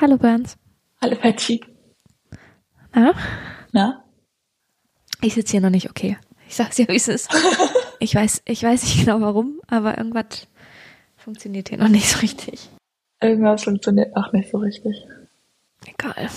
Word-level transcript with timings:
Hallo 0.00 0.16
Burns. 0.16 0.56
Hallo 1.02 1.16
Patsy. 1.16 1.60
Na? 2.94 3.12
Na? 3.72 4.04
Ich 5.20 5.34
sitze 5.34 5.52
hier 5.52 5.60
noch 5.60 5.70
nicht 5.70 5.90
okay. 5.90 6.16
Ich 6.48 6.56
sag's 6.56 6.76
dir, 6.76 6.88
wie 6.88 6.96
es 6.96 7.08
ist. 7.08 7.28
ich 7.98 8.14
weiß, 8.14 8.42
ich 8.44 8.62
weiß 8.62 8.82
nicht 8.84 9.00
genau 9.04 9.20
warum, 9.20 9.60
aber 9.66 9.98
irgendwas 9.98 10.46
funktioniert 11.16 11.68
hier 11.68 11.78
noch 11.78 11.88
nicht 11.88 12.08
so 12.08 12.18
richtig. 12.20 12.68
Irgendwas 13.20 13.64
funktioniert 13.64 14.16
auch 14.16 14.32
nicht 14.32 14.50
so 14.50 14.58
richtig. 14.58 15.04
Egal. 15.86 16.28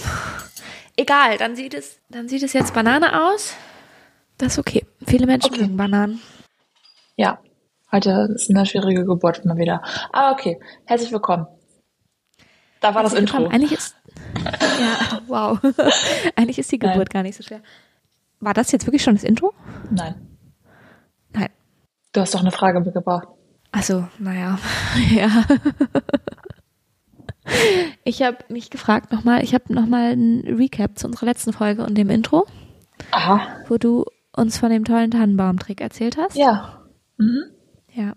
Egal, 0.98 1.38
dann 1.38 1.56
sieht 1.56 1.74
es, 1.74 2.00
dann 2.10 2.28
sieht 2.28 2.44
es 2.44 2.54
jetzt 2.54 2.74
Banane 2.74 3.28
aus. 3.30 3.54
Das 4.38 4.54
ist 4.54 4.60
okay. 4.60 4.86
Viele 5.06 5.28
Menschen 5.28 5.54
Okay. 5.54 5.62
mögen 5.62 5.78
Bananen. 5.78 6.22
Ja, 7.16 7.40
heute 7.92 8.30
ist 8.34 8.50
eine 8.50 8.66
schwierige 8.66 9.06
Geburt 9.06 9.46
mal 9.46 9.58
wieder. 9.58 9.84
Aber 10.12 10.32
okay, 10.32 10.60
herzlich 10.86 11.12
willkommen. 11.12 11.46
Da 12.82 12.96
war 12.96 13.04
das 13.04 13.14
Intro. 13.14 13.48
Eigentlich 13.48 13.72
ist, 13.74 13.96
ja, 14.44 15.22
wow. 15.28 15.60
Eigentlich 16.36 16.60
ist 16.60 16.72
die 16.72 16.80
Nein. 16.80 16.94
Geburt 16.94 17.12
gar 17.12 17.24
nicht 17.24 17.38
so 17.38 17.44
schwer. 17.44 17.62
War 18.40 18.54
das 18.54 18.72
jetzt 18.72 18.88
wirklich 18.88 19.04
schon 19.04 19.14
das 19.14 19.24
Intro? 19.24 19.54
Nein, 19.92 20.16
Nein. 21.32 21.50
du 22.12 22.22
hast 22.22 22.34
doch 22.34 22.42
eine 22.42 22.52
Frage 22.52 22.80
mitgebracht. 22.82 23.28
Also, 23.72 24.08
naja, 24.18 24.58
ja. 25.12 25.46
Ich 28.04 28.24
habe 28.24 28.38
mich 28.50 28.70
gefragt 28.70 29.12
nochmal, 29.12 29.44
ich 29.44 29.54
habe 29.54 29.74
nochmal 29.74 30.14
ein 30.14 30.42
Recap 30.46 30.98
zu 30.98 31.08
unserer 31.08 31.28
letzten 31.28 31.54
Folge 31.54 31.86
und 31.86 31.96
dem 31.96 32.10
Intro, 32.10 32.48
Aha. 33.12 33.42
wo 33.68 33.78
du 33.78 34.06
uns 34.36 34.58
von 34.58 34.72
dem 34.72 34.86
tollen 34.86 35.12
Tannenbaumtrick 35.12 35.82
erzählt 35.82 36.18
hast. 36.18 36.36
Ja. 36.36 36.82
Mhm. 37.18 37.44
Ja. 37.94 38.14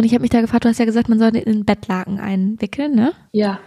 Und 0.00 0.06
ich 0.06 0.14
habe 0.14 0.22
mich 0.22 0.30
da 0.30 0.40
gefragt, 0.40 0.64
du 0.64 0.70
hast 0.70 0.78
ja 0.78 0.86
gesagt, 0.86 1.10
man 1.10 1.18
sollte 1.18 1.40
in 1.40 1.66
Bettlaken 1.66 2.20
einwickeln, 2.20 2.94
ne? 2.94 3.12
Ja. 3.32 3.60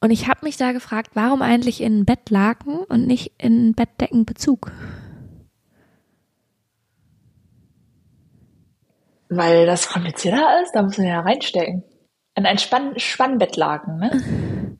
Und 0.00 0.10
ich 0.10 0.28
habe 0.28 0.40
mich 0.44 0.56
da 0.56 0.72
gefragt, 0.72 1.10
warum 1.12 1.42
eigentlich 1.42 1.82
in 1.82 2.06
Bettlaken 2.06 2.78
und 2.88 3.06
nicht 3.06 3.34
in 3.36 3.74
Bettdeckenbezug? 3.74 4.72
Weil 9.28 9.66
das 9.66 9.90
komplizierter 9.90 10.62
ist, 10.62 10.72
da 10.72 10.80
muss 10.80 10.96
man 10.96 11.06
ja 11.06 11.20
reinstecken. 11.20 11.84
In 12.34 12.46
ein 12.46 12.56
Spann 12.56 12.98
Spannbettlaken, 12.98 13.98
ne? 13.98 14.78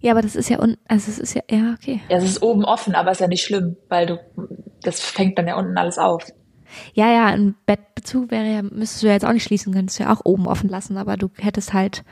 Ja, 0.00 0.12
aber 0.12 0.20
das 0.20 0.36
ist 0.36 0.50
ja 0.50 0.60
un 0.60 0.76
also 0.88 1.10
es 1.10 1.18
ist 1.18 1.32
ja 1.32 1.42
ja 1.50 1.72
okay. 1.72 2.02
Ja, 2.10 2.18
es 2.18 2.24
ist 2.24 2.42
oben 2.42 2.66
offen, 2.66 2.94
aber 2.94 3.12
ist 3.12 3.22
ja 3.22 3.28
nicht 3.28 3.44
schlimm, 3.44 3.78
weil 3.88 4.04
du, 4.04 4.18
das 4.82 5.00
fängt 5.00 5.38
dann 5.38 5.46
ja 5.46 5.56
unten 5.56 5.78
alles 5.78 5.96
auf. 5.96 6.26
Ja, 6.94 7.10
ja, 7.10 7.26
ein 7.26 7.54
Bettbezug 7.66 8.30
wäre 8.30 8.46
ja 8.46 8.62
müsstest 8.62 9.02
du 9.02 9.06
ja 9.08 9.14
jetzt 9.14 9.24
auch 9.24 9.32
nicht 9.32 9.44
schließen, 9.44 9.72
könntest 9.72 9.98
du 9.98 10.04
ja 10.04 10.12
auch 10.12 10.20
oben 10.24 10.46
offen 10.46 10.68
lassen, 10.68 10.96
aber 10.96 11.16
du 11.16 11.30
hättest 11.38 11.72
halt 11.72 12.04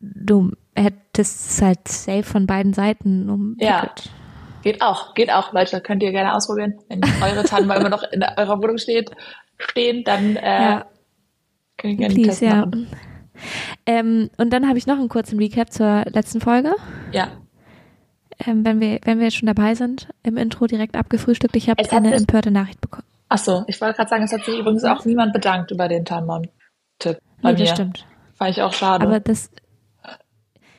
du 0.00 0.52
hättest 0.76 1.50
es 1.50 1.62
halt 1.62 1.86
safe 1.88 2.24
von 2.24 2.46
beiden 2.46 2.72
Seiten 2.74 3.28
umwickelt. 3.30 4.10
Geht 4.62 4.80
auch, 4.82 5.14
geht 5.14 5.30
auch, 5.30 5.52
Leute, 5.52 5.80
könnt 5.80 6.02
ihr 6.02 6.10
gerne 6.10 6.34
ausprobieren. 6.34 6.74
Wenn 6.88 7.02
eure 7.22 7.44
Tannenbaum 7.44 7.78
immer 7.80 7.90
noch 7.90 8.02
in 8.12 8.22
eurer 8.22 8.58
Wohnung 8.62 8.78
steht, 8.78 9.10
stehen, 9.58 10.04
dann 10.04 10.36
äh, 10.36 10.62
Ja. 10.62 10.86
könnt 11.76 11.92
ihr 11.94 11.98
gerne 11.98 12.14
den 12.14 12.24
Test 12.24 12.38
Please, 12.40 12.54
ja. 12.54 12.64
machen. 12.66 12.88
Ähm, 13.84 14.30
und 14.38 14.50
dann 14.52 14.66
habe 14.66 14.78
ich 14.78 14.86
noch 14.86 14.98
einen 14.98 15.08
kurzen 15.08 15.38
Recap 15.38 15.70
zur 15.72 16.04
letzten 16.06 16.40
Folge. 16.40 16.74
Ja. 17.12 17.28
Ähm, 18.46 18.64
wenn 18.64 18.80
wir, 18.80 18.98
wenn 19.04 19.18
wir 19.18 19.26
jetzt 19.26 19.36
schon 19.36 19.46
dabei 19.46 19.74
sind, 19.74 20.08
im 20.22 20.36
Intro 20.36 20.66
direkt 20.66 20.96
abgefrühstückt. 20.96 21.54
Ich 21.56 21.68
habe 21.70 21.82
eine 21.92 22.08
sich- 22.10 22.20
empörte 22.20 22.50
Nachricht 22.50 22.80
bekommen. 22.80 23.04
Ach 23.28 23.38
so, 23.38 23.64
ich 23.68 23.80
wollte 23.80 23.96
gerade 23.96 24.10
sagen, 24.10 24.22
es 24.24 24.32
hat 24.32 24.44
sich 24.44 24.58
übrigens 24.58 24.84
auch 24.84 25.04
niemand 25.04 25.32
bedankt 25.32 25.70
über 25.70 25.88
den 25.88 26.04
Tannenbaum-Tipp 26.04 27.18
bei 27.42 27.52
Nee, 27.52 27.58
mir. 27.58 27.64
das 27.64 27.70
stimmt. 27.70 28.06
Fand 28.34 28.50
ich 28.50 28.62
auch 28.62 28.72
schade. 28.72 29.06
Aber 29.06 29.20
das, 29.20 29.50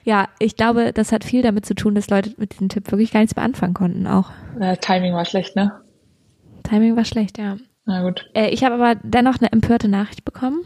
ja, 0.03 0.27
ich 0.39 0.55
glaube, 0.55 0.93
das 0.93 1.11
hat 1.11 1.23
viel 1.23 1.41
damit 1.41 1.65
zu 1.65 1.73
tun, 1.75 1.95
dass 1.95 2.09
Leute 2.09 2.33
mit 2.37 2.53
diesem 2.53 2.69
Tipp 2.69 2.91
wirklich 2.91 3.11
gar 3.11 3.21
nichts 3.21 3.35
mehr 3.35 3.45
anfangen 3.45 3.73
konnten 3.73 4.05
auch. 4.07 4.31
äh, 4.59 4.77
Timing 4.77 5.13
war 5.13 5.25
schlecht, 5.25 5.55
ne? 5.55 5.71
Timing 6.63 6.95
war 6.95 7.05
schlecht, 7.05 7.37
ja. 7.37 7.57
Na 7.85 8.01
gut. 8.03 8.29
Äh, 8.33 8.49
ich 8.49 8.63
habe 8.63 8.75
aber 8.75 8.95
dennoch 9.03 9.39
eine 9.39 9.51
empörte 9.51 9.87
Nachricht 9.87 10.25
bekommen, 10.25 10.61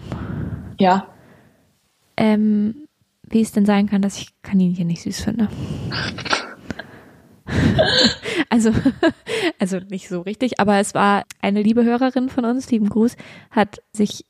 Ja. 0.80 1.08
ähm, 2.18 2.88
wie 3.24 3.42
es 3.42 3.52
denn 3.52 3.66
sein 3.66 3.88
kann, 3.88 4.02
dass 4.02 4.18
ich 4.18 4.30
Kaninchen 4.42 4.88
nicht 4.88 5.02
süß 5.04 5.22
finde. 5.22 5.48
also, 8.50 8.72
also 9.60 9.80
nicht 9.90 10.10
so 10.10 10.22
richtig, 10.22 10.60
aber 10.60 10.80
es 10.80 10.94
war 10.94 11.24
eine 11.42 11.62
liebe 11.62 11.84
Hörerin 11.84 12.30
von 12.30 12.46
uns, 12.46 12.70
lieben 12.72 12.90
Gruß, 12.90 13.16
hat 13.52 13.82
sich 13.94 14.26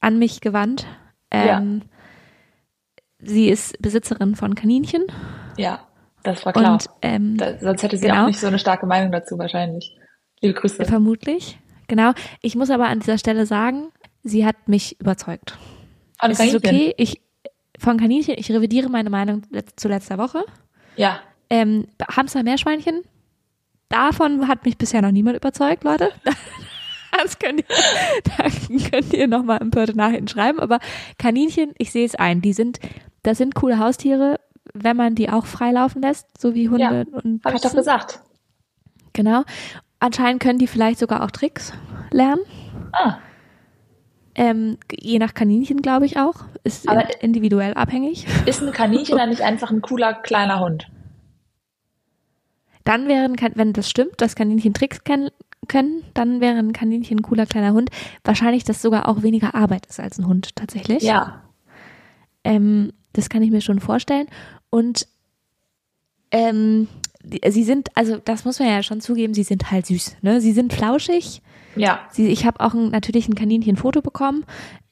an 0.00 0.18
mich 0.18 0.40
gewandt. 0.40 0.86
Ähm, 1.30 1.82
Sie 3.26 3.48
ist 3.48 3.80
Besitzerin 3.80 4.36
von 4.36 4.54
Kaninchen 4.54 5.06
Ja, 5.56 5.86
das 6.22 6.44
war 6.44 6.52
klar. 6.52 6.72
und 6.72 6.86
ähm, 7.02 7.36
da, 7.36 7.58
sonst 7.58 7.82
hätte 7.82 7.96
sie 7.96 8.06
genau. 8.06 8.24
auch 8.24 8.26
nicht 8.26 8.40
so 8.40 8.46
eine 8.46 8.58
starke 8.58 8.86
Meinung 8.86 9.12
dazu 9.12 9.38
wahrscheinlich. 9.38 9.96
Liebe 10.40 10.54
Grüße. 10.54 10.84
vermutlich, 10.84 11.58
genau. 11.88 12.12
Ich 12.42 12.54
muss 12.54 12.70
aber 12.70 12.86
an 12.86 13.00
dieser 13.00 13.16
Stelle 13.16 13.46
sagen, 13.46 13.88
sie 14.22 14.44
hat 14.44 14.68
mich 14.68 15.00
überzeugt. 15.00 15.58
Von 16.20 16.30
es 16.30 16.40
ist 16.40 16.62
Kaninchen. 16.62 16.88
okay, 16.90 16.94
ich 16.98 17.20
von 17.78 17.98
Kaninchen, 17.98 18.34
ich 18.38 18.50
revidiere 18.50 18.88
meine 18.88 19.10
Meinung 19.10 19.42
zu 19.76 19.88
letzter 19.88 20.18
Woche. 20.18 20.44
Ja. 20.96 21.20
Ähm, 21.50 21.86
Hamster, 22.16 22.42
Meerschweinchen, 22.42 23.02
davon 23.88 24.48
hat 24.48 24.64
mich 24.64 24.78
bisher 24.78 25.02
noch 25.02 25.10
niemand 25.12 25.36
überzeugt, 25.36 25.84
Leute. 25.84 26.10
Das 27.22 27.38
könnt 27.38 27.60
ihr, 27.60 27.66
da 28.24 28.88
könnt 28.90 29.12
ihr 29.12 29.28
nochmal 29.28 29.60
empörte 29.62 29.96
Nachrichten 29.96 30.26
schreiben. 30.26 30.58
Aber 30.58 30.80
Kaninchen, 31.16 31.72
ich 31.78 31.92
sehe 31.92 32.04
es 32.04 32.16
ein, 32.16 32.40
die 32.42 32.52
sind, 32.52 32.80
das 33.22 33.38
sind 33.38 33.54
coole 33.54 33.78
Haustiere, 33.78 34.40
wenn 34.72 34.96
man 34.96 35.14
die 35.14 35.30
auch 35.30 35.46
freilaufen 35.46 36.02
lässt, 36.02 36.26
so 36.40 36.56
wie 36.56 36.68
Hunde 36.68 36.82
Ja, 37.12 37.20
und 37.22 37.44
Habe 37.44 37.54
ich 37.54 37.62
doch 37.62 37.72
gesagt. 37.72 38.18
Genau. 39.12 39.44
Anscheinend 40.00 40.42
können 40.42 40.58
die 40.58 40.66
vielleicht 40.66 40.98
sogar 40.98 41.22
auch 41.22 41.30
Tricks 41.30 41.72
lernen. 42.10 42.42
Ah, 42.90 43.18
Ähm, 44.34 44.78
je 44.92 45.20
nach 45.20 45.34
Kaninchen, 45.34 45.82
glaube 45.82 46.06
ich 46.06 46.18
auch. 46.18 46.34
Ist 46.64 46.88
Aber- 46.88 47.22
individuell 47.22 47.74
abhängig. 47.74 48.26
ist 48.44 48.60
ein 48.60 48.72
Kaninchen 48.72 49.16
dann 49.18 49.28
nicht 49.30 49.42
einfach 49.42 49.70
ein 49.70 49.82
cooler 49.82 50.14
kleiner 50.14 50.58
Hund? 50.58 50.88
Dann 52.84 53.08
wären, 53.08 53.36
wenn 53.54 53.72
das 53.72 53.88
stimmt, 53.88 54.20
dass 54.20 54.36
Kaninchen 54.36 54.74
Tricks 54.74 55.04
kennen, 55.04 55.30
können, 55.68 56.04
dann 56.14 56.40
wäre 56.40 56.58
ein 56.58 56.72
Kaninchen 56.72 57.18
ein 57.18 57.22
cooler 57.22 57.46
kleiner 57.46 57.72
Hund. 57.72 57.90
Wahrscheinlich, 58.22 58.64
dass 58.64 58.82
sogar 58.82 59.08
auch 59.08 59.22
weniger 59.22 59.54
Arbeit 59.54 59.86
ist 59.86 60.00
als 60.00 60.18
ein 60.18 60.26
Hund 60.26 60.54
tatsächlich. 60.56 61.02
Ja. 61.02 61.42
Ähm, 62.44 62.92
das 63.12 63.28
kann 63.28 63.42
ich 63.42 63.50
mir 63.50 63.60
schon 63.60 63.80
vorstellen. 63.80 64.26
Und 64.70 65.06
ähm, 66.30 66.88
sie 67.48 67.64
sind, 67.64 67.88
also 67.94 68.18
das 68.18 68.44
muss 68.44 68.58
man 68.58 68.68
ja 68.68 68.82
schon 68.82 69.00
zugeben, 69.00 69.34
sie 69.34 69.44
sind 69.44 69.70
halt 69.70 69.86
süß. 69.86 70.16
Ne? 70.22 70.40
Sie 70.40 70.52
sind 70.52 70.72
flauschig. 70.72 71.42
Ja. 71.76 72.00
Sie, 72.10 72.28
ich 72.28 72.44
habe 72.44 72.60
auch 72.60 72.74
ein, 72.74 72.90
natürlich 72.90 73.28
ein 73.28 73.34
Kaninchen-Foto 73.34 74.02
bekommen. 74.02 74.44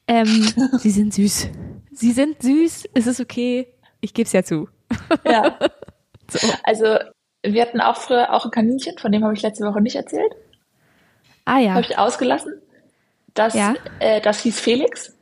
Ähm, 0.07 0.27
sie 0.77 0.91
sind 0.91 1.13
süß. 1.13 1.49
Sie 1.91 2.11
sind 2.11 2.41
süß. 2.41 2.85
Es 2.93 3.07
ist 3.07 3.19
okay. 3.19 3.67
Ich 4.01 4.13
gebe 4.13 4.25
es 4.25 4.33
ja 4.33 4.43
zu. 4.43 4.67
Ja. 5.25 5.57
So. 6.29 6.47
Also, 6.63 6.97
wir 7.43 7.61
hatten 7.61 7.81
auch 7.81 7.97
früher 7.97 8.33
auch 8.33 8.45
ein 8.45 8.51
Kaninchen, 8.51 8.97
von 8.97 9.11
dem 9.11 9.23
habe 9.23 9.33
ich 9.33 9.41
letzte 9.41 9.65
Woche 9.65 9.81
nicht 9.81 9.95
erzählt. 9.95 10.33
Ah 11.45 11.59
ja. 11.59 11.71
Habe 11.71 11.81
ich 11.81 11.97
ausgelassen. 11.97 12.53
Das, 13.33 13.53
Ja. 13.53 13.73
äh, 13.99 14.21
das 14.21 14.39
hieß 14.41 14.59
Felix 14.59 15.15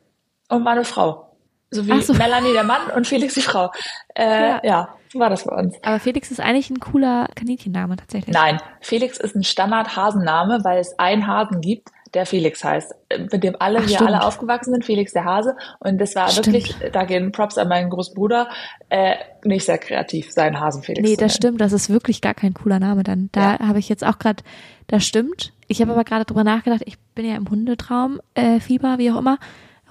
und 0.49 0.65
war 0.65 0.73
eine 0.73 0.85
Frau. 0.85 1.27
So 1.71 1.87
wie 1.87 2.01
so. 2.01 2.13
Melanie 2.13 2.51
der 2.53 2.63
Mann 2.65 2.81
und 2.95 3.07
Felix 3.07 3.33
die 3.33 3.41
Frau. 3.41 3.71
Äh, 4.13 4.23
Ja. 4.49 4.61
ja. 4.63 4.89
so 5.11 5.19
war 5.19 5.29
das 5.29 5.45
bei 5.45 5.55
uns. 5.55 5.75
Aber 5.83 5.99
Felix 5.99 6.29
ist 6.29 6.39
eigentlich 6.41 6.69
ein 6.69 6.79
cooler 6.79 7.27
Kaninchenname 7.35 7.95
tatsächlich. 7.95 8.33
Nein, 8.35 8.61
Felix 8.81 9.17
ist 9.17 9.35
ein 9.35 9.43
Standard-Hasenname, 9.43 10.59
weil 10.63 10.79
es 10.79 10.97
einen 10.99 11.25
Hasen 11.27 11.61
gibt, 11.61 11.89
der 12.13 12.25
Felix 12.25 12.63
heißt, 12.63 12.93
mit 13.31 13.43
dem 13.43 13.55
alle 13.59 13.79
Ach, 13.79 13.83
wir 13.83 13.95
stimmt. 13.95 14.09
alle 14.09 14.23
aufgewachsen 14.23 14.71
sind, 14.73 14.83
Felix 14.85 15.13
der 15.13 15.23
Hase. 15.25 15.55
Und 15.79 15.97
das 15.99 16.15
war 16.15 16.29
Stimmt. 16.29 16.47
wirklich, 16.47 16.75
da 16.91 17.03
gehen 17.05 17.31
Props 17.31 17.57
an 17.57 17.67
meinen 17.69 17.89
Großbruder, 17.89 18.49
äh, 18.89 19.15
nicht 19.45 19.65
sehr 19.65 19.77
kreativ, 19.77 20.31
seinen 20.31 20.59
Hasen 20.59 20.83
Felix 20.83 21.07
Nee, 21.07 21.15
das 21.15 21.35
stimmt. 21.35 21.61
Das 21.61 21.71
ist 21.71 21.89
wirklich 21.89 22.21
gar 22.21 22.33
kein 22.33 22.53
cooler 22.53 22.79
Name 22.79 23.03
dann. 23.03 23.29
Da 23.31 23.59
habe 23.59 23.79
ich 23.79 23.87
jetzt 23.89 24.05
auch 24.05 24.19
gerade, 24.19 24.43
das 24.87 25.05
stimmt. 25.05 25.53
Ich 25.67 25.81
habe 25.81 25.91
aber 25.93 26.03
gerade 26.03 26.25
drüber 26.25 26.43
nachgedacht, 26.43 26.81
ich 26.85 26.99
bin 27.15 27.25
ja 27.25 27.35
im 27.35 27.49
Hundetraum, 27.49 28.19
äh, 28.33 28.59
Fieber, 28.59 28.97
wie 28.97 29.11
auch 29.11 29.17
immer. 29.17 29.37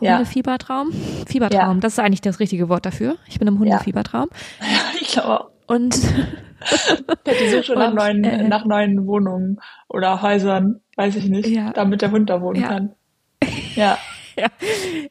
Ja. 0.03 0.15
Hundefiebertraum. 0.17 0.93
Fiebertraum, 1.27 1.77
Ja. 1.77 1.81
das 1.81 1.93
ist 1.95 1.99
eigentlich 1.99 2.23
das 2.23 2.41
richtige 2.41 2.69
Wort 2.71 2.87
dafür. 2.87 3.17
Ich 3.29 3.39
bin 3.39 3.49
im 3.49 3.59
Hundefiebertraum. 3.59 4.29
Ich 5.01 5.13
glaube, 5.13 5.51
Und 5.71 5.95
die 7.27 7.49
sucht 7.51 7.67
schon 7.67 7.79
nach 7.79 7.95
neuen, 7.95 8.25
äh, 8.25 8.49
nach 8.49 8.65
neuen 8.65 9.07
Wohnungen 9.07 9.61
oder 9.89 10.21
Häusern, 10.21 10.81
weiß 10.97 11.15
ich 11.15 11.27
nicht, 11.29 11.47
Ja. 11.49 11.73
damit 11.73 12.03
der 12.03 12.11
Hund 12.11 12.29
da 12.29 12.43
wohnen 12.43 12.61
Ja. 12.61 12.69
kann. 12.69 12.95
Ja, 13.77 13.97
ja, 14.37 14.49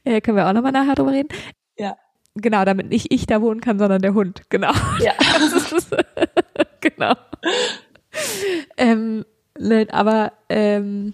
äh, 0.04 0.20
können 0.20 0.36
wir 0.36 0.46
auch 0.48 0.52
nochmal 0.54 0.74
nachher 0.74 0.96
drüber 0.96 1.14
reden. 1.14 1.30
ja, 1.78 1.96
Genau, 2.36 2.66
damit 2.66 2.90
nicht 2.90 3.08
ich 3.12 3.26
da 3.26 3.42
wohnen 3.42 3.62
kann, 3.62 3.80
sondern 3.80 4.02
der 4.02 4.14
Hund. 4.14 4.42
Genau. 4.50 4.72
ja. 5.00 5.14
Genau. 6.82 7.14
Ähm, 8.78 9.26
ne, 9.58 9.88
aber 9.92 10.34
ähm, 10.50 11.14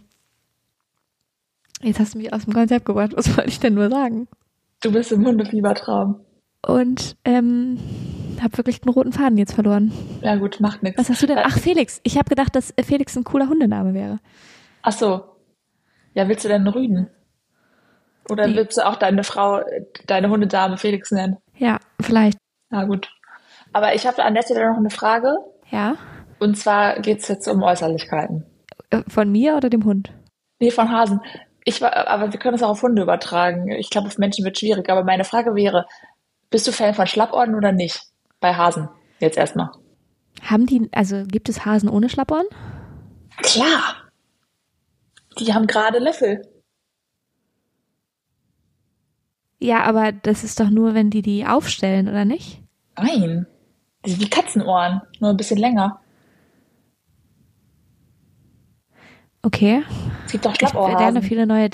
jetzt 1.82 2.00
hast 2.00 2.14
du 2.16 2.18
mich 2.18 2.34
aus 2.34 2.46
dem 2.46 2.54
Konzept 2.54 2.86
gebracht. 2.86 3.12
Was 3.16 3.36
wollte 3.38 3.50
ich 3.50 3.60
denn 3.60 3.76
nur 3.76 3.90
sagen? 3.90 4.28
Du 4.82 4.92
bist 4.92 5.12
im 5.12 5.26
Hundefiebertraum. 5.26 6.25
Und 6.68 7.16
ähm, 7.26 7.78
habe 8.42 8.58
wirklich 8.58 8.82
den 8.82 8.90
roten 8.92 9.14
Faden 9.14 9.38
jetzt 9.38 9.54
verloren. 9.54 9.92
Ja 10.22 10.36
gut, 10.36 10.60
macht 10.60 10.84
nichts. 10.84 11.00
Was 11.00 11.10
hast 11.10 11.22
du 11.24 11.28
denn? 11.28 11.40
Ach, 11.42 11.58
Felix. 11.58 12.00
Ich 12.04 12.18
habe 12.18 12.30
gedacht, 12.30 12.56
dass 12.56 12.74
Felix 12.84 13.16
ein 13.16 13.24
cooler 13.24 13.48
Hundename 13.50 13.94
wäre. 13.94 14.20
Ach 14.82 14.92
so. 14.92 15.24
Ja, 16.14 16.28
willst 16.28 16.46
du 16.46 16.50
denn 16.50 16.68
Rüden? 16.68 17.10
Oder 18.30 18.48
Nee. 18.48 18.56
willst 18.56 18.78
du 18.78 18.86
auch 18.86 18.96
deine 18.96 19.24
Frau, 19.24 19.62
deine 20.08 20.30
Hundedame 20.30 20.78
Felix 20.78 21.12
nennen? 21.12 21.38
Ja, 21.58 21.80
vielleicht. 22.02 22.38
Na 22.70 22.86
gut. 22.86 23.10
Aber 23.74 23.94
ich 23.94 24.08
habe 24.08 24.24
an 24.24 24.34
der 24.34 24.42
Stelle 24.44 24.70
noch 24.70 24.78
eine 24.78 24.90
Frage. 24.90 25.36
Ja. 25.70 25.96
Und 26.40 26.58
zwar 26.58 27.00
geht's 27.02 27.28
jetzt 27.28 27.48
um 27.48 27.62
Äußerlichkeiten. 27.62 28.46
Äh, 28.90 29.04
Von 29.08 29.32
mir 29.32 29.56
oder 29.58 29.70
dem 29.70 29.84
Hund? 29.86 30.12
Nee, 30.60 30.72
von 30.72 30.90
Hasen. 30.92 31.20
Ich 31.66 31.82
war, 31.82 32.08
aber 32.08 32.32
wir 32.32 32.40
können 32.40 32.56
es 32.56 32.64
auch 32.64 32.70
auf 32.70 32.82
Hunde 32.84 33.02
übertragen. 33.02 33.72
Ich 33.72 33.90
glaube, 33.90 34.08
auf 34.08 34.18
Menschen 34.18 34.46
wird 34.46 34.58
schwierig. 34.58 34.90
Aber 34.90 35.04
meine 35.04 35.24
Frage 35.24 35.56
wäre, 35.56 35.86
bist 36.56 36.68
du 36.68 36.72
Fan 36.72 36.94
von 36.94 37.06
Schlappohren 37.06 37.54
oder 37.54 37.74
nicht? 37.74 38.00
Bei 38.40 38.56
Hasen. 38.56 38.88
Jetzt 39.20 39.38
erstmal. 39.38 39.72
Haben 40.42 40.66
die, 40.66 40.88
also 40.94 41.26
gibt 41.28 41.50
es 41.50 41.66
Hasen 41.66 41.90
ohne 41.90 42.08
Schlappohren? 42.08 42.46
Klar. 43.40 44.10
Die 45.38 45.54
haben 45.54 45.68
gerade 45.68 46.00
Löffel. 46.00 46.48
Ja, 49.60 49.84
aber 49.84 50.14
das 50.14 50.46
ist 50.46 50.62
doch 50.62 50.70
nur, 50.70 50.94
wenn 50.94 51.10
die 51.10 51.22
die 51.22 51.46
aufstellen, 51.46 52.08
oder 52.08 52.24
nicht? 52.24 52.62
Nein. 52.96 53.48
Die 54.06 54.12
sind 54.12 54.22
wie 54.22 54.30
Katzenohren. 54.30 55.02
Nur 55.20 55.32
ein 55.32 55.38
bisschen 55.38 55.58
länger. 55.58 56.00
Okay. 59.42 59.84
Es 60.26 60.32
gibt 60.32 60.46
doch 60.46 60.54
Ich 60.54 60.72
lerne 60.72 61.22
viele 61.22 61.46
neue, 61.46 61.70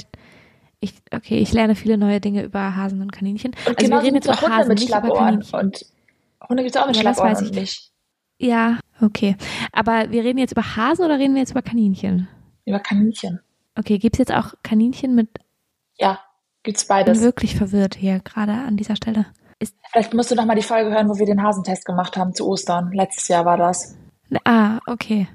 ich, 0.82 0.96
okay, 1.14 1.38
ich 1.38 1.54
lerne 1.54 1.76
viele 1.76 1.98
neue 1.98 2.20
Dinge 2.20 2.44
über 2.44 2.76
Hasen 2.76 3.02
und 3.02 3.12
Kaninchen. 3.12 3.52
Und 3.68 3.78
also 3.80 3.92
wir 3.92 4.02
reden 4.02 4.16
jetzt 4.16 4.30
auch 4.30 4.42
über 4.42 4.58
Hasen, 4.58 4.68
mit 4.70 4.80
nicht 4.80 4.90
über. 4.90 5.02
Kaninchen. 5.02 5.60
Und 5.60 5.86
Hunde 6.50 6.64
gibt's 6.64 6.78
auch 6.78 6.88
mit 6.88 6.96
Ja, 6.98 7.04
das 7.04 7.20
weiß 7.20 7.42
ich 7.44 7.52
nicht. 7.54 7.92
Ja, 8.40 8.80
okay. 9.00 9.38
Aber 9.72 10.12
wir 10.12 10.24
reden 10.24 10.40
jetzt 10.40 10.52
über 10.54 10.76
Hasen 10.76 11.06
oder 11.06 11.20
reden 11.20 11.36
wir 11.36 11.42
jetzt 11.42 11.52
über 11.52 11.62
Kaninchen? 11.62 12.28
Über 12.66 12.80
Kaninchen. 12.80 13.40
Okay, 13.78 14.00
gibt's 14.00 14.18
jetzt 14.18 14.34
auch 14.34 14.54
Kaninchen 14.64 15.14
mit, 15.16 15.30
Ja, 15.98 16.20
gibt's 16.64 16.82
ich 16.82 16.88
bin 16.88 16.98
beides. 16.98 17.22
wirklich 17.22 17.56
verwirrt 17.56 17.96
hier 17.96 18.20
gerade 18.20 18.54
an 18.54 18.76
dieser 18.76 18.96
Stelle. 18.96 19.28
Ist, 19.60 19.76
Vielleicht 19.92 20.16
musst 20.16 20.32
du 20.32 20.36
noch 20.36 20.46
mal 20.46 20.56
die 20.56 20.64
Folge 20.64 20.90
hören, 20.90 21.08
wo 21.08 21.18
wir 21.20 21.26
den 21.28 21.44
Hasentest 21.44 21.86
gemacht 21.86 22.18
haben 22.18 22.34
zu 22.34 22.48
Ostern. 22.48 22.92
Letztes 22.92 23.28
Jahr 23.28 23.46
war 23.46 23.58
das. 23.58 23.96
ah, 24.46 24.80
okay. 24.88 25.28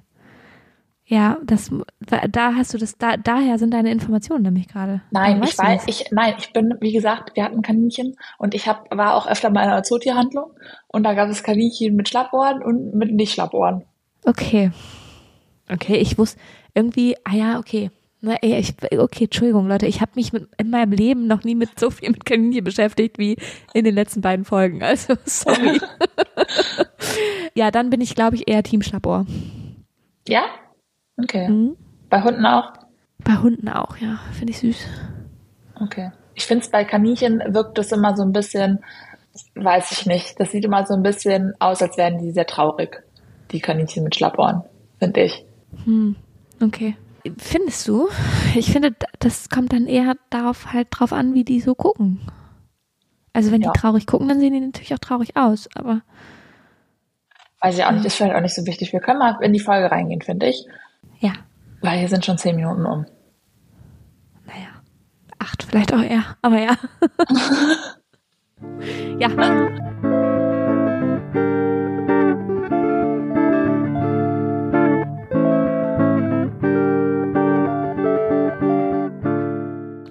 Ja, 1.09 1.39
das, 1.45 1.71
da, 2.01 2.27
da 2.27 2.55
hast 2.57 2.75
du 2.75 2.79
das, 2.79 2.99
da, 2.99 3.17
daher 3.17 3.59
sind 3.59 3.73
deine 3.73 3.93
Informationen 3.93 4.43
nämlich 4.43 4.67
gerade. 4.67 5.03
Nein, 5.13 5.41
ich 5.45 5.57
weiß, 5.57 5.85
ich, 5.87 6.07
nein, 6.11 6.35
ich 6.37 6.53
bin, 6.53 6.75
wie 6.81 6.93
gesagt, 6.93 7.37
wir 7.37 7.45
hatten 7.45 7.63
Kaninchen 7.63 8.17
und 8.39 8.55
ich 8.55 8.67
hab, 8.67 8.93
war 8.97 9.15
auch 9.15 9.29
öfter 9.29 9.51
mal 9.51 9.63
in 9.63 9.71
einer 9.71 9.85
Zootierhandlung 9.85 10.51
und 10.89 11.05
da 11.05 11.15
gab 11.15 11.29
es 11.29 11.45
Kaninchen 11.45 11.95
mit 11.95 12.09
Schlappohren 12.09 12.61
und 12.61 12.93
mit 12.95 13.13
nicht 13.13 13.33
Schlappohren. 13.33 13.85
Okay. 14.25 14.73
Okay, 15.73 15.97
ich 15.97 16.19
wusste 16.19 16.41
irgendwie, 16.75 17.17
ah 17.23 17.35
ja, 17.35 17.59
okay. 17.61 17.93
Na, 18.21 18.35
ey, 18.43 18.59
ich, 18.59 18.75
okay, 18.99 19.25
Entschuldigung, 19.25 19.69
Leute, 19.69 19.87
ich 19.87 20.01
habe 20.01 20.13
mich 20.17 20.33
mit, 20.33 20.49
in 20.59 20.71
meinem 20.71 20.91
Leben 20.91 21.29
noch 21.29 21.45
nie 21.45 21.55
mit 21.55 21.79
so 21.79 21.91
viel 21.91 22.11
mit 22.11 22.25
Kaninchen 22.25 22.65
beschäftigt 22.65 23.19
wie 23.19 23.37
in 23.75 23.85
den 23.85 23.95
letzten 23.95 24.23
beiden 24.23 24.45
Folgen. 24.45 24.83
Also, 24.83 25.15
sorry. 25.25 25.79
ja, 27.55 27.71
dann 27.71 27.91
bin 27.91 28.01
ich, 28.01 28.17
glaube 28.17 28.35
ich, 28.35 28.49
eher 28.49 28.65
Team 28.65 28.83
Schlappohr. 28.83 29.25
Ja? 30.27 30.47
Okay. 31.23 31.49
Mhm. 31.49 31.77
Bei 32.11 32.23
Hunden 32.23 32.45
auch? 32.47 32.73
Bei 33.19 33.37
Hunden 33.37 33.69
auch, 33.69 33.97
ja, 33.97 34.19
finde 34.33 34.53
ich 34.53 34.59
süß. 34.59 34.87
Okay. 35.81 36.13
Ich 36.35 36.45
finde 36.47 36.65
es 36.65 36.71
bei 36.71 36.85
Kaninchen 36.85 37.43
wirkt 37.49 37.79
es 37.79 37.93
immer 37.93 38.17
so 38.17 38.23
ein 38.23 38.33
bisschen, 38.33 38.81
weiß 39.55 39.91
ich 39.93 40.07
nicht, 40.07 40.39
das 40.39 40.53
sieht 40.53 40.65
immer 40.65 40.87
so 40.87 40.95
ein 40.95 41.03
bisschen 41.03 41.55
aus, 41.59 41.83
als 41.83 41.97
wären 41.97 42.19
die 42.19 42.31
sehr 42.33 42.47
traurig. 42.47 43.03
Die 43.53 43.61
Kaninchen 43.61 44.05
mit 44.05 44.15
Schlappohren, 44.15 44.63
finde 44.99 45.23
ich. 45.23 45.45
Hm, 45.85 46.17
okay. 46.63 46.97
Findest 47.39 47.89
du? 47.89 48.09
Ich 48.55 48.71
finde, 48.71 48.95
das 49.19 49.49
kommt 49.49 49.73
dann 49.73 49.87
eher 49.87 50.15
darauf 50.31 50.73
halt 50.73 50.89
drauf 50.91 51.13
an, 51.13 51.35
wie 51.35 51.45
die 51.45 51.61
so 51.61 51.75
gucken. 51.75 52.21
Also 53.33 53.51
wenn 53.51 53.63
Ja. 53.63 53.73
die 53.73 53.79
traurig 53.81 54.07
gucken, 54.07 54.29
dann 54.29 54.41
sehen 54.41 54.53
die 54.53 54.61
natürlich 54.61 54.95
auch 54.95 54.99
traurig 54.99 55.37
aus, 55.37 55.69
aber 55.75 56.03
Weiß 57.61 57.77
ich 57.79 57.85
auch 57.85 57.91
nicht, 57.91 58.05
ist 58.05 58.17
vielleicht 58.17 58.35
auch 58.37 58.41
nicht 58.41 58.55
so 58.55 58.65
wichtig. 58.67 58.93
Wir 58.93 59.01
können 59.01 59.19
mal 59.19 59.39
in 59.41 59.53
die 59.53 59.61
Folge 59.61 59.91
reingehen, 59.91 60.21
finde 60.23 60.47
ich. 60.47 60.67
Ja, 61.21 61.33
Weil 61.83 61.99
hier 61.99 62.09
sind 62.09 62.25
schon 62.25 62.39
zehn 62.39 62.57
Minuten 62.57 62.87
um. 62.87 63.07
naja, 64.47 64.69
acht 65.39 65.63
vielleicht 65.63 65.93
auch 65.93 66.03
eher, 66.03 66.37
aber 66.43 66.59
ja. 66.59 66.77
ja, 69.19 69.29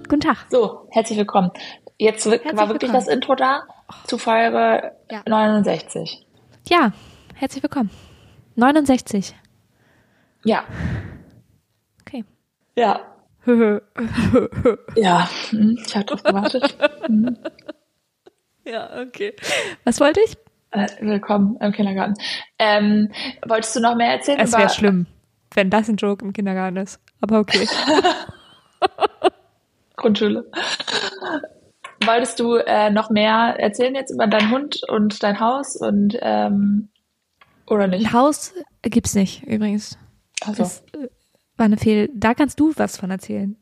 guten 0.08 0.20
Tag. 0.20 0.46
So, 0.50 0.86
herzlich 0.90 1.18
willkommen. 1.18 1.50
Jetzt 1.98 2.26
Herzlich 2.26 2.56
war 2.56 2.68
wirklich 2.68 2.92
willkommen. 2.92 3.06
das 3.06 3.08
Intro 3.08 3.34
da 3.34 3.62
zu 4.06 4.18
Folge 4.18 4.92
Ja. 5.10 5.22
69. 5.26 6.26
Ja, 6.68 6.92
herzlich 7.34 7.62
willkommen. 7.62 7.90
69. 8.56 9.34
Ja. 10.46 10.64
Okay. 12.02 12.24
Ja. 12.76 13.00
Ja. 14.96 15.28
Hm, 15.50 15.76
Ich 15.84 15.94
habe 15.96 16.04
drauf 16.06 16.22
gewartet. 16.22 16.76
Hm. 17.06 17.36
ja, 18.64 19.00
okay. 19.02 19.34
Was 19.82 19.98
wollte 19.98 20.20
ich? 20.24 20.36
Äh, 20.70 20.86
willkommen 21.00 21.56
im 21.60 21.72
Kindergarten. 21.72 22.14
Ähm, 22.60 23.10
wolltest 23.44 23.74
du 23.74 23.80
noch 23.80 23.96
mehr 23.96 24.12
erzählen? 24.12 24.38
Es 24.38 24.52
wäre 24.52 24.68
schlimm, 24.68 25.06
wenn 25.54 25.68
das 25.68 25.88
ein 25.88 25.96
Joke 25.96 26.24
im 26.24 26.32
Kindergarten 26.32 26.76
ist. 26.76 27.00
Aber 27.20 27.40
okay. 27.40 27.66
Grundschule. 29.96 30.48
Wolltest 32.04 32.38
du 32.38 32.54
äh, 32.54 32.90
noch 32.90 33.10
mehr 33.10 33.56
erzählen 33.58 33.96
jetzt 33.96 34.12
über 34.12 34.28
deinen 34.28 34.52
Hund 34.52 34.80
und 34.88 35.24
dein 35.24 35.40
Haus 35.40 35.74
und 35.74 36.16
ähm, 36.20 36.88
oder 37.66 37.88
nicht? 37.88 38.06
Ein 38.06 38.12
Haus 38.12 38.54
gibt's 38.82 39.16
nicht, 39.16 39.42
übrigens. 39.42 39.98
Also, 40.44 40.62
Das 40.62 40.80
äh, 40.92 41.08
war 41.56 41.66
eine 41.66 41.76
Fehl. 41.76 42.10
Da 42.14 42.34
kannst 42.34 42.58
du 42.60 42.72
was 42.76 42.96
von 42.98 43.10
erzählen. 43.10 43.56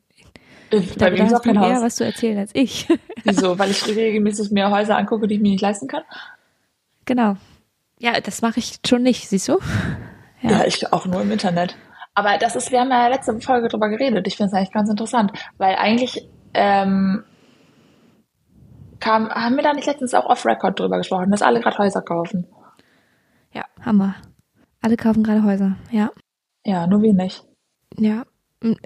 äh, 0.70 0.76
Ich 0.78 0.90
bei 0.96 1.10
glaube, 1.10 1.12
mir 1.12 1.18
da 1.18 1.24
ist 1.26 1.30
auch 1.32 1.36
hast 1.36 1.44
du 1.46 1.52
kein 1.52 1.62
eher 1.62 1.74
Haus. 1.76 1.82
was 1.82 1.96
zu 1.96 2.04
erzählen 2.04 2.38
als 2.38 2.50
ich. 2.54 2.88
Wieso? 3.24 3.58
Weil 3.58 3.70
ich 3.70 3.86
regelmäßig 3.86 4.50
mir 4.50 4.70
Häuser 4.70 4.96
angucke, 4.96 5.26
die 5.28 5.36
ich 5.36 5.40
mir 5.40 5.50
nicht 5.50 5.62
leisten 5.62 5.88
kann? 5.88 6.02
genau. 7.04 7.36
Ja, 8.00 8.20
das 8.20 8.42
mache 8.42 8.58
ich 8.58 8.78
schon 8.86 9.02
nicht, 9.02 9.28
siehst 9.28 9.48
du? 9.48 9.58
Ja. 10.42 10.50
Ja, 10.50 10.64
ich 10.66 10.92
auch 10.92 11.06
nur 11.06 11.22
im 11.22 11.30
Internet. 11.30 11.76
Aber 12.14 12.36
das 12.38 12.54
ist, 12.56 12.70
wir 12.70 12.80
haben 12.80 12.90
ja 12.90 13.06
letzte 13.08 13.40
Folge 13.40 13.68
drüber 13.68 13.88
geredet. 13.88 14.26
Ich 14.26 14.36
finde 14.36 14.48
es 14.48 14.54
eigentlich 14.54 14.72
ganz 14.72 14.90
interessant, 14.90 15.32
weil 15.56 15.76
eigentlich 15.76 16.28
ähm, 16.54 17.24
kam, 19.00 19.28
haben 19.30 19.56
wir 19.56 19.62
da 19.62 19.72
nicht 19.72 19.86
letztens 19.86 20.12
auch 20.14 20.26
off-Record 20.26 20.78
drüber 20.78 20.98
gesprochen, 20.98 21.30
dass 21.30 21.40
alle 21.42 21.60
gerade 21.60 21.78
Häuser 21.78 22.02
kaufen. 22.02 22.46
Ja, 23.52 23.64
haben 23.80 23.98
wir. 23.98 24.14
Alle 24.82 24.96
kaufen 24.96 25.22
gerade 25.22 25.44
Häuser. 25.44 25.76
Ja. 25.90 26.10
Ja, 26.64 26.86
nur 26.86 27.00
nicht. 27.00 27.44
Ja. 27.98 28.24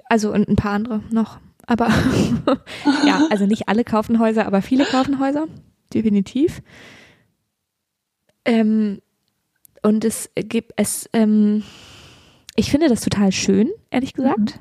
Also 0.05 0.33
und 0.33 0.47
ein 0.47 0.55
paar 0.55 0.73
andere 0.73 1.01
noch. 1.11 1.39
Aber 1.65 1.87
ja, 3.05 3.27
also 3.29 3.45
nicht 3.45 3.69
alle 3.69 3.83
kaufen 3.83 4.19
Häuser, 4.19 4.45
aber 4.45 4.61
viele 4.61 4.85
kaufen 4.85 5.19
Häuser. 5.19 5.47
Definitiv. 5.93 6.61
Ähm, 8.45 9.01
und 9.83 10.03
es 10.03 10.29
gibt 10.35 10.73
es, 10.75 11.09
ähm, 11.13 11.63
ich 12.55 12.71
finde 12.71 12.89
das 12.89 13.01
total 13.01 13.31
schön, 13.31 13.69
ehrlich 13.91 14.13
gesagt. 14.13 14.59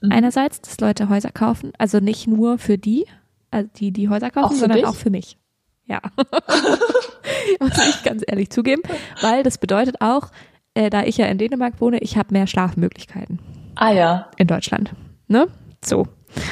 Mhm. 0.00 0.12
Einerseits, 0.12 0.60
dass 0.60 0.78
Leute 0.80 1.08
Häuser 1.08 1.30
kaufen, 1.30 1.72
also 1.78 1.98
nicht 1.98 2.26
nur 2.26 2.58
für 2.58 2.78
die, 2.78 3.06
also 3.50 3.68
die, 3.76 3.90
die 3.90 4.08
Häuser 4.08 4.30
kaufen, 4.30 4.56
sondern 4.56 4.78
dich? 4.78 4.86
auch 4.86 4.94
für 4.94 5.10
mich. 5.10 5.38
Ja. 5.86 6.00
Muss 7.60 7.88
ich 7.88 8.02
ganz 8.04 8.22
ehrlich 8.26 8.50
zugeben, 8.50 8.82
weil 9.20 9.42
das 9.42 9.58
bedeutet 9.58 10.00
auch, 10.00 10.30
äh, 10.74 10.90
da 10.90 11.02
ich 11.04 11.16
ja 11.16 11.26
in 11.26 11.38
Dänemark 11.38 11.80
wohne, 11.80 11.98
ich 11.98 12.16
habe 12.16 12.32
mehr 12.32 12.46
Schlafmöglichkeiten 12.46 13.38
Ah 13.76 13.92
ja, 13.92 14.30
in 14.36 14.46
Deutschland. 14.46 14.92
Ne? 15.28 15.48
So. 15.84 16.06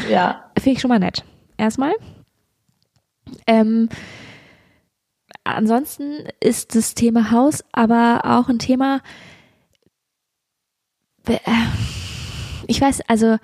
ja. 0.08 0.50
Finde 0.58 0.76
ich 0.76 0.80
schon 0.80 0.88
mal 0.88 0.98
nett. 0.98 1.24
Erstmal. 1.56 1.92
Ähm, 3.46 3.88
ansonsten 5.44 6.24
ist 6.40 6.74
das 6.74 6.94
Thema 6.94 7.30
Haus 7.30 7.64
aber 7.72 8.22
auch 8.24 8.48
ein 8.48 8.58
Thema. 8.58 9.00
äh, 11.28 11.38
Ich 12.66 12.80
weiß, 12.80 13.02
also 13.08 13.36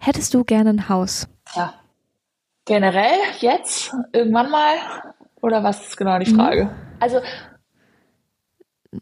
hättest 0.00 0.32
du 0.34 0.44
gerne 0.44 0.70
ein 0.70 0.88
Haus? 0.88 1.28
Ja. 1.54 1.74
Generell 2.66 3.18
jetzt, 3.40 3.92
irgendwann 4.12 4.50
mal? 4.50 4.74
Oder 5.42 5.62
was 5.64 5.88
ist 5.88 5.96
genau 5.96 6.18
die 6.18 6.32
Frage? 6.32 6.70
Also, 7.00 7.20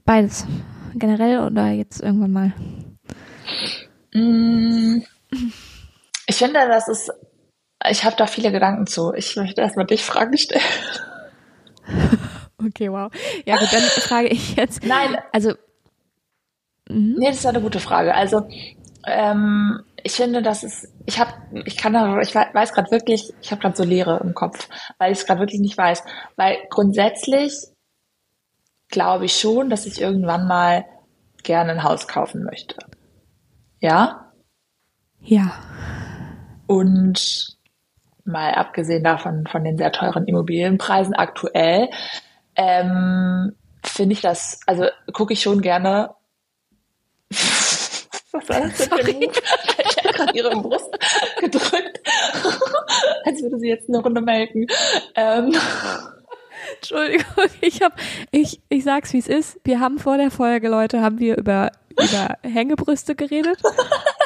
Beides. 0.04 0.46
Generell 0.94 1.40
oder 1.40 1.68
jetzt 1.68 2.00
irgendwann 2.00 2.32
mal? 2.32 2.52
mh, 4.12 5.02
ich 6.26 6.36
finde, 6.36 6.66
das 6.68 6.88
ist, 6.88 7.10
ich 7.88 8.04
habe 8.04 8.16
da 8.16 8.26
viele 8.26 8.52
Gedanken 8.52 8.86
zu. 8.86 9.12
Ich 9.14 9.36
möchte 9.36 9.60
erstmal 9.60 9.86
dich 9.86 10.04
Fragen 10.04 10.36
stellen. 10.36 10.62
Okay, 12.60 12.90
wow. 12.90 13.08
Ja 13.46 13.56
gut, 13.56 13.72
dann 13.72 13.82
frage 13.82 14.28
ich 14.28 14.56
jetzt. 14.56 14.84
Nein. 14.84 15.16
Also. 15.32 15.52
Mhm. 16.88 17.14
Nee, 17.18 17.28
das 17.28 17.36
ist 17.38 17.46
eine 17.46 17.60
gute 17.60 17.78
Frage. 17.78 18.16
Also, 18.16 18.48
ähm, 19.06 19.84
ich 20.02 20.12
finde, 20.12 20.42
das 20.42 20.64
ist, 20.64 20.88
ich 21.06 21.20
habe, 21.20 21.32
ich 21.66 21.76
kann 21.76 21.92
da, 21.92 22.20
ich 22.20 22.34
weiß 22.34 22.72
gerade 22.72 22.90
wirklich, 22.90 23.32
ich 23.40 23.52
habe 23.52 23.60
gerade 23.60 23.76
so 23.76 23.84
Leere 23.84 24.20
im 24.24 24.34
Kopf, 24.34 24.68
weil 24.98 25.12
ich 25.12 25.18
es 25.18 25.26
gerade 25.26 25.38
wirklich 25.38 25.60
nicht 25.60 25.78
weiß. 25.78 26.02
Weil 26.34 26.58
grundsätzlich 26.68 27.52
glaube 28.88 29.26
ich 29.26 29.38
schon, 29.38 29.70
dass 29.70 29.86
ich 29.86 30.00
irgendwann 30.00 30.46
mal 30.46 30.84
gerne 31.42 31.72
ein 31.72 31.82
Haus 31.82 32.08
kaufen 32.08 32.44
möchte. 32.44 32.76
Ja? 33.80 34.32
Ja. 35.20 35.52
Und 36.66 37.56
mal 38.24 38.52
abgesehen 38.52 39.04
davon, 39.04 39.46
von 39.46 39.64
den 39.64 39.78
sehr 39.78 39.92
teuren 39.92 40.26
Immobilienpreisen 40.26 41.14
aktuell, 41.14 41.88
ähm, 42.56 43.54
finde 43.84 44.12
ich 44.12 44.20
das, 44.20 44.60
also 44.66 44.86
gucke 45.12 45.32
ich 45.32 45.42
schon 45.42 45.60
gerne. 45.60 46.10
Was 48.30 48.48
war 48.48 48.60
das 48.60 48.76
denn 48.76 48.88
für 48.88 49.06
ein 49.06 49.16
Move? 49.16 49.32
Ich 49.32 50.04
habe 50.04 50.12
gerade 50.12 50.36
ihre 50.36 50.50
Brust 50.50 50.90
gedrückt, 51.40 52.00
als 53.24 53.42
würde 53.42 53.58
sie 53.58 53.68
jetzt 53.68 53.88
eine 53.88 53.98
Runde 53.98 54.20
melken. 54.20 54.66
Ähm. 55.14 55.54
Entschuldigung, 56.76 57.26
ich 57.60 57.82
habe, 57.82 57.94
ich, 58.30 58.60
ich 58.68 58.84
sag's 58.84 59.12
wie 59.12 59.18
es 59.18 59.28
ist. 59.28 59.60
Wir 59.64 59.80
haben 59.80 59.98
vor 59.98 60.16
der 60.16 60.30
Folge, 60.30 60.68
Leute, 60.68 61.00
haben 61.00 61.18
wir 61.18 61.36
über 61.36 61.70
über 62.00 62.36
Hängebrüste 62.42 63.16
geredet 63.16 63.60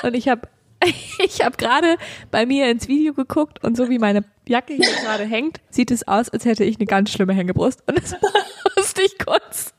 und 0.03 0.15
ich 0.15 0.29
habe 0.29 0.43
ich 1.25 1.45
habe 1.45 1.57
gerade 1.57 1.97
bei 2.31 2.47
mir 2.47 2.69
ins 2.71 2.89
Video 2.89 3.15
geguckt 3.15 3.63
und 3.63 3.77
so 3.77 3.89
wie 3.89 3.99
meine 3.99 4.25
Jacke 4.49 4.75
hier 4.75 4.91
gerade 5.05 5.25
hängt, 5.25 5.61
sieht 5.71 5.91
es 5.91 6.07
aus, 6.09 6.29
als 6.29 6.45
hätte 6.45 6.65
ich 6.65 6.77
eine 6.77 6.87
ganz 6.87 7.11
schlimme 7.11 7.33
Hängebrust. 7.33 7.83
Und 7.87 7.99
das 7.99 8.17
musste 8.77 9.03
ich 9.03 9.17
kurz 9.19 9.73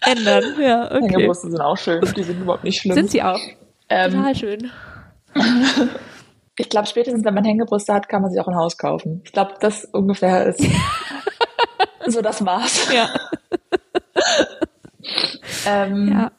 ändern. 0.00 0.54
Ja, 0.60 0.86
okay. 0.86 1.08
Hängebrüste 1.08 1.50
sind 1.50 1.60
auch 1.60 1.76
schön. 1.76 2.00
Die 2.16 2.22
sind 2.22 2.40
überhaupt 2.40 2.64
nicht 2.64 2.80
schlimm. 2.80 2.94
Sind 2.94 3.10
sie 3.10 3.22
auch. 3.22 3.40
Ähm, 3.88 4.12
Total 4.12 4.34
schön. 4.34 4.70
Ich 6.58 6.70
glaube, 6.70 6.86
spätestens 6.86 7.24
wenn 7.24 7.34
man 7.34 7.44
Hängebrüste 7.44 7.92
hat, 7.92 8.08
kann 8.08 8.22
man 8.22 8.30
sich 8.30 8.40
auch 8.40 8.48
ein 8.48 8.56
Haus 8.56 8.78
kaufen. 8.78 9.20
Ich 9.24 9.32
glaube, 9.32 9.54
das 9.60 9.84
ungefähr 9.84 10.46
ist 10.46 10.64
so 12.10 12.22
das 12.22 12.40
Maß. 12.40 12.88
Ja. 12.94 13.08
ähm, 15.66 16.08
ja. 16.08 16.32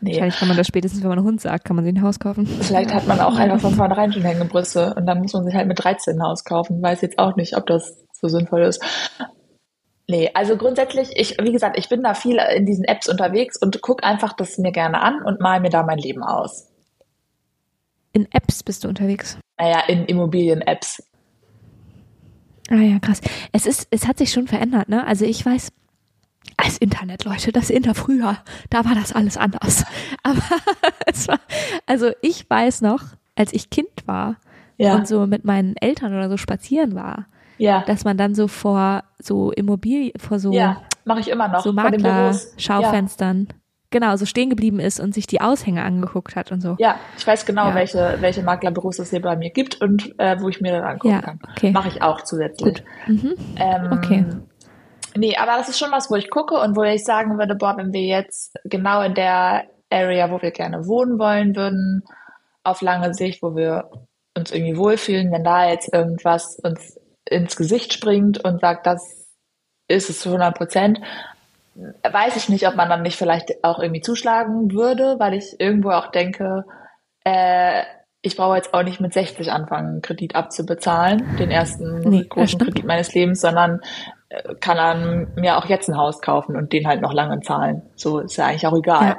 Nee. 0.00 0.12
Wahrscheinlich 0.12 0.36
kann 0.36 0.48
man 0.48 0.56
das 0.56 0.66
spätestens, 0.66 1.02
wenn 1.02 1.08
man 1.08 1.18
einen 1.18 1.26
Hund 1.26 1.40
sagt, 1.40 1.64
kann 1.64 1.76
man 1.76 1.84
sich 1.84 1.94
ein 1.94 2.02
Haus 2.02 2.18
kaufen. 2.18 2.46
Vielleicht 2.46 2.94
hat 2.94 3.06
man 3.06 3.20
auch 3.20 3.36
einfach 3.36 3.60
von 3.60 3.74
vornherein 3.74 4.12
schon 4.12 4.22
Hängebrüste 4.22 4.94
und 4.94 5.06
dann 5.06 5.20
muss 5.20 5.32
man 5.32 5.44
sich 5.44 5.54
halt 5.54 5.68
mit 5.68 5.82
13 5.82 6.16
ein 6.16 6.22
Haus 6.22 6.44
kaufen. 6.44 6.80
Weiß 6.80 7.02
jetzt 7.02 7.18
auch 7.18 7.36
nicht, 7.36 7.56
ob 7.56 7.66
das 7.66 8.04
so 8.12 8.28
sinnvoll 8.28 8.62
ist. 8.62 8.82
Nee, 10.08 10.30
also 10.34 10.56
grundsätzlich, 10.56 11.10
ich, 11.14 11.36
wie 11.40 11.52
gesagt, 11.52 11.78
ich 11.78 11.88
bin 11.88 12.02
da 12.02 12.14
viel 12.14 12.38
in 12.56 12.66
diesen 12.66 12.84
Apps 12.84 13.08
unterwegs 13.08 13.56
und 13.56 13.80
gucke 13.80 14.02
einfach 14.02 14.32
das 14.32 14.58
mir 14.58 14.72
gerne 14.72 15.00
an 15.02 15.22
und 15.22 15.40
mal 15.40 15.60
mir 15.60 15.70
da 15.70 15.82
mein 15.82 15.98
Leben 15.98 16.22
aus. 16.22 16.68
In 18.12 18.26
Apps 18.32 18.62
bist 18.62 18.82
du 18.84 18.88
unterwegs? 18.88 19.38
Naja, 19.58 19.84
in 19.86 20.06
Immobilien-Apps. 20.06 21.09
Ah 22.70 22.76
ja, 22.76 22.98
krass. 23.00 23.20
Es 23.52 23.66
ist, 23.66 23.88
es 23.90 24.06
hat 24.06 24.18
sich 24.18 24.32
schon 24.32 24.46
verändert, 24.46 24.88
ne? 24.88 25.04
Also 25.04 25.24
ich 25.24 25.44
weiß, 25.44 25.72
als 26.56 26.78
Internet, 26.78 27.24
Leute, 27.24 27.52
das 27.52 27.68
Inter 27.68 27.94
früher, 27.94 28.38
da 28.70 28.84
war 28.84 28.94
das 28.94 29.12
alles 29.12 29.36
anders. 29.36 29.84
Aber 30.22 30.42
es 31.06 31.28
war, 31.28 31.40
also 31.86 32.10
ich 32.22 32.48
weiß 32.48 32.82
noch, 32.82 33.02
als 33.34 33.52
ich 33.52 33.70
Kind 33.70 34.06
war 34.06 34.36
ja. 34.78 34.94
und 34.94 35.08
so 35.08 35.26
mit 35.26 35.44
meinen 35.44 35.76
Eltern 35.76 36.14
oder 36.14 36.28
so 36.28 36.36
spazieren 36.36 36.94
war, 36.94 37.26
ja. 37.58 37.82
dass 37.82 38.04
man 38.04 38.16
dann 38.16 38.34
so 38.34 38.48
vor 38.48 39.04
so 39.18 39.50
Immobilien, 39.50 40.12
vor 40.18 40.38
so, 40.38 40.52
ja, 40.52 40.82
mache 41.04 41.20
ich 41.20 41.28
immer 41.28 41.48
noch, 41.48 41.62
so 41.62 41.72
Makler-Schaufenstern, 41.72 43.48
ja. 43.48 43.54
Genau, 43.90 44.16
so 44.16 44.24
stehen 44.24 44.50
geblieben 44.50 44.80
ist 44.80 45.00
und 45.00 45.14
sich 45.14 45.26
die 45.26 45.40
Aushänge 45.40 45.82
angeguckt 45.82 46.36
hat 46.36 46.52
und 46.52 46.60
so. 46.60 46.76
Ja, 46.78 46.96
ich 47.16 47.26
weiß 47.26 47.46
genau, 47.46 47.68
ja. 47.68 47.74
welche, 47.74 48.18
welche 48.20 48.42
Maklerbüros 48.42 48.98
es 48.98 49.10
hier 49.10 49.20
bei 49.20 49.36
mir 49.36 49.50
gibt 49.50 49.80
und 49.80 50.14
äh, 50.18 50.40
wo 50.40 50.48
ich 50.48 50.60
mir 50.60 50.72
dann 50.72 50.84
angucken 50.84 51.14
ja, 51.14 51.20
kann. 51.20 51.38
Okay. 51.56 51.70
Mache 51.72 51.88
ich 51.88 52.02
auch 52.02 52.22
zusätzlich. 52.22 52.82
Mhm. 53.06 53.34
Ähm, 53.56 53.92
okay. 53.92 54.24
Nee, 55.16 55.36
aber 55.36 55.56
das 55.58 55.68
ist 55.68 55.78
schon 55.78 55.90
was, 55.90 56.10
wo 56.10 56.14
ich 56.14 56.30
gucke 56.30 56.54
und 56.54 56.76
wo 56.76 56.82
ich 56.82 57.04
sagen 57.04 57.38
würde, 57.38 57.56
boah, 57.56 57.76
wenn 57.76 57.92
wir 57.92 58.02
jetzt 58.02 58.56
genau 58.64 59.02
in 59.02 59.14
der 59.14 59.64
Area, 59.90 60.30
wo 60.30 60.40
wir 60.40 60.52
gerne 60.52 60.86
wohnen 60.86 61.18
wollen 61.18 61.56
würden, 61.56 62.04
auf 62.62 62.80
lange 62.80 63.12
Sicht, 63.14 63.42
wo 63.42 63.56
wir 63.56 63.90
uns 64.36 64.52
irgendwie 64.52 64.76
wohlfühlen, 64.76 65.32
wenn 65.32 65.42
da 65.42 65.68
jetzt 65.68 65.92
irgendwas 65.92 66.58
uns 66.62 67.00
ins 67.24 67.56
Gesicht 67.56 67.92
springt 67.92 68.44
und 68.44 68.60
sagt, 68.60 68.86
das 68.86 69.28
ist 69.88 70.08
es 70.08 70.20
zu 70.20 70.28
100 70.28 70.56
Prozent, 70.56 71.00
weiß 71.74 72.36
ich 72.36 72.48
nicht, 72.48 72.66
ob 72.66 72.76
man 72.76 72.88
dann 72.88 73.02
nicht 73.02 73.16
vielleicht 73.16 73.64
auch 73.64 73.78
irgendwie 73.78 74.00
zuschlagen 74.00 74.72
würde, 74.72 75.16
weil 75.18 75.34
ich 75.34 75.58
irgendwo 75.58 75.90
auch 75.90 76.10
denke, 76.10 76.64
äh, 77.24 77.82
ich 78.22 78.36
brauche 78.36 78.56
jetzt 78.56 78.74
auch 78.74 78.82
nicht 78.82 79.00
mit 79.00 79.14
60 79.14 79.50
anfangen, 79.50 79.88
einen 79.88 80.02
Kredit 80.02 80.34
abzubezahlen, 80.34 81.36
den 81.38 81.50
ersten 81.50 82.00
nee, 82.00 82.24
großen 82.24 82.58
Kredit 82.58 82.84
meines 82.84 83.14
Lebens, 83.14 83.40
sondern 83.40 83.80
äh, 84.28 84.54
kann 84.56 84.76
dann 84.76 85.28
mir 85.36 85.56
auch 85.56 85.66
jetzt 85.66 85.88
ein 85.88 85.96
Haus 85.96 86.20
kaufen 86.20 86.56
und 86.56 86.72
den 86.72 86.86
halt 86.86 87.00
noch 87.00 87.14
lange 87.14 87.40
zahlen. 87.40 87.82
So 87.96 88.18
ist 88.18 88.36
ja 88.36 88.46
eigentlich 88.46 88.66
auch 88.66 88.76
egal. 88.76 89.08
Ja. 89.08 89.16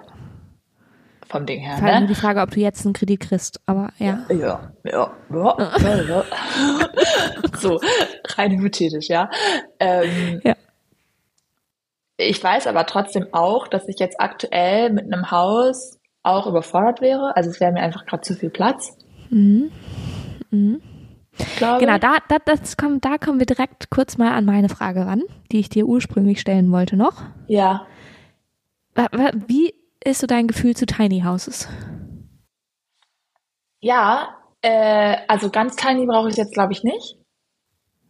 Vom 1.28 1.46
Ding 1.46 1.62
her. 1.62 1.78
Vor 1.78 1.88
allem 1.88 2.04
ne? 2.04 2.08
die 2.10 2.16
Frage, 2.16 2.42
ob 2.42 2.52
du 2.52 2.60
jetzt 2.60 2.86
einen 2.86 2.94
Kredit 2.94 3.22
kriegst, 3.22 3.62
aber 3.66 3.92
ja. 3.98 4.26
Ja, 4.30 4.36
ja, 4.36 4.60
ja, 4.84 5.12
ja, 5.30 6.04
ja. 6.04 6.24
so, 7.58 7.80
rein 8.36 8.52
hypothetisch, 8.52 9.08
ja. 9.08 9.30
Ähm, 9.80 10.42
ja. 10.44 10.56
Ich 12.18 12.44
weiß 12.44 12.68
aber 12.68 12.86
trotzdem 12.86 13.28
auch, 13.32 13.68
dass 13.68 13.88
ich 13.88 14.00
jetzt 14.00 14.20
aktuell 14.20 14.92
mit 14.92 15.12
einem 15.12 15.32
Haus 15.32 16.00
auch 16.24 16.46
überfordert 16.48 17.02
wäre. 17.02 17.36
Also 17.36 17.50
es 17.50 17.60
wäre 17.60 17.72
mir 17.72 17.82
einfach 17.82 18.06
gerade 18.06 18.22
zu 18.22 18.36
viel 18.36 18.50
Platz. 18.50 18.98
Mhm. 19.30 19.72
Mhm. 20.52 20.82
Genau, 21.58 21.98
da, 21.98 22.18
da, 22.28 22.38
das 22.44 22.78
kommt, 22.78 23.06
da 23.06 23.18
kommen 23.18 23.40
wir 23.40 23.46
direkt 23.46 23.90
kurz 23.90 24.18
mal 24.18 24.34
an 24.34 24.46
meine 24.46 24.70
Frage 24.70 25.06
ran, 25.06 25.24
die 25.52 25.60
ich 25.60 25.70
dir 25.70 25.86
ursprünglich 25.86 26.42
stellen 26.42 26.72
wollte 26.72 26.98
noch. 26.98 27.24
Ja. 27.48 27.88
Wie 29.48 29.74
ist 30.04 30.20
so 30.20 30.28
dein 30.28 30.48
Gefühl 30.48 30.76
zu 30.76 30.86
Tiny 30.86 31.22
Houses? 31.22 31.70
Ja, 33.80 34.38
äh, 34.62 35.18
also 35.28 35.50
ganz 35.50 35.76
tiny 35.76 36.06
brauche 36.06 36.30
ich 36.30 36.36
jetzt, 36.36 36.54
glaube 36.54 36.74
ich, 36.74 36.84
nicht. 36.84 37.18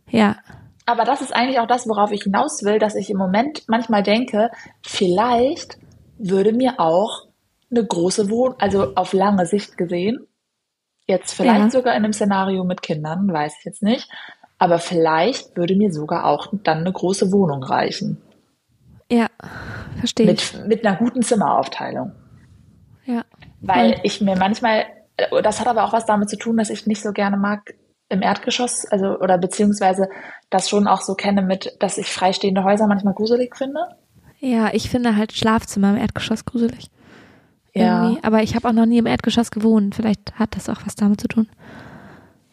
Ja. 0.09 0.37
Aber 0.91 1.05
das 1.05 1.21
ist 1.21 1.33
eigentlich 1.33 1.57
auch 1.61 1.67
das, 1.67 1.87
worauf 1.87 2.11
ich 2.11 2.23
hinaus 2.23 2.63
will, 2.63 2.77
dass 2.77 2.95
ich 2.95 3.09
im 3.09 3.17
Moment 3.17 3.63
manchmal 3.67 4.03
denke, 4.03 4.51
vielleicht 4.85 5.77
würde 6.17 6.51
mir 6.51 6.81
auch 6.81 7.27
eine 7.71 7.85
große 7.85 8.29
Wohnung, 8.29 8.55
also 8.59 8.93
auf 8.95 9.13
lange 9.13 9.45
Sicht 9.45 9.77
gesehen, 9.77 10.27
jetzt 11.07 11.33
vielleicht 11.33 11.61
ja. 11.61 11.69
sogar 11.69 11.95
in 11.95 12.03
einem 12.03 12.11
Szenario 12.11 12.65
mit 12.65 12.81
Kindern, 12.81 13.31
weiß 13.31 13.55
ich 13.59 13.63
jetzt 13.63 13.81
nicht, 13.81 14.09
aber 14.57 14.79
vielleicht 14.79 15.55
würde 15.55 15.77
mir 15.77 15.93
sogar 15.93 16.25
auch 16.25 16.47
dann 16.63 16.79
eine 16.79 16.91
große 16.91 17.31
Wohnung 17.31 17.63
reichen. 17.63 18.21
Ja, 19.09 19.27
verstehe. 19.97 20.25
Mit, 20.25 20.67
mit 20.67 20.85
einer 20.85 20.97
guten 20.97 21.21
Zimmeraufteilung. 21.21 22.11
Ja. 23.05 23.23
Weil 23.61 24.01
ich 24.03 24.19
mir 24.19 24.35
manchmal, 24.35 24.87
das 25.41 25.61
hat 25.61 25.67
aber 25.67 25.85
auch 25.85 25.93
was 25.93 26.05
damit 26.05 26.29
zu 26.29 26.37
tun, 26.37 26.57
dass 26.57 26.69
ich 26.69 26.85
nicht 26.85 27.01
so 27.01 27.13
gerne 27.13 27.37
mag 27.37 27.75
im 28.11 28.21
Erdgeschoss, 28.21 28.85
also 28.85 29.19
oder 29.19 29.37
beziehungsweise 29.37 30.09
das 30.49 30.69
schon 30.69 30.87
auch 30.87 31.01
so 31.01 31.15
kenne 31.15 31.41
mit, 31.41 31.75
dass 31.79 31.97
ich 31.97 32.11
freistehende 32.11 32.63
Häuser 32.63 32.87
manchmal 32.87 33.13
gruselig 33.13 33.55
finde. 33.55 33.79
Ja, 34.39 34.73
ich 34.73 34.89
finde 34.89 35.15
halt 35.15 35.33
Schlafzimmer 35.33 35.91
im 35.91 35.97
Erdgeschoss 35.97 36.45
gruselig. 36.45 36.89
Ja. 37.73 38.03
Irgendwie. 38.03 38.23
Aber 38.23 38.43
ich 38.43 38.55
habe 38.55 38.67
auch 38.67 38.73
noch 38.73 38.85
nie 38.85 38.97
im 38.97 39.05
Erdgeschoss 39.05 39.51
gewohnt. 39.51 39.95
Vielleicht 39.95 40.37
hat 40.37 40.55
das 40.55 40.67
auch 40.67 40.85
was 40.85 40.95
damit 40.95 41.21
zu 41.21 41.27
tun. 41.27 41.47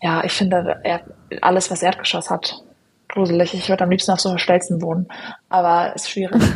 Ja, 0.01 0.23
ich 0.23 0.33
finde 0.33 0.81
alles, 1.41 1.71
was 1.73 1.83
Erdgeschoss 1.83 2.31
hat, 2.31 2.63
gruselig. 3.09 3.53
Ich 3.55 3.69
würde 3.69 3.83
am 3.83 3.91
liebsten 3.91 4.13
auf 4.13 4.21
so 4.21 4.39
Stelzen 4.39 4.81
wohnen. 4.81 5.09
Aber 5.49 5.95
ist 5.95 6.11
schwierig. 6.11 6.43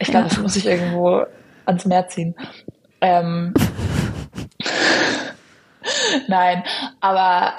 Ich 0.00 0.08
glaube, 0.08 0.28
ja. 0.28 0.28
das 0.28 0.38
muss 0.40 0.54
ich 0.54 0.66
irgendwo 0.66 1.24
ans 1.66 1.84
Meer 1.84 2.06
ziehen. 2.06 2.36
Ähm, 3.00 3.52
Nein, 6.28 6.62
aber 7.00 7.54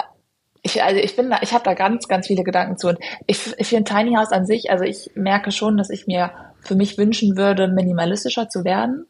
ich, 0.62 0.82
also 0.82 1.00
ich 1.00 1.16
bin 1.16 1.30
da, 1.30 1.38
ich 1.42 1.52
habe 1.52 1.64
da 1.64 1.74
ganz, 1.74 2.08
ganz 2.08 2.26
viele 2.26 2.44
Gedanken 2.44 2.76
zu. 2.76 2.88
Und 2.88 2.98
ich, 3.26 3.54
ich 3.58 3.68
finde 3.68 3.84
Tiny 3.84 4.14
House 4.14 4.32
an 4.32 4.46
sich, 4.46 4.70
also 4.70 4.84
ich 4.84 5.10
merke 5.14 5.52
schon, 5.52 5.76
dass 5.76 5.90
ich 5.90 6.06
mir 6.06 6.30
für 6.60 6.74
mich 6.74 6.98
wünschen 6.98 7.36
würde, 7.36 7.68
minimalistischer 7.68 8.48
zu 8.48 8.64
werden. 8.64 9.06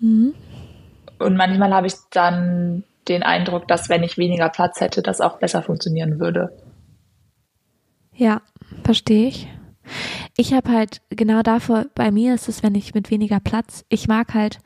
Mhm. 0.00 0.34
Und 1.18 1.36
manchmal 1.36 1.72
habe 1.72 1.86
ich 1.86 1.94
dann 2.10 2.84
den 3.08 3.22
Eindruck, 3.22 3.68
dass 3.68 3.88
wenn 3.88 4.02
ich 4.02 4.18
weniger 4.18 4.48
Platz 4.48 4.80
hätte, 4.80 5.02
das 5.02 5.20
auch 5.20 5.38
besser 5.38 5.62
funktionieren 5.62 6.18
würde. 6.18 6.56
Ja, 8.14 8.42
verstehe 8.84 9.28
ich. 9.28 9.48
Ich 10.36 10.52
habe 10.52 10.70
halt 10.70 11.00
genau 11.10 11.42
davor, 11.42 11.86
bei 11.94 12.10
mir 12.10 12.34
ist 12.34 12.48
es, 12.48 12.62
wenn 12.62 12.74
ich 12.74 12.94
mit 12.94 13.10
weniger 13.10 13.40
Platz, 13.40 13.84
ich 13.88 14.08
mag 14.08 14.34
halt 14.34 14.58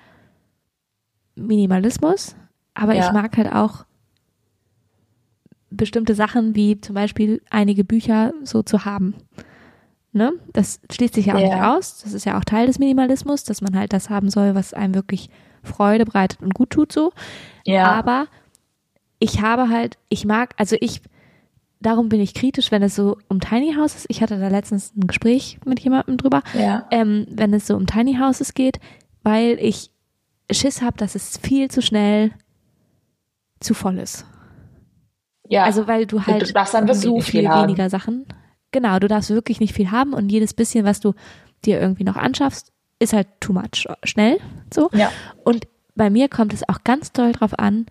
Minimalismus, 1.35 2.37
aber 2.75 2.95
ja. 2.95 3.07
ich 3.07 3.13
mag 3.13 3.37
halt 3.37 3.53
auch 3.53 3.85
bestimmte 5.75 6.15
Sachen 6.15 6.55
wie 6.55 6.81
zum 6.81 6.95
Beispiel 6.95 7.43
einige 7.51 7.85
Bücher 7.85 8.33
so 8.43 8.63
zu 8.63 8.85
haben. 8.85 9.15
Ne? 10.13 10.33
Das 10.53 10.81
schließt 10.93 11.15
sich 11.15 11.27
ja 11.27 11.35
auch 11.35 11.41
Ja. 11.41 11.47
nicht 11.49 11.65
aus. 11.65 12.03
Das 12.03 12.13
ist 12.13 12.25
ja 12.25 12.39
auch 12.39 12.45
Teil 12.45 12.67
des 12.67 12.79
Minimalismus, 12.79 13.45
dass 13.45 13.61
man 13.61 13.77
halt 13.77 13.93
das 13.93 14.11
haben 14.11 14.31
soll, 14.31 14.55
was 14.55 14.73
einem 14.73 14.95
wirklich 14.95 15.29
Freude 15.63 16.05
bereitet 16.05 16.41
und 16.41 16.55
gut 16.55 16.71
tut 16.71 16.93
so. 16.93 17.13
Ja. 17.65 17.91
Aber 17.91 18.29
ich 19.19 19.41
habe 19.41 19.69
halt, 19.71 19.99
ich 20.09 20.25
mag, 20.25 20.55
also 20.57 20.77
ich, 20.81 21.01
darum 21.81 22.09
bin 22.09 22.21
ich 22.21 22.35
kritisch, 22.35 22.71
wenn 22.71 22.83
es 22.83 22.95
so 22.95 23.17
um 23.29 23.41
Tiny 23.41 23.75
Houses, 23.75 24.05
ich 24.09 24.23
hatte 24.23 24.39
da 24.39 24.49
letztens 24.49 24.93
ein 24.97 25.07
Gespräch 25.07 25.59
mit 25.65 25.81
jemandem 25.81 26.17
drüber, 26.17 26.43
ja. 26.53 26.87
ähm, 26.91 27.27
wenn 27.31 27.53
es 27.53 27.67
so 27.67 27.75
um 27.77 27.87
Tiny 27.87 28.17
Houses 28.17 28.55
geht, 28.55 28.79
weil 29.23 29.59
ich 29.61 29.91
Schiss 30.51 30.83
habe, 30.83 30.97
dass 30.99 31.15
es 31.15 31.39
viel 31.39 31.71
zu 31.71 31.81
schnell 31.83 32.33
zu 33.61 33.75
voll 33.75 33.99
ist. 33.99 34.27
Ja. 35.49 35.65
Also 35.65 35.87
weil 35.87 36.07
du 36.07 36.27
halt 36.27 36.55
du 36.55 36.95
so 36.95 37.21
viel, 37.21 37.45
weniger 37.49 37.91
Sachen. 37.91 38.27
Genau, 38.73 38.99
du 38.99 39.09
darfst 39.09 39.31
wirklich 39.31 39.61
nicht 39.61 39.75
viel 39.75 39.91
haben 39.91 40.13
und 40.15 40.31
jedes 40.31 40.55
bisschen, 40.55 40.85
was 40.85 41.01
du 41.01 41.15
dir 41.65 41.81
irgendwie 41.81 42.05
noch 42.05 42.17
anschaffst, 42.17 42.73
ist 42.99 43.13
halt 43.13 43.29
too 43.41 43.53
much 43.53 43.87
schnell. 44.05 44.39
So. 44.73 44.91
ja. 44.93 45.11
Und 45.45 45.67
bei 45.95 46.11
mir 46.11 46.29
kommt 46.29 46.53
es 46.53 46.69
auch 46.69 46.83
ganz 46.83 47.13
doll 47.13 47.33
drauf 47.33 47.59
an, 47.59 47.87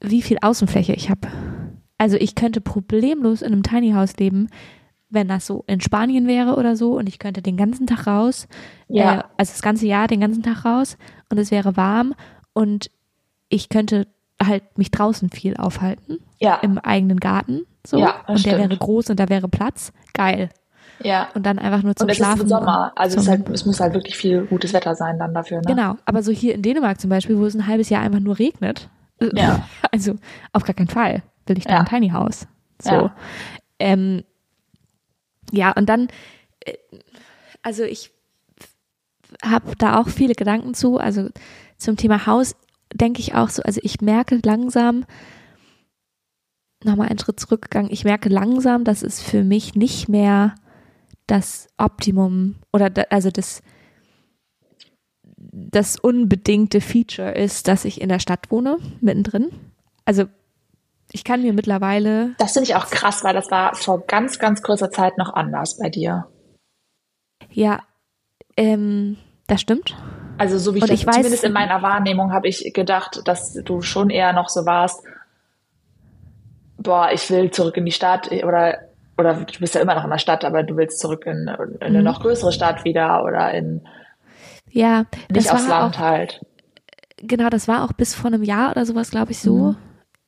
wie 0.00 0.22
viel 0.22 0.38
Außenfläche 0.40 0.92
ich 0.94 1.10
habe. 1.10 1.28
Also 1.98 2.16
ich 2.16 2.34
könnte 2.34 2.60
problemlos 2.60 3.42
in 3.42 3.52
einem 3.52 3.62
Tiny 3.62 3.92
House 3.92 4.16
leben, 4.18 4.48
wenn 5.08 5.28
das 5.28 5.46
so 5.46 5.64
in 5.66 5.80
Spanien 5.80 6.26
wäre 6.26 6.56
oder 6.56 6.76
so 6.76 6.96
und 6.98 7.08
ich 7.08 7.18
könnte 7.18 7.42
den 7.42 7.56
ganzen 7.56 7.86
Tag 7.86 8.06
raus, 8.06 8.48
Ja. 8.88 9.14
äh, 9.14 9.22
also 9.36 9.52
das 9.52 9.62
ganze 9.62 9.86
Jahr 9.86 10.06
den 10.08 10.20
ganzen 10.20 10.42
Tag 10.42 10.64
raus 10.64 10.96
und 11.30 11.38
es 11.38 11.50
wäre 11.50 11.76
warm 11.76 12.14
und 12.52 12.90
ich 13.48 13.68
könnte 13.68 14.06
halt 14.44 14.76
mich 14.78 14.90
draußen 14.90 15.30
viel 15.30 15.56
aufhalten 15.56 16.18
Ja. 16.38 16.56
im 16.56 16.78
eigenen 16.78 17.18
Garten 17.20 17.62
so 17.86 17.98
Ja, 17.98 18.20
und 18.26 18.44
der 18.44 18.54
stimmt. 18.54 18.58
wäre 18.70 18.76
groß 18.76 19.10
und 19.10 19.20
da 19.20 19.28
wäre 19.28 19.48
Platz, 19.48 19.92
geil 20.12 20.50
ja. 21.02 21.28
und 21.34 21.44
dann 21.46 21.58
einfach 21.58 21.82
nur 21.82 21.94
zum 21.96 22.04
Und 22.06 22.10
es 22.10 22.16
Schlafen 22.18 22.36
ist 22.38 22.42
im 22.44 22.48
Sommer. 22.48 22.92
Also 22.96 23.18
es, 23.18 23.28
halt, 23.28 23.48
es 23.48 23.64
muss 23.64 23.80
halt 23.80 23.94
wirklich 23.94 24.16
viel 24.16 24.42
gutes 24.46 24.72
Wetter 24.72 24.94
sein 24.94 25.18
dann 25.18 25.32
dafür. 25.34 25.58
Ne? 25.58 25.64
Genau, 25.66 25.96
aber 26.04 26.22
so 26.22 26.32
hier 26.32 26.54
in 26.54 26.62
Dänemark 26.62 27.00
zum 27.00 27.10
Beispiel, 27.10 27.38
wo 27.38 27.46
es 27.46 27.54
ein 27.54 27.66
halbes 27.66 27.88
Jahr 27.88 28.02
einfach 28.02 28.20
nur 28.20 28.38
regnet. 28.38 28.88
äh, 29.20 29.30
Ja. 29.34 29.66
Also 29.92 30.16
auf 30.52 30.64
gar 30.64 30.74
keinen 30.74 30.88
Fall 30.88 31.22
will 31.46 31.56
ich 31.58 31.64
da 31.64 31.74
Ja. 31.74 31.80
ein 31.80 31.86
Tiny 31.86 32.10
House. 32.10 32.46
So. 32.82 32.90
Ja. 32.90 33.14
Ähm, 33.78 34.22
ja, 35.52 35.72
und 35.72 35.86
dann, 35.88 36.08
äh, 36.64 36.74
also 37.62 37.84
ich 37.84 38.10
habe 39.44 39.74
da 39.78 39.98
auch 39.98 40.08
viele 40.08 40.34
Gedanken 40.34 40.74
zu. 40.74 40.98
Also 40.98 41.28
zum 41.78 41.96
Thema 41.96 42.26
Haus 42.26 42.56
denke 42.92 43.20
ich 43.20 43.34
auch 43.34 43.48
so, 43.48 43.62
also 43.62 43.80
ich 43.82 44.00
merke 44.00 44.40
langsam, 44.44 45.04
nochmal 46.84 47.08
einen 47.08 47.18
Schritt 47.18 47.40
zurückgegangen, 47.40 47.90
ich 47.90 48.04
merke 48.04 48.28
langsam, 48.28 48.84
dass 48.84 49.02
es 49.02 49.20
für 49.22 49.44
mich 49.44 49.74
nicht 49.74 50.08
mehr 50.08 50.54
das 51.26 51.68
Optimum 51.76 52.56
oder 52.72 52.90
da, 52.90 53.02
also 53.10 53.30
das 53.30 53.62
das 55.38 55.98
unbedingte 55.98 56.80
Feature 56.80 57.32
ist, 57.32 57.68
dass 57.68 57.84
ich 57.84 58.00
in 58.00 58.08
der 58.08 58.18
Stadt 58.18 58.50
wohne, 58.50 58.78
mittendrin. 59.00 59.50
Also 60.04 60.26
ich 61.12 61.24
kann 61.24 61.42
mir 61.42 61.52
mittlerweile, 61.52 62.34
Das 62.38 62.52
finde 62.52 62.68
ich 62.68 62.76
auch 62.76 62.88
krass, 62.90 63.24
weil 63.24 63.34
das 63.34 63.50
war 63.50 63.74
vor 63.74 64.06
ganz, 64.06 64.38
ganz 64.38 64.62
kurzer 64.62 64.90
Zeit 64.90 65.16
noch 65.18 65.32
anders 65.32 65.78
bei 65.78 65.88
dir. 65.88 66.28
ja, 67.50 67.80
ähm, 68.56 69.16
das 69.46 69.60
stimmt. 69.60 69.96
Also 70.38 70.58
so 70.58 70.74
wie 70.74 70.78
ich, 70.78 70.90
ich 70.90 71.06
weiß- 71.06 71.12
zumindest 71.14 71.44
in 71.44 71.52
meiner 71.52 71.82
Wahrnehmung 71.82 72.32
habe 72.32 72.48
ich 72.48 72.72
gedacht, 72.74 73.20
dass 73.24 73.52
du 73.54 73.80
schon 73.82 74.10
eher 74.10 74.32
noch 74.32 74.48
so 74.48 74.66
warst, 74.66 75.02
boah, 76.78 77.10
ich 77.12 77.30
will 77.30 77.50
zurück 77.50 77.76
in 77.76 77.84
die 77.84 77.92
Stadt 77.92 78.30
oder 78.32 78.78
oder 79.18 79.32
du 79.34 79.58
bist 79.60 79.74
ja 79.74 79.80
immer 79.80 79.94
noch 79.94 80.04
in 80.04 80.10
der 80.10 80.18
Stadt, 80.18 80.44
aber 80.44 80.62
du 80.62 80.76
willst 80.76 81.00
zurück 81.00 81.24
in, 81.24 81.48
in 81.48 81.82
eine 81.82 81.98
Mhm. 81.98 82.04
noch 82.04 82.20
größere 82.20 82.52
Stadt 82.52 82.84
wieder 82.84 83.24
oder 83.24 83.50
in 83.54 83.80
Ja, 84.70 85.06
nicht 85.30 85.50
aufs 85.50 85.66
Land 85.66 85.96
auch, 85.96 85.98
halt. 86.00 86.44
genau, 87.16 87.48
das 87.48 87.66
war 87.66 87.82
auch 87.82 87.92
bis 87.94 88.14
vor 88.14 88.26
einem 88.30 88.42
Jahr 88.42 88.72
oder 88.72 88.84
sowas, 88.84 89.10
glaube 89.10 89.32
ich, 89.32 89.38
so. 89.38 89.54
Mhm. 89.54 89.76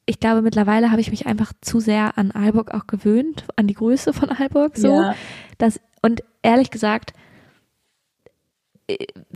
Ich 0.07 0.21
glaube, 0.21 0.41
mittlerweile 0.41 0.91
habe 0.91 1.03
ich 1.03 1.11
mich 1.11 1.27
einfach 1.27 1.53
zu 1.61 1.81
sehr 1.81 2.17
an 2.17 2.31
Aalborg 2.31 2.73
auch 2.73 2.87
gewöhnt, 2.87 3.45
an 3.57 3.67
die 3.67 3.75
Größe 3.75 4.15
von 4.15 4.31
Aalborg, 4.31 4.79
so. 4.79 4.89
Ja. 5.03 5.15
Das, 5.59 5.79
und 6.01 6.23
ehrlich 6.41 6.71
gesagt, 6.71 7.11
äh, 7.11 7.15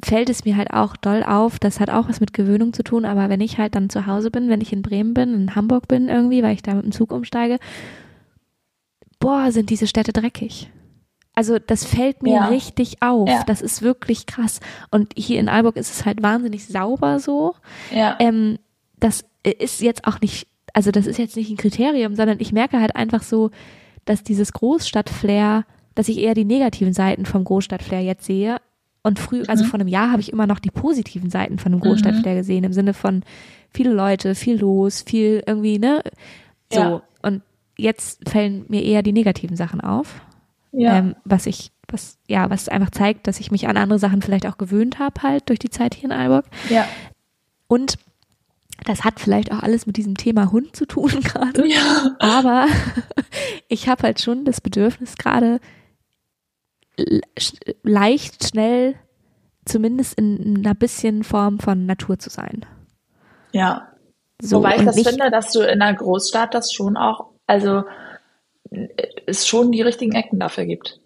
fällt 0.02 0.30
es 0.30 0.44
mir 0.44 0.56
halt 0.56 0.72
auch 0.72 0.96
doll 0.96 1.22
auf, 1.22 1.58
das 1.58 1.78
hat 1.78 1.90
auch 1.90 2.08
was 2.08 2.20
mit 2.20 2.32
Gewöhnung 2.32 2.72
zu 2.72 2.82
tun, 2.82 3.04
aber 3.04 3.28
wenn 3.28 3.40
ich 3.40 3.58
halt 3.58 3.74
dann 3.74 3.90
zu 3.90 4.06
Hause 4.06 4.30
bin, 4.30 4.48
wenn 4.48 4.60
ich 4.62 4.72
in 4.72 4.82
Bremen 4.82 5.12
bin, 5.14 5.34
in 5.34 5.54
Hamburg 5.54 5.88
bin 5.88 6.08
irgendwie, 6.08 6.42
weil 6.42 6.54
ich 6.54 6.62
da 6.62 6.74
mit 6.74 6.84
dem 6.84 6.92
Zug 6.92 7.12
umsteige, 7.12 7.58
boah, 9.20 9.52
sind 9.52 9.70
diese 9.70 9.86
Städte 9.86 10.12
dreckig. 10.12 10.70
Also 11.34 11.58
das 11.58 11.84
fällt 11.84 12.22
mir 12.22 12.34
Ja. 12.34 12.46
richtig 12.48 13.00
auf. 13.02 13.28
Ja. 13.28 13.42
Das 13.46 13.62
ist 13.62 13.82
wirklich 13.82 14.26
krass. 14.26 14.60
Und 14.90 15.12
hier 15.16 15.40
in 15.40 15.48
Aalborg 15.48 15.76
ist 15.76 15.90
es 15.92 16.04
halt 16.04 16.22
wahnsinnig 16.22 16.66
sauber 16.66 17.18
so. 17.20 17.54
Ja. 17.94 18.16
Ähm, 18.18 18.58
das 19.00 19.24
ist 19.60 19.80
jetzt 19.80 20.06
auch 20.06 20.20
nicht, 20.20 20.46
also 20.74 20.90
das 20.90 21.06
ist 21.06 21.18
jetzt 21.18 21.36
nicht 21.36 21.50
ein 21.50 21.56
Kriterium, 21.56 22.14
sondern 22.16 22.38
ich 22.40 22.52
merke 22.52 22.80
halt 22.80 22.96
einfach 22.96 23.22
so, 23.22 23.50
dass 24.04 24.22
dieses 24.24 24.52
Großstadtflair, 24.52 25.64
dass 25.94 26.08
ich 26.08 26.18
eher 26.18 26.34
die 26.34 26.44
negativen 26.44 26.92
Seiten 26.92 27.24
vom 27.26 27.44
Großstadtflair 27.44 28.02
jetzt 28.02 28.24
sehe. 28.24 28.56
Und 29.02 29.18
früh, 29.18 29.42
also 29.48 29.64
Mhm. 29.64 29.68
vor 29.68 29.80
einem 29.80 29.88
Jahr 29.88 30.10
habe 30.12 30.20
ich 30.20 30.32
immer 30.32 30.46
noch 30.46 30.58
die 30.60 30.70
positiven 30.70 31.28
Seiten 31.30 31.58
von 31.58 31.72
einem 31.72 31.80
Großstadtflair 31.80 32.36
gesehen, 32.36 32.64
im 32.64 32.72
Sinne 32.72 32.94
von 32.94 33.24
viele 33.70 33.92
Leute, 33.92 34.34
viel 34.34 34.58
los, 34.60 35.02
viel 35.02 35.42
irgendwie, 35.46 35.78
ne? 35.78 36.02
So. 36.72 36.80
Ja. 36.80 37.02
Und 37.22 37.42
jetzt 37.76 38.28
fallen 38.28 38.64
mir 38.68 38.82
eher 38.84 39.02
die 39.02 39.12
negativen 39.12 39.56
Sachen 39.56 39.80
auf. 39.80 40.20
ja. 40.72 40.98
Ähm, 40.98 41.16
was 41.24 41.46
ich, 41.46 41.70
was, 41.88 42.16
ja, 42.28 42.48
was 42.48 42.68
einfach 42.68 42.90
zeigt, 42.90 43.26
dass 43.26 43.40
ich 43.40 43.50
mich 43.50 43.66
an 43.68 43.76
andere 43.76 43.98
Sachen 43.98 44.22
vielleicht 44.22 44.46
auch 44.46 44.56
gewöhnt 44.56 44.98
habe, 44.98 45.22
halt 45.22 45.48
durch 45.48 45.58
die 45.58 45.70
Zeit 45.70 45.94
hier 45.94 46.04
in 46.04 46.12
Aalborg. 46.12 46.46
ja. 46.70 46.86
Und 47.66 47.96
das 48.84 49.04
hat 49.04 49.20
vielleicht 49.20 49.52
auch 49.52 49.62
alles 49.62 49.86
mit 49.86 49.96
diesem 49.96 50.16
Thema 50.16 50.50
Hund 50.52 50.74
zu 50.76 50.86
tun 50.86 51.10
gerade. 51.22 51.66
Ja. 51.68 52.16
Aber 52.18 52.66
ich 53.68 53.88
habe 53.88 54.02
halt 54.04 54.20
schon 54.20 54.44
das 54.44 54.60
Bedürfnis 54.60 55.16
gerade 55.16 55.60
leicht, 57.82 58.44
schnell, 58.48 58.94
zumindest 59.64 60.14
in 60.14 60.58
einer 60.58 60.74
bisschen 60.74 61.24
Form 61.24 61.58
von 61.58 61.86
Natur 61.86 62.18
zu 62.18 62.30
sein. 62.30 62.66
Ja. 63.52 63.88
So, 64.40 64.56
Wobei 64.58 64.76
ich 64.76 64.84
das 64.84 64.96
nicht- 64.96 65.08
finde, 65.08 65.30
dass 65.30 65.52
du 65.52 65.60
in 65.60 65.80
einer 65.80 65.94
Großstadt 65.96 66.54
das 66.54 66.72
schon 66.72 66.96
auch, 66.96 67.30
also 67.46 67.84
es 69.26 69.46
schon 69.46 69.70
die 69.72 69.82
richtigen 69.82 70.12
Ecken 70.12 70.40
dafür 70.40 70.64
gibt. 70.64 70.98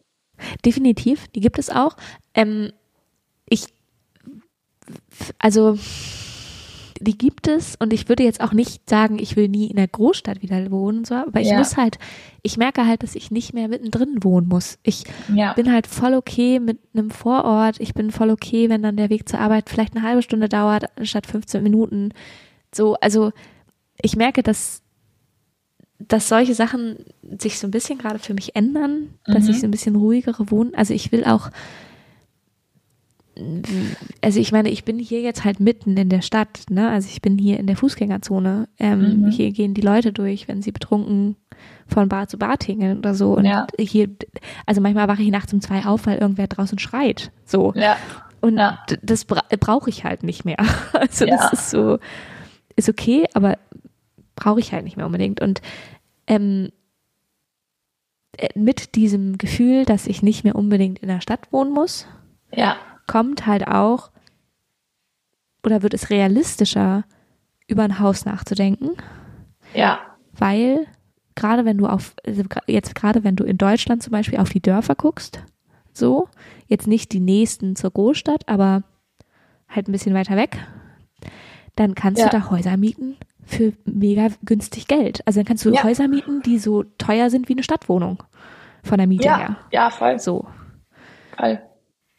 Definitiv, 0.64 1.28
die 1.28 1.40
gibt 1.40 1.58
es 1.58 1.70
auch. 1.70 1.96
Ähm, 2.34 2.72
ich, 3.48 3.66
also, 5.38 5.78
die 7.00 7.16
gibt 7.18 7.48
es 7.48 7.76
und 7.76 7.92
ich 7.92 8.08
würde 8.08 8.22
jetzt 8.24 8.40
auch 8.40 8.52
nicht 8.52 8.88
sagen, 8.88 9.18
ich 9.18 9.36
will 9.36 9.48
nie 9.48 9.66
in 9.68 9.76
der 9.76 9.88
Großstadt 9.88 10.42
wieder 10.42 10.70
wohnen, 10.70 11.04
so, 11.04 11.14
aber 11.14 11.40
ich 11.40 11.48
Ja. 11.48 11.56
muss 11.58 11.76
halt, 11.76 11.98
ich 12.42 12.56
merke 12.56 12.86
halt, 12.86 13.02
dass 13.02 13.14
ich 13.14 13.30
nicht 13.30 13.52
mehr 13.54 13.68
mittendrin 13.68 14.22
wohnen 14.22 14.48
muss. 14.48 14.78
Ich 14.82 15.04
Ja. 15.32 15.52
bin 15.54 15.72
halt 15.72 15.86
voll 15.86 16.14
okay 16.14 16.60
mit 16.60 16.78
einem 16.94 17.10
Vorort. 17.10 17.80
Ich 17.80 17.94
bin 17.94 18.10
voll 18.10 18.30
okay, 18.30 18.68
wenn 18.68 18.82
dann 18.82 18.96
der 18.96 19.10
Weg 19.10 19.28
zur 19.28 19.38
Arbeit 19.40 19.68
vielleicht 19.70 19.96
eine 19.96 20.06
halbe 20.06 20.22
Stunde 20.22 20.48
dauert, 20.48 20.84
anstatt 20.98 21.26
15 21.26 21.62
Minuten. 21.62 22.10
So, 22.74 22.94
also 22.96 23.32
ich 24.02 24.16
merke, 24.16 24.42
dass, 24.42 24.82
dass 25.98 26.28
solche 26.28 26.54
Sachen 26.54 26.96
sich 27.38 27.58
so 27.58 27.66
ein 27.66 27.70
bisschen 27.70 27.98
gerade 27.98 28.18
für 28.18 28.34
mich 28.34 28.54
ändern, 28.54 29.14
dass 29.26 29.44
Mhm. 29.44 29.50
ich 29.50 29.60
so 29.60 29.66
ein 29.66 29.70
bisschen 29.70 29.96
ruhigere 29.96 30.50
wohnen. 30.50 30.74
Also 30.74 30.92
ich 30.94 31.10
will 31.12 31.24
auch, 31.24 31.50
also 34.22 34.40
ich 34.40 34.52
meine, 34.52 34.70
ich 34.70 34.84
bin 34.84 34.98
hier 34.98 35.20
jetzt 35.20 35.44
halt 35.44 35.60
mitten 35.60 35.96
in 35.96 36.08
der 36.08 36.22
Stadt, 36.22 36.64
ne? 36.70 36.88
Also 36.90 37.08
ich 37.10 37.20
bin 37.20 37.36
hier 37.38 37.58
in 37.58 37.66
der 37.66 37.76
Fußgängerzone. 37.76 38.68
Ähm, 38.78 39.22
Mhm. 39.22 39.26
Hier 39.30 39.52
gehen 39.52 39.74
die 39.74 39.80
Leute 39.82 40.12
durch, 40.12 40.48
wenn 40.48 40.62
sie 40.62 40.72
betrunken 40.72 41.36
von 41.86 42.08
Bar 42.08 42.28
zu 42.28 42.38
Bar 42.38 42.58
tingeln 42.58 42.98
oder 42.98 43.14
so. 43.14 43.36
Und 43.36 43.44
Ja. 43.44 43.66
hier, 43.78 44.08
also 44.66 44.80
manchmal 44.80 45.08
wache 45.08 45.22
ich 45.22 45.30
nachts 45.30 45.52
um 45.52 45.60
zwei 45.60 45.84
auf, 45.84 46.06
weil 46.06 46.18
irgendwer 46.18 46.46
draußen 46.46 46.78
schreit. 46.78 47.30
So. 47.44 47.72
Ja. 47.74 47.96
Und 48.40 48.56
Ja. 48.58 48.78
das 49.02 49.24
bra 49.24 49.42
brauche 49.60 49.90
ich 49.90 50.04
halt 50.04 50.22
nicht 50.22 50.44
mehr. 50.44 50.56
Also 50.92 51.26
das 51.26 51.52
ist 51.52 51.70
so, 51.70 51.98
ist 52.76 52.88
okay, 52.88 53.26
aber 53.34 53.58
brauche 54.34 54.60
ich 54.60 54.72
halt 54.72 54.84
nicht 54.84 54.96
mehr 54.96 55.06
unbedingt. 55.06 55.40
Und 55.40 55.60
ähm, 56.26 56.70
äh, 58.38 58.48
mit 58.58 58.94
diesem 58.94 59.38
Gefühl, 59.38 59.84
dass 59.84 60.06
ich 60.06 60.22
nicht 60.22 60.44
mehr 60.44 60.56
unbedingt 60.56 60.98
in 61.00 61.08
der 61.08 61.20
Stadt 61.20 61.52
wohnen 61.52 61.72
muss, 61.72 62.06
Ja. 62.52 62.76
Kommt 63.06 63.46
halt 63.46 63.66
auch 63.68 64.10
oder 65.64 65.82
wird 65.82 65.94
es 65.94 66.10
realistischer, 66.10 67.04
über 67.66 67.82
ein 67.82 67.98
Haus 67.98 68.24
nachzudenken, 68.24 68.90
Ja. 69.74 69.98
weil 70.32 70.86
gerade 71.34 71.64
wenn 71.64 71.76
du 71.78 71.86
auf, 71.86 72.14
also 72.24 72.44
jetzt 72.68 72.94
gerade 72.94 73.24
wenn 73.24 73.34
du 73.36 73.42
in 73.44 73.58
Deutschland 73.58 74.02
zum 74.02 74.12
Beispiel 74.12 74.38
auf 74.38 74.50
die 74.50 74.60
Dörfer 74.62 74.94
guckst, 74.94 75.40
so, 75.92 76.28
jetzt 76.68 76.86
nicht 76.86 77.12
die 77.12 77.20
nächsten 77.20 77.74
zur 77.74 77.90
Großstadt, 77.90 78.48
aber 78.48 78.82
halt 79.68 79.88
ein 79.88 79.92
bisschen 79.92 80.14
weiter 80.14 80.36
weg, 80.36 80.58
dann 81.74 81.94
kannst 81.96 82.20
Ja. 82.22 82.28
du 82.28 82.38
da 82.38 82.50
Häuser 82.50 82.76
mieten 82.76 83.16
für 83.44 83.72
mega 83.84 84.28
günstig 84.44 84.86
Geld. 84.86 85.26
Also 85.26 85.40
dann 85.40 85.46
kannst 85.46 85.64
du 85.64 85.70
Ja. 85.72 85.82
Häuser 85.82 86.06
mieten, 86.08 86.42
die 86.42 86.58
so 86.58 86.84
teuer 86.98 87.28
sind 87.30 87.48
wie 87.48 87.54
eine 87.54 87.62
Stadtwohnung 87.64 88.22
von 88.84 88.98
der 88.98 89.06
Miete 89.08 89.24
Ja, 89.26 89.36
her. 89.38 89.56
ja, 89.72 89.90
voll, 89.90 90.18
So, 90.20 90.46
voll. 91.36 91.60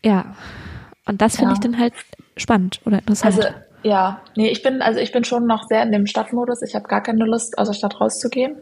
ja. 0.04 0.36
Und 1.08 1.22
das 1.22 1.36
finde 1.38 1.52
Ja. 1.52 1.54
ich 1.54 1.60
dann 1.60 1.80
halt 1.80 1.94
spannend 2.36 2.80
oder 2.86 2.98
interessant. 3.00 3.36
Also, 3.38 3.50
ja, 3.84 4.22
nee, 4.36 4.50
ich 4.50 4.64
bin, 4.64 4.82
also 4.82 5.00
ich 5.00 5.12
bin 5.12 5.24
schon 5.24 5.46
noch 5.48 5.64
sehr 5.68 5.84
in 5.84 5.92
dem 5.92 6.06
Stadtmodus. 6.08 6.62
Ich 6.62 6.76
habe 6.76 6.88
gar 6.88 7.02
keine 7.02 7.26
Lust, 7.26 7.58
aus 7.58 7.68
der 7.68 7.74
Stadt 7.76 8.00
rauszugehen. 8.02 8.58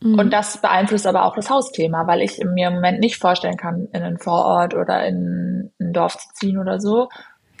Mhm. 0.00 0.18
Und 0.18 0.32
das 0.32 0.60
beeinflusst 0.60 1.06
aber 1.06 1.24
auch 1.24 1.34
das 1.36 1.48
Hausthema, 1.50 2.06
weil 2.06 2.20
ich 2.22 2.38
mir 2.44 2.68
im 2.68 2.74
Moment 2.74 3.00
nicht 3.00 3.16
vorstellen 3.18 3.56
kann, 3.56 3.88
in 3.92 4.02
einen 4.02 4.18
Vorort 4.18 4.74
oder 4.74 5.06
in 5.06 5.70
ein 5.80 5.92
Dorf 5.92 6.16
zu 6.18 6.28
ziehen 6.34 6.58
oder 6.58 6.80
so, 6.80 7.08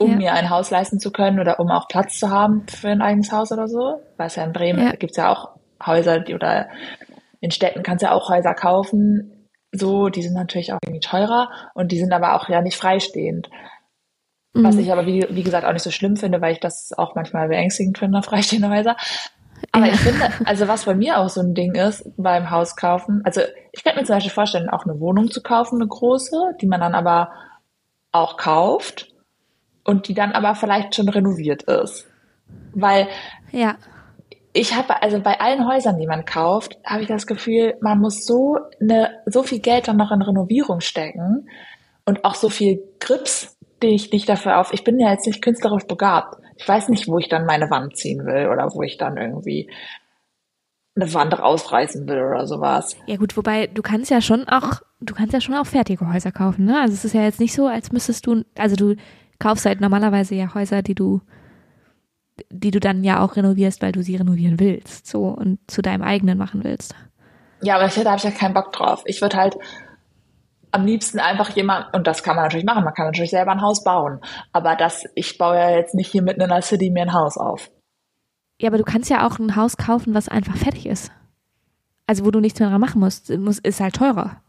um 0.00 0.12
Ja. 0.12 0.16
mir 0.16 0.32
ein 0.32 0.50
Haus 0.50 0.70
leisten 0.70 0.98
zu 0.98 1.12
können 1.12 1.38
oder 1.38 1.60
um 1.60 1.70
auch 1.70 1.86
Platz 1.88 2.18
zu 2.18 2.30
haben 2.30 2.66
für 2.68 2.88
ein 2.88 3.02
eigenes 3.02 3.30
Haus 3.30 3.52
oder 3.52 3.68
so. 3.68 4.00
Weil 4.16 4.26
es 4.26 4.36
ja 4.36 4.42
in 4.44 4.52
Bremen 4.52 4.80
Ja. 4.84 4.92
gibt's 4.96 5.16
ja 5.16 5.30
auch 5.30 5.50
Häuser, 5.86 6.18
die 6.20 6.34
oder 6.34 6.68
in 7.40 7.50
Städten 7.50 7.82
kannst 7.82 8.02
du 8.02 8.06
ja 8.06 8.12
auch 8.12 8.28
Häuser 8.28 8.54
kaufen. 8.54 9.48
So, 9.72 10.08
die 10.10 10.22
sind 10.22 10.34
natürlich 10.34 10.72
auch 10.72 10.78
irgendwie 10.84 11.00
teurer 11.00 11.48
und 11.74 11.92
die 11.92 11.98
sind 11.98 12.12
aber 12.12 12.34
auch 12.34 12.48
ja 12.48 12.60
nicht 12.60 12.76
freistehend. 12.76 13.48
Was 14.54 14.74
Mhm. 14.74 14.80
ich 14.82 14.92
aber, 14.92 15.06
wie, 15.06 15.26
wie 15.30 15.42
gesagt, 15.42 15.64
auch 15.66 15.72
nicht 15.72 15.82
so 15.82 15.90
schlimm 15.90 16.16
finde, 16.16 16.40
weil 16.40 16.52
ich 16.52 16.60
das 16.60 16.92
auch 16.96 17.14
manchmal 17.14 17.48
beängstigend 17.48 17.98
finde, 17.98 18.22
freistehende 18.22 18.68
Häuser. 18.68 18.96
Aber 19.70 19.86
Ja. 19.86 19.92
ich 19.94 20.00
finde, 20.00 20.28
also 20.44 20.68
was 20.68 20.84
bei 20.84 20.94
mir 20.94 21.18
auch 21.18 21.28
so 21.28 21.40
ein 21.40 21.54
Ding 21.54 21.74
ist 21.74 22.04
beim 22.16 22.50
Hauskaufen, 22.50 23.22
also 23.24 23.40
ich 23.72 23.82
könnte 23.84 24.00
mir 24.00 24.04
zum 24.04 24.16
Beispiel 24.16 24.32
vorstellen, 24.32 24.68
auch 24.68 24.84
eine 24.84 24.98
Wohnung 25.00 25.30
zu 25.30 25.40
kaufen, 25.42 25.76
eine 25.80 25.86
große, 25.88 26.56
die 26.60 26.66
man 26.66 26.80
dann 26.80 26.94
aber 26.94 27.30
auch 28.10 28.36
kauft 28.36 29.08
und 29.84 30.08
die 30.08 30.14
dann 30.14 30.32
aber 30.32 30.54
vielleicht 30.54 30.94
schon 30.94 31.08
renoviert 31.08 31.62
ist. 31.62 32.06
Weil 32.74 33.08
ja, 33.52 33.76
ich 34.52 34.74
habe, 34.76 35.00
also 35.02 35.18
bei 35.20 35.40
allen 35.40 35.66
Häusern, 35.66 35.98
die 35.98 36.06
man 36.06 36.26
kauft, 36.26 36.76
habe 36.84 37.02
ich 37.02 37.08
das 37.08 37.26
Gefühl, 37.26 37.74
man 37.80 37.98
muss 38.00 38.26
so 38.26 38.58
eine, 38.80 39.10
so 39.26 39.42
viel 39.42 39.60
Geld 39.60 39.88
dann 39.88 39.96
noch 39.96 40.12
in 40.12 40.20
Renovierung 40.20 40.80
stecken 40.80 41.48
und 42.04 42.24
auch 42.24 42.34
so 42.34 42.50
viel 42.50 42.82
Grips, 43.00 43.51
die 43.82 43.94
ich 43.94 44.12
nicht 44.12 44.28
dafür 44.28 44.58
auf. 44.60 44.72
Ich 44.72 44.84
bin 44.84 44.98
ja 44.98 45.10
jetzt 45.10 45.26
nicht 45.26 45.42
künstlerisch 45.42 45.86
begabt. 45.86 46.36
Ich 46.56 46.66
weiß 46.66 46.88
nicht, 46.88 47.08
wo 47.08 47.18
ich 47.18 47.28
dann 47.28 47.46
meine 47.46 47.70
Wand 47.70 47.96
ziehen 47.96 48.24
will 48.24 48.48
oder 48.48 48.72
wo 48.72 48.82
ich 48.82 48.96
dann 48.96 49.16
irgendwie 49.16 49.70
eine 50.94 51.12
Wand 51.14 51.38
rausreißen 51.38 52.06
will 52.06 52.20
oder 52.20 52.46
sowas. 52.46 52.96
ja 53.06 53.16
gut, 53.16 53.36
wobei 53.36 53.66
du 53.66 53.80
kannst 53.80 54.10
ja 54.10 54.20
schon 54.20 54.46
auch, 54.48 54.82
du 55.00 55.14
kannst 55.14 55.32
ja 55.32 55.40
schon 55.40 55.54
auch 55.54 55.66
fertige 55.66 56.12
Häuser 56.12 56.32
kaufen, 56.32 56.66
ne? 56.66 56.80
Also 56.80 56.94
es 56.94 57.04
ist 57.04 57.14
ja 57.14 57.22
jetzt 57.22 57.40
nicht 57.40 57.54
so, 57.54 57.66
als 57.66 57.92
müsstest 57.92 58.26
du, 58.26 58.44
also 58.58 58.76
du 58.76 58.96
kaufst 59.38 59.64
halt 59.64 59.80
normalerweise 59.80 60.34
ja 60.34 60.54
Häuser, 60.54 60.82
die 60.82 60.94
du, 60.94 61.22
die 62.50 62.70
du 62.70 62.78
dann 62.78 63.04
ja 63.04 63.24
auch 63.24 63.36
renovierst, 63.36 63.80
weil 63.80 63.92
du 63.92 64.02
sie 64.02 64.16
renovieren 64.16 64.60
willst, 64.60 65.06
so 65.06 65.28
und 65.28 65.58
zu 65.66 65.80
deinem 65.80 66.02
eigenen 66.02 66.36
machen 66.36 66.62
willst. 66.62 66.94
Ja, 67.62 67.76
aber 67.76 67.86
ich, 67.86 67.94
da 67.94 68.04
habe 68.04 68.16
ich 68.18 68.24
ja 68.24 68.30
keinen 68.30 68.54
Bock 68.54 68.72
drauf. 68.72 69.02
Ich 69.06 69.22
würde 69.22 69.36
halt 69.36 69.56
am 70.72 70.84
liebsten 70.86 71.18
einfach 71.20 71.50
jemand, 71.50 71.94
und 71.94 72.06
das 72.06 72.22
kann 72.22 72.34
man 72.36 72.44
natürlich 72.46 72.64
machen, 72.66 72.82
man 72.84 72.94
kann 72.94 73.06
natürlich 73.06 73.30
selber 73.30 73.52
ein 73.52 73.60
Haus 73.62 73.84
bauen, 73.84 74.20
aber 74.52 74.74
das, 74.74 75.04
ich 75.14 75.38
baue 75.38 75.56
ja 75.56 75.70
jetzt 75.70 75.94
nicht 75.94 76.10
hier 76.10 76.22
mitten 76.22 76.40
in 76.40 76.48
der 76.48 76.62
City 76.62 76.90
mir 76.90 77.02
ein 77.02 77.12
Haus 77.12 77.36
auf. 77.36 77.70
Ja, 78.60 78.68
aber 78.68 78.78
du 78.78 78.84
kannst 78.84 79.10
ja 79.10 79.26
auch 79.26 79.38
ein 79.38 79.54
Haus 79.56 79.76
kaufen, 79.76 80.14
was 80.14 80.28
einfach 80.28 80.56
fertig 80.56 80.86
ist. 80.86 81.12
Also 82.06 82.24
wo 82.24 82.30
du 82.30 82.40
nichts 82.40 82.58
mehr 82.58 82.68
dran 82.68 82.80
machen 82.80 83.00
musst, 83.00 83.30
muss, 83.30 83.58
ist 83.58 83.80
halt 83.80 83.94
teurer. 83.94 84.40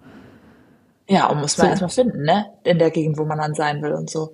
Ja, 1.08 1.28
und 1.28 1.42
muss 1.42 1.58
man 1.58 1.66
So. 1.68 1.72
erstmal 1.72 1.90
finden, 1.90 2.24
ne? 2.24 2.46
In 2.64 2.80
der 2.80 2.90
Gegend, 2.92 3.18
wo 3.18 3.26
man 3.26 3.38
dann 3.38 3.54
sein 3.54 3.82
will 3.82 3.92
und 3.94 4.10
so. 4.10 4.34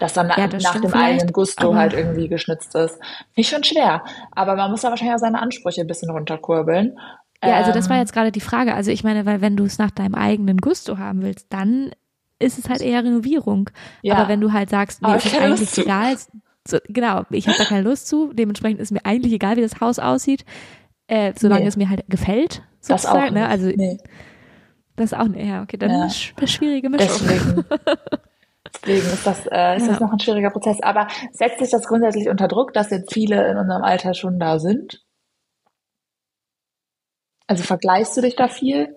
Dass 0.00 0.12
dann 0.12 0.28
Ja, 0.36 0.48
das 0.48 0.62
nach 0.64 0.80
dem 0.80 0.92
eigenen 0.92 1.32
Gusto 1.32 1.68
aber- 1.68 1.76
halt 1.78 1.92
irgendwie 1.92 2.28
geschnitzt 2.28 2.74
ist. 2.74 2.98
Ich 3.36 3.48
schon 3.48 3.62
schwer. 3.62 4.02
Aber 4.32 4.56
man 4.56 4.70
muss 4.72 4.80
da 4.82 4.90
wahrscheinlich 4.90 5.14
auch 5.14 5.20
seine 5.20 5.40
Ansprüche 5.40 5.82
ein 5.82 5.86
bisschen 5.86 6.10
runterkurbeln. 6.10 6.98
Ja, 7.48 7.56
also 7.56 7.72
das 7.72 7.88
war 7.88 7.96
Ähm, 7.96 8.02
jetzt 8.02 8.12
gerade 8.12 8.32
die 8.32 8.40
Frage. 8.40 8.74
Also 8.74 8.90
ich 8.90 9.04
meine, 9.04 9.26
weil 9.26 9.40
wenn 9.40 9.56
du 9.56 9.64
es 9.64 9.78
nach 9.78 9.90
deinem 9.90 10.14
eigenen 10.14 10.58
Gusto 10.58 10.98
haben 10.98 11.22
willst, 11.22 11.46
dann 11.52 11.90
ist 12.38 12.58
es 12.58 12.68
halt 12.68 12.80
eher 12.82 13.02
Renovierung. 13.04 13.70
Ja. 14.02 14.16
Aber 14.16 14.28
wenn 14.28 14.40
du 14.40 14.52
halt 14.52 14.70
sagst, 14.70 15.02
mir 15.02 15.16
ist 15.16 15.26
es 15.26 15.38
eigentlich 15.38 15.78
egal, 15.78 16.16
so, 16.66 16.78
genau, 16.88 17.22
ich 17.30 17.46
habe 17.46 17.58
da 17.58 17.64
keine 17.64 17.82
Lust 17.82 18.08
zu, 18.08 18.32
dementsprechend 18.32 18.80
ist 18.80 18.90
mir 18.92 19.04
eigentlich 19.04 19.32
egal, 19.32 19.56
wie 19.56 19.60
das 19.62 19.80
Haus 19.80 19.98
aussieht, 19.98 20.44
äh, 21.06 21.32
solange 21.38 21.62
Nee. 21.62 21.68
es 21.68 21.76
mir 21.76 21.90
halt 21.90 22.04
gefällt, 22.08 22.62
das 22.86 23.04
auch 23.06 23.10
sozusagen. 23.10 23.34
ne? 23.34 23.48
Also 23.48 23.66
nee. 23.68 23.98
das 24.96 25.12
auch 25.12 25.28
nicht. 25.28 25.46
Ja, 25.46 25.62
okay, 25.62 25.76
dann 25.76 25.90
Ja. 25.90 26.06
ist 26.06 26.32
eine 26.36 26.48
schwierige 26.48 26.88
Mischung. 26.88 27.08
Deswegen, 27.28 27.64
deswegen 28.82 29.06
ist 29.12 29.26
das, 29.26 29.46
äh, 29.46 29.76
ist 29.76 29.82
Ja. 29.86 29.88
das 29.92 30.00
noch 30.00 30.12
ein 30.12 30.18
schwieriger 30.18 30.50
Prozess. 30.50 30.80
Aber 30.82 31.06
setzt 31.32 31.58
sich 31.60 31.70
das 31.70 31.86
grundsätzlich 31.86 32.28
unter 32.28 32.48
Druck, 32.48 32.72
dass 32.72 32.90
jetzt 32.90 33.12
viele 33.12 33.46
in 33.50 33.56
unserem 33.58 33.82
Alter 33.82 34.14
schon 34.14 34.38
da 34.38 34.58
sind? 34.58 35.03
Also 37.46 37.62
vergleichst 37.62 38.16
du 38.16 38.20
dich 38.22 38.36
da 38.36 38.48
viel? 38.48 38.94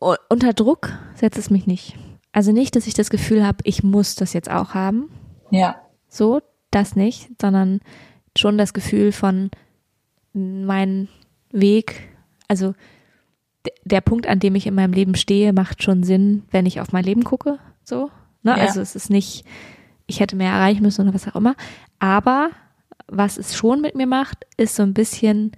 U- 0.00 0.14
Unter 0.28 0.52
Druck 0.52 0.92
setzt 1.14 1.38
es 1.38 1.50
mich 1.50 1.66
nicht. 1.66 1.96
Also 2.32 2.52
nicht, 2.52 2.76
dass 2.76 2.86
ich 2.86 2.94
das 2.94 3.10
Gefühl 3.10 3.44
habe, 3.46 3.58
ich 3.64 3.82
muss 3.82 4.14
das 4.14 4.32
jetzt 4.32 4.50
auch 4.50 4.74
haben. 4.74 5.10
Ja. 5.50 5.80
So, 6.08 6.40
das 6.70 6.94
nicht, 6.96 7.28
sondern 7.40 7.80
schon 8.36 8.58
das 8.58 8.72
Gefühl 8.74 9.12
von 9.12 9.50
mein 10.32 11.08
Weg, 11.50 12.08
also 12.46 12.74
der 13.84 14.00
Punkt, 14.00 14.26
an 14.26 14.38
dem 14.38 14.54
ich 14.54 14.66
in 14.66 14.74
meinem 14.74 14.92
Leben 14.92 15.14
stehe, 15.16 15.52
macht 15.52 15.82
schon 15.82 16.04
Sinn, 16.04 16.44
wenn 16.50 16.66
ich 16.66 16.80
auf 16.80 16.92
mein 16.92 17.04
Leben 17.04 17.24
gucke. 17.24 17.58
So, 17.82 18.10
ne? 18.42 18.52
Ja. 18.52 18.54
Also 18.56 18.80
es 18.80 18.94
ist 18.94 19.10
nicht, 19.10 19.44
ich 20.06 20.20
hätte 20.20 20.36
mehr 20.36 20.52
erreichen 20.52 20.82
müssen 20.82 21.02
oder 21.02 21.14
was 21.14 21.26
auch 21.26 21.34
immer. 21.36 21.56
Aber 21.98 22.50
was 23.08 23.38
es 23.38 23.56
schon 23.56 23.80
mit 23.80 23.94
mir 23.94 24.06
macht, 24.06 24.46
ist 24.56 24.76
so 24.76 24.82
ein 24.82 24.94
bisschen 24.94 25.52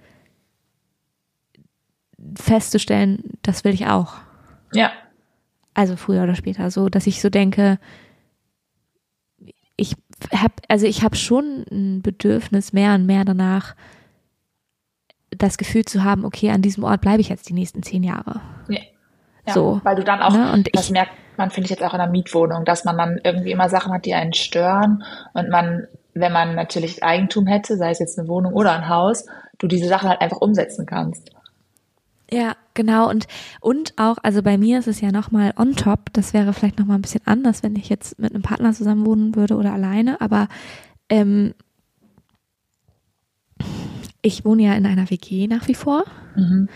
festzustellen, 2.35 3.37
das 3.41 3.63
will 3.63 3.73
ich 3.73 3.87
auch. 3.87 4.13
Ja. 4.73 4.91
Also 5.73 5.95
früher 5.95 6.23
oder 6.23 6.35
später, 6.35 6.69
so, 6.69 6.89
dass 6.89 7.07
ich 7.07 7.21
so 7.21 7.29
denke, 7.29 7.79
ich 9.77 9.95
habe, 10.33 10.53
also 10.67 10.85
ich 10.85 11.03
habe 11.03 11.15
schon 11.15 11.65
ein 11.71 12.01
Bedürfnis 12.01 12.73
mehr 12.73 12.93
und 12.95 13.05
mehr 13.05 13.25
danach, 13.25 13.75
das 15.31 15.57
Gefühl 15.57 15.85
zu 15.85 16.03
haben, 16.03 16.25
okay, 16.25 16.51
an 16.51 16.61
diesem 16.61 16.83
Ort 16.83 17.01
bleibe 17.01 17.21
ich 17.21 17.29
jetzt 17.29 17.49
die 17.49 17.53
nächsten 17.53 17.81
zehn 17.83 18.03
Jahre. 18.03 18.41
Ja. 18.67 18.79
Ja, 19.47 19.53
So, 19.53 19.81
Weil 19.83 19.95
du 19.95 20.03
dann 20.03 20.21
auch, 20.21 20.33
ne, 20.33 20.51
und 20.53 20.69
das 20.75 20.85
ich- 20.85 20.91
merkt 20.91 21.13
man, 21.37 21.49
finde 21.49 21.65
ich 21.65 21.71
jetzt 21.71 21.81
auch 21.83 21.93
in 21.93 21.99
der 21.99 22.09
Mietwohnung, 22.09 22.63
dass 22.65 22.83
man 22.85 22.97
dann 22.97 23.19
irgendwie 23.23 23.51
immer 23.51 23.69
Sachen 23.69 23.91
hat, 23.91 24.05
die 24.05 24.13
einen 24.13 24.33
stören 24.33 25.03
und 25.33 25.49
man, 25.49 25.87
wenn 26.13 26.31
man 26.31 26.55
natürlich 26.55 27.03
Eigentum 27.03 27.47
hätte, 27.47 27.77
sei 27.77 27.91
es 27.91 27.99
jetzt 27.99 28.19
eine 28.19 28.27
Wohnung 28.27 28.53
oder 28.53 28.73
ein 28.73 28.89
Haus, 28.89 29.25
du 29.57 29.67
diese 29.67 29.87
Sachen 29.87 30.09
halt 30.09 30.21
einfach 30.21 30.41
umsetzen 30.41 30.85
kannst. 30.85 31.31
Ja, 32.33 32.55
genau. 32.73 33.09
Und, 33.09 33.27
und 33.59 33.93
auch, 33.97 34.17
also 34.23 34.41
bei 34.41 34.57
mir 34.57 34.79
ist 34.79 34.87
es 34.87 35.01
ja 35.01 35.11
nochmal 35.11 35.53
on 35.57 35.75
top. 35.75 36.13
Das 36.13 36.33
wäre 36.33 36.53
vielleicht 36.53 36.79
nochmal 36.79 36.97
ein 36.97 37.01
bisschen 37.01 37.21
anders, 37.25 37.61
wenn 37.61 37.75
ich 37.75 37.89
jetzt 37.89 38.19
mit 38.19 38.33
einem 38.33 38.41
Partner 38.41 38.71
zusammen 38.73 39.05
wohnen 39.05 39.35
würde 39.35 39.55
oder 39.57 39.73
alleine. 39.73 40.21
Aber 40.21 40.47
ähm, 41.09 41.53
ich 44.21 44.45
wohne 44.45 44.63
ja 44.63 44.73
in 44.75 44.85
einer 44.85 45.09
WG 45.09 45.47
nach 45.47 45.67
wie 45.67 45.75
vor. 45.75 46.05
Mhm. 46.35 46.69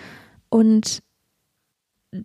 Und 0.50 1.02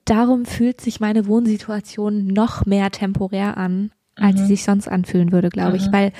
darum 0.04 0.44
fühlt 0.44 0.80
sich 0.80 1.00
meine 1.00 1.26
Wohnsituation 1.26 2.26
noch 2.26 2.66
mehr 2.66 2.90
temporär 2.90 3.56
an, 3.56 3.92
als 4.16 4.38
sie 4.38 4.42
Mhm. 4.42 4.48
sich 4.48 4.64
sonst 4.64 4.88
anfühlen 4.88 5.30
würde, 5.32 5.50
glaube 5.50 5.76
ich. 5.76 5.86
Mhm. 5.86 5.92
Weil 5.92 6.12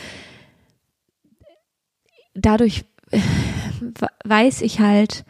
dadurch 2.35 2.85
äh, 3.11 3.21
weiß 4.25 4.62
ich 4.62 4.81
halt, 4.81 5.25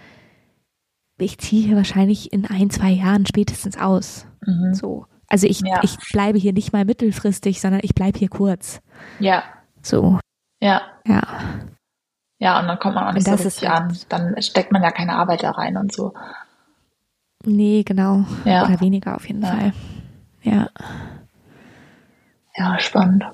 ich 1.18 1.38
ziehe 1.38 1.66
hier 1.66 1.76
wahrscheinlich 1.76 2.32
in 2.32 2.46
ein, 2.46 2.70
zwei 2.70 2.90
Jahren 2.90 3.26
spätestens 3.26 3.76
aus. 3.78 4.26
Mhm. 4.46 4.74
So. 4.74 5.06
Also 5.28 5.46
ich, 5.46 5.60
Ja. 5.60 5.80
ich 5.82 5.96
bleibe 6.12 6.38
hier 6.38 6.52
nicht 6.52 6.72
mal 6.72 6.84
mittelfristig, 6.84 7.60
sondern 7.60 7.80
ich 7.84 7.94
bleibe 7.94 8.18
hier 8.18 8.28
kurz. 8.30 8.80
Ja, 9.18 9.44
So, 9.82 10.18
ja, 10.60 10.82
ja. 11.06 11.22
ja, 12.38 12.60
und 12.60 12.66
dann 12.68 12.78
kommt 12.78 12.94
man 12.96 13.04
auch 13.04 13.12
nicht 13.12 13.26
Und 13.28 13.36
so 13.38 13.44
das 13.44 13.46
ist 13.46 13.62
richtig 13.62 13.68
halt- 13.70 13.80
an. 13.82 13.96
Dann 14.34 14.42
steckt 14.42 14.72
man 14.72 14.82
ja 14.82 14.90
keine 14.90 15.14
Arbeit 15.14 15.42
da 15.42 15.52
rein 15.52 15.76
und 15.76 15.92
so. 15.92 16.12
Nee, 17.44 17.82
genau. 17.84 18.24
Ja. 18.44 18.64
Oder 18.66 18.80
weniger 18.80 19.14
auf 19.16 19.26
jeden 19.26 19.42
Ja. 19.42 19.48
Fall. 19.48 19.72
Ja. 20.42 20.68
Ja, 22.56 22.78
spannend. 22.78 23.24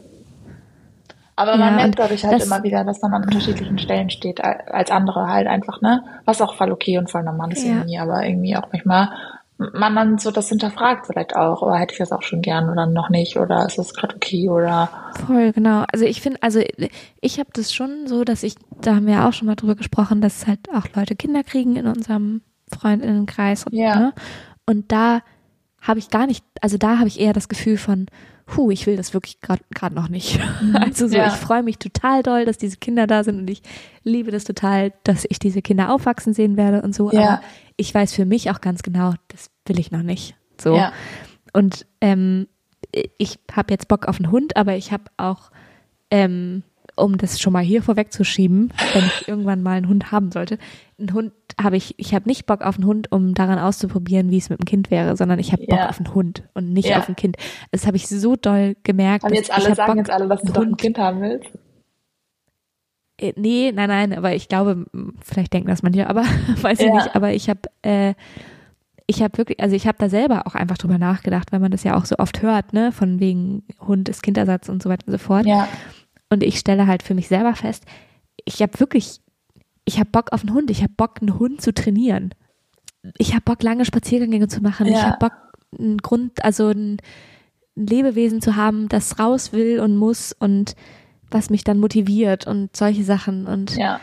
Aber 1.37 1.53
Ja, 1.53 1.59
man 1.59 1.77
merkt 1.77 1.89
und 1.89 1.99
dadurch 1.99 2.25
halt 2.25 2.43
immer 2.43 2.63
wieder, 2.63 2.83
dass 2.85 3.03
man 3.03 3.13
an 3.13 3.25
unterschiedlichen 3.25 3.79
Stellen 3.79 4.09
steht 4.11 4.43
al- 4.43 4.63
als 4.71 4.91
andere 4.91 5.29
halt 5.29 5.47
einfach, 5.47 5.83
ne? 5.83 6.03
Was 6.25 6.41
auch 6.41 6.55
voll 6.55 6.73
okay 6.73 6.97
und 6.99 7.11
voll 7.11 7.23
normal 7.23 7.53
ist 7.53 7.63
Ja. 7.65 7.73
irgendwie, 7.73 7.99
aber 7.99 8.27
irgendwie 8.27 8.57
auch 8.57 8.69
manchmal 8.73 9.11
man 9.59 9.95
dann 9.97 10.19
so 10.19 10.31
das 10.31 10.51
hinterfragt 10.51 11.07
vielleicht 11.07 11.35
auch, 11.35 11.63
oder 11.63 11.77
hätte 11.77 11.93
ich 11.93 11.99
das 11.99 12.13
auch 12.13 12.23
schon 12.23 12.43
gern 12.43 12.69
oder 12.69 12.85
noch 12.87 13.09
nicht 13.09 13.39
oder 13.39 13.65
ist 13.65 13.79
das 13.79 13.95
gerade 13.95 14.15
okay 14.15 14.51
oder 14.51 14.91
Voll, 15.27 15.53
genau. 15.53 15.85
Also 15.91 16.05
ich 16.05 16.21
finde, 16.21 16.43
also 16.43 16.61
ich 17.23 17.39
habe 17.39 17.49
das 17.55 17.73
schon 17.73 18.07
so, 18.07 18.23
dass 18.25 18.43
ich, 18.43 18.57
da 18.83 18.97
haben 18.97 19.07
wir 19.07 19.15
ja 19.15 19.29
auch 19.29 19.33
schon 19.33 19.47
mal 19.47 19.55
drüber 19.55 19.75
gesprochen, 19.75 20.21
dass 20.21 20.47
halt 20.47 20.61
auch 20.75 20.85
Leute 20.95 21.17
Kinder 21.17 21.43
kriegen 21.43 21.77
in 21.77 21.87
unserem 21.87 22.43
Freundinnenkreis. 22.71 23.65
Ja. 23.71 23.97
Ne? 23.99 24.13
Und 24.67 24.93
da 24.93 25.21
habe 25.81 26.01
ich 26.01 26.11
gar 26.11 26.27
nicht, 26.27 26.45
also 26.61 26.77
da 26.77 26.99
habe 26.99 27.09
ich 27.09 27.19
eher 27.19 27.33
das 27.33 27.49
Gefühl 27.49 27.79
von, 27.79 28.07
puh, 28.47 28.71
ich 28.71 28.87
will 28.87 28.97
das 28.97 29.13
wirklich 29.13 29.41
gerade 29.41 29.95
noch 29.95 30.09
nicht. 30.09 30.39
Also 30.75 31.09
so, 31.09 31.17
Ja. 31.17 31.27
ich 31.27 31.35
freue 31.35 31.63
mich 31.63 31.79
total 31.79 32.23
doll, 32.23 32.45
dass 32.45 32.59
diese 32.59 32.77
Kinder 32.79 33.07
da 33.07 33.25
sind 33.25 33.39
und 33.41 33.51
ich 33.51 33.63
liebe 34.05 34.31
das 34.31 34.45
total, 34.45 34.93
dass 35.05 35.27
ich 35.29 35.39
diese 35.39 35.63
Kinder 35.63 35.93
aufwachsen 35.93 36.33
sehen 36.33 36.57
werde 36.57 36.83
und 36.83 36.95
so. 36.95 37.11
Ja. 37.13 37.21
Aber 37.21 37.41
ich 37.77 37.93
weiß 37.95 38.15
für 38.15 38.25
mich 38.25 38.51
auch 38.51 38.61
ganz 38.61 38.83
genau, 38.83 39.15
das 39.29 39.51
will 39.67 39.79
ich 39.79 39.91
noch 39.91 40.03
nicht. 40.03 40.37
So. 40.61 40.77
Ja. 40.77 40.93
Und 41.53 41.87
ähm, 42.01 42.47
ich 43.19 43.39
habe 43.53 43.73
jetzt 43.73 43.89
Bock 43.89 44.07
auf 44.07 44.19
einen 44.21 44.31
Hund, 44.31 44.57
aber 44.57 44.77
ich 44.77 44.93
habe 44.93 45.05
auch, 45.17 45.51
ähm, 46.11 46.63
um 46.97 47.19
das 47.19 47.39
schon 47.41 47.53
mal 47.53 47.63
hier 47.63 47.83
vorwegzuschieben, 47.83 48.73
wenn 48.95 49.05
ich 49.07 49.29
irgendwann 49.29 49.63
mal 49.63 49.77
einen 49.77 49.89
Hund 49.89 50.11
haben 50.13 50.33
sollte, 50.33 50.59
einen 50.99 51.13
Hund 51.13 51.33
habe 51.61 51.77
ich, 51.77 51.95
ich 51.99 52.15
habe 52.15 52.27
nicht 52.29 52.47
Bock 52.47 52.63
auf 52.63 52.77
einen 52.77 52.87
Hund, 52.87 53.13
um 53.13 53.35
daran 53.35 53.59
auszuprobieren, 53.59 54.31
wie 54.31 54.39
es 54.39 54.49
mit 54.51 54.61
dem 54.61 54.65
Kind 54.65 54.91
wäre, 54.91 55.17
sondern 55.17 55.39
ich 55.39 55.53
habe 55.53 55.67
Bock 55.67 55.79
Ja. 55.79 55.89
auf 55.91 55.99
einen 55.99 56.15
Hund 56.15 56.43
und 56.55 56.73
nicht 56.73 56.89
Ja. 56.89 56.99
auf 56.99 57.09
ein 57.09 57.17
Kind. 57.17 57.37
Das 57.71 57.87
habe 57.87 57.97
ich 57.97 58.09
so 58.09 58.37
doll 58.37 58.77
gemerkt. 58.83 59.25
Haben 59.25 59.31
dass 59.31 59.39
jetzt 59.41 59.49
ich 59.59 59.65
alle, 59.67 59.75
sagen 59.75 59.89
Bock, 59.89 59.97
jetzt 59.99 60.11
alle, 60.11 60.27
dass 60.29 60.43
du 60.43 60.53
doch 60.53 60.63
ein 60.63 60.77
Kind 60.77 60.99
haben 60.99 61.21
willst? 61.21 61.51
Äh, 63.19 63.33
Nee, 63.37 63.73
nein, 63.75 63.89
nein, 63.89 64.13
aber 64.15 64.35
ich 64.35 64.49
glaube, 64.49 64.87
vielleicht 65.23 65.53
denken 65.53 65.69
das 65.69 65.83
manche, 65.83 66.09
aber 66.09 66.23
weiß 66.63 66.81
ich 66.81 66.87
Ja. 66.87 66.95
nicht. 66.95 67.15
Aber 67.15 67.33
ich 67.33 67.49
habe, 67.49 67.61
äh, 67.83 68.15
ich 69.07 69.23
habe 69.23 69.39
wirklich, 69.39 69.61
also 69.61 69.77
ich 69.77 69.87
habe 69.87 69.99
da 69.99 70.09
selber 70.09 70.47
auch 70.47 70.55
einfach 70.55 70.79
drüber 70.79 70.99
nachgedacht, 70.99 71.53
weil 71.53 71.61
man 71.61 71.71
das 71.71 71.85
ja 71.85 71.97
auch 71.97 72.05
so 72.07 72.17
oft 72.19 72.43
hört, 72.43 72.73
ne, 72.73 72.91
von 72.93 73.21
wegen 73.21 73.63
Hund 73.87 74.09
ist 74.09 74.23
Kindersatz 74.23 74.69
und 74.69 74.83
so 74.83 74.89
weiter 74.91 75.07
und 75.07 75.13
so 75.13 75.19
fort. 75.19 75.47
Ja. 75.47 75.69
Und 76.31 76.43
ich 76.43 76.59
stelle 76.59 76.87
halt 76.87 77.03
für 77.03 77.15
mich 77.15 77.29
selber 77.29 77.55
fest, 77.55 77.85
ich 78.45 78.61
habe 78.63 78.79
wirklich, 78.81 79.21
ich 79.85 79.99
habe 79.99 80.11
Bock 80.11 80.33
auf 80.33 80.43
einen 80.43 80.55
Hund, 80.55 80.71
ich 80.71 80.83
habe 80.83 80.93
Bock, 80.97 81.19
einen 81.21 81.39
Hund 81.39 81.61
zu 81.61 81.73
trainieren. 81.73 82.31
Ich 83.19 83.33
habe 83.33 83.43
Bock, 83.43 83.63
lange 83.63 83.85
Spaziergänge 83.85 84.49
zu 84.49 84.61
machen. 84.61 84.87
Ich 84.89 84.95
Ja. 84.95 85.05
habe 85.11 85.19
Bock, 85.19 85.33
einen 85.79 85.99
Grund, 85.99 86.45
also 86.45 86.69
ein, 86.69 86.97
ein 87.77 87.87
Lebewesen 87.87 88.41
zu 88.41 88.57
haben, 88.57 88.89
das 88.89 89.19
raus 89.19 89.53
will 89.53 89.81
und 89.81 89.97
muss 89.97 90.33
und 90.33 90.75
was 91.31 91.51
mich 91.51 91.65
dann 91.65 91.79
motiviert 91.79 92.47
und 92.47 92.75
solche 92.77 93.05
Sachen. 93.05 93.47
Und 93.47 93.77
Ja. 93.77 94.01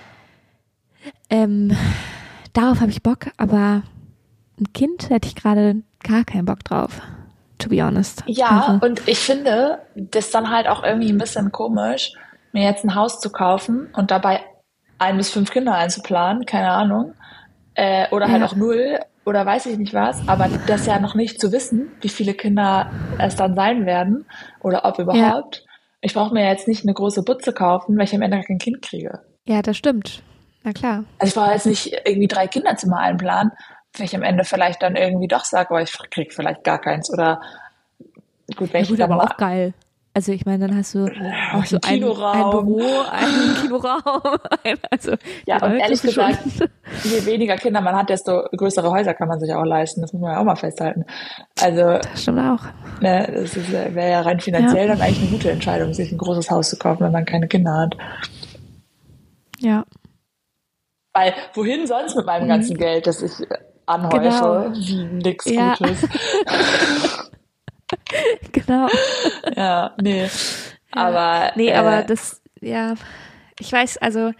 ähm, 1.29 1.75
darauf 2.53 2.79
habe 2.81 2.91
ich 2.91 3.03
Bock, 3.03 3.27
aber 3.38 3.83
ein 4.59 4.71
Kind 4.73 5.09
hätte 5.09 5.27
ich 5.27 5.36
gerade 5.36 5.81
gar 6.03 6.23
keinen 6.23 6.45
Bock 6.45 6.63
drauf, 6.63 7.01
to 7.63 7.69
be 7.69 7.84
honest. 7.84 8.23
Ja, 8.28 8.67
Also, 8.67 8.86
und 8.86 9.08
ich 9.08 9.19
finde 9.19 9.80
das 9.95 10.30
dann 10.32 10.49
halt 10.49 10.67
auch 10.67 10.84
irgendwie 10.84 11.12
ein 11.12 11.17
bisschen 11.17 11.52
komisch, 11.52 12.12
mir 12.52 12.63
jetzt 12.63 12.84
ein 12.84 12.95
Haus 12.95 13.19
zu 13.19 13.32
kaufen 13.32 13.89
und 13.93 14.12
dabei 14.12 14.41
ein 14.99 15.17
bis 15.17 15.30
fünf 15.32 15.52
Kinder 15.52 15.73
einzuplanen, 15.73 16.45
keine 16.45 16.69
Ahnung. 16.69 17.13
Äh, 17.76 18.08
oder 18.12 18.30
halt 18.30 18.41
Ja. 18.41 18.47
auch 18.47 18.56
null 18.56 18.99
oder 19.26 19.45
weiß 19.45 19.65
ich 19.65 19.78
nicht 19.78 19.93
was, 19.93 20.28
aber 20.28 20.47
das 20.67 20.86
ja 20.86 20.99
noch 20.99 21.15
nicht 21.15 21.39
zu 21.41 21.52
wissen, 21.52 21.91
wie 22.02 22.10
viele 22.10 22.34
Kinder 22.34 22.91
es 23.17 23.36
dann 23.36 23.56
sein 23.56 23.86
werden 23.86 24.26
oder 24.62 24.86
ob 24.86 24.99
überhaupt. 24.99 25.65
Ich 26.02 26.13
brauche 26.13 26.34
mir 26.34 26.45
jetzt 26.47 26.67
nicht 26.67 26.84
eine 26.84 26.93
große 26.93 27.23
Butze 27.23 27.54
kaufen, 27.54 27.97
weil 27.97 28.04
ich 28.04 28.13
am 28.13 28.21
Ende 28.21 28.41
kein 28.41 28.60
Kind 28.60 28.82
kriege. 28.82 29.21
ja, 29.47 29.62
das 29.62 29.78
stimmt. 29.78 30.21
Na 30.65 30.71
klar. 30.71 31.04
Also 31.19 31.30
ich 31.32 31.34
brauche 31.34 31.52
jetzt 31.54 31.65
nicht 31.65 31.93
irgendwie 32.06 32.28
drei 32.28 32.47
Kinderzimmer 32.47 32.99
einplanen, 32.99 33.52
ich 33.99 34.15
am 34.15 34.23
Ende 34.23 34.43
vielleicht 34.43 34.82
dann 34.82 34.95
irgendwie 34.95 35.27
doch 35.27 35.45
sage, 35.45 35.73
oh, 35.73 35.77
ich 35.77 35.91
krieg 36.12 36.34
vielleicht 36.34 36.63
gar 36.63 36.79
keins 36.79 37.12
oder 37.12 37.41
gut, 38.56 38.73
wenn 38.73 38.82
Ja, 38.82 38.84
ich 38.84 38.89
gut, 38.89 39.01
aber 39.01 39.23
auch 39.23 39.38
geil. 39.38 39.73
Also 40.15 40.32
ich 40.32 40.45
meine, 40.45 40.67
dann 40.67 40.77
hast 40.77 40.93
du 40.93 41.06
auch 41.53 41.65
so 41.65 41.77
ein 41.77 41.84
ein. 41.84 41.99
Büro, 42.01 42.82
einen 43.12 43.56
Kinoraum. 43.62 44.38
Also 44.91 45.15
Ja, 45.47 45.56
und 45.56 45.71
Leute 45.71 45.77
ehrlich 45.82 45.99
schon- 46.01 46.10
gesagt, 46.13 46.39
je 47.03 47.25
weniger 47.25 47.56
Kinder 47.56 47.82
man 47.82 47.95
hat, 47.95 48.10
desto 48.12 48.43
größere 48.56 48.91
Häuser 48.91 49.15
kann 49.15 49.27
man 49.27 49.39
sich 49.39 49.51
auch 49.53 49.63
leisten. 49.65 50.01
Das 50.01 50.13
muss 50.13 50.21
man 50.21 50.34
ja 50.34 50.39
auch 50.39 50.43
mal 50.43 50.56
festhalten. 50.56 51.03
Also, 51.60 51.97
Das 51.97 52.21
stimmt 52.21 52.39
auch. 52.41 52.63
ne, 53.01 53.27
das 53.34 53.58
äh, 53.58 53.95
wäre 53.95 54.12
ja 54.12 54.21
rein 54.21 54.39
finanziell 54.39 54.88
Ja. 54.88 54.93
dann 54.93 55.01
eigentlich 55.01 55.21
eine 55.23 55.32
gute 55.32 55.49
Entscheidung, 55.49 55.93
sich 55.95 56.12
ein 56.12 56.17
großes 56.19 56.51
Haus 56.51 56.69
zu 56.69 56.77
kaufen, 56.77 57.03
wenn 57.06 57.12
man 57.12 57.25
keine 57.25 57.47
Kinder 57.47 57.73
hat. 57.75 57.97
Ja. 59.60 59.84
Weil 61.13 61.34
wohin 61.56 61.88
sonst 61.88 62.15
mit 62.15 62.25
meinem 62.27 62.47
ganzen 62.47 62.77
Geld, 62.77 63.08
das 63.08 63.21
ich 63.23 63.39
äh, 63.49 63.58
anhäufe, 63.86 64.74
Genau. 64.74 65.13
nix 65.13 65.46
Ja. 65.46 65.76
Gutes. 65.76 66.08
Genau. 68.52 68.88
Ja, 69.56 69.93
nee. 70.02 70.28
Aber, 70.91 71.52
Nee, 71.56 71.69
äh, 71.69 71.76
aber 71.76 72.04
das, 72.04 72.41
ja, 72.62 72.96
ich 73.60 73.72
weiß, 73.72 73.98
also, 73.98 74.32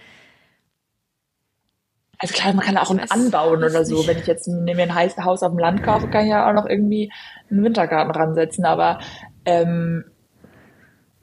Also 2.20 2.34
klar, 2.34 2.54
man 2.54 2.66
kann 2.66 2.78
auch 2.78 2.90
ein 2.92 3.00
weiß- 3.02 3.12
anbauen 3.12 3.64
oder 3.64 3.86
so. 3.86 3.98
nicht. 3.98 4.08
Wenn 4.08 4.18
ich 4.20 4.28
jetzt 4.28 4.48
mir 4.48 4.78
ein 4.78 4.92
Heiß- 4.94 5.24
Haus 5.24 5.44
auf 5.44 5.52
dem 5.52 5.60
Land 5.60 5.84
kaufe, 5.84 6.08
kann 6.10 6.24
ich 6.26 6.30
ja 6.32 6.50
auch 6.50 6.54
noch 6.54 6.66
irgendwie 6.68 7.12
einen 7.52 7.64
Wintergarten 7.64 8.12
ransetzen. 8.12 8.66
Aber 8.66 9.00
ähm, 9.46 10.06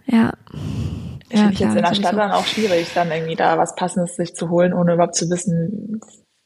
ja. 0.07 0.33
finde 1.31 1.53
ich 1.53 1.61
jetzt 1.61 1.75
in 1.77 1.83
der. 1.83 1.95
Stadt 1.95 2.17
dann 2.17 2.33
auch 2.33 2.45
schwierig, 2.47 2.93
dann 2.95 3.11
irgendwie 3.11 3.37
da 3.37 3.57
was 3.59 3.75
Passendes 3.75 4.17
sich 4.17 4.35
zu 4.35 4.51
holen, 4.51 4.73
ohne 4.75 4.95
überhaupt 4.95 5.15
zu 5.17 5.29
wissen, 5.31 6.01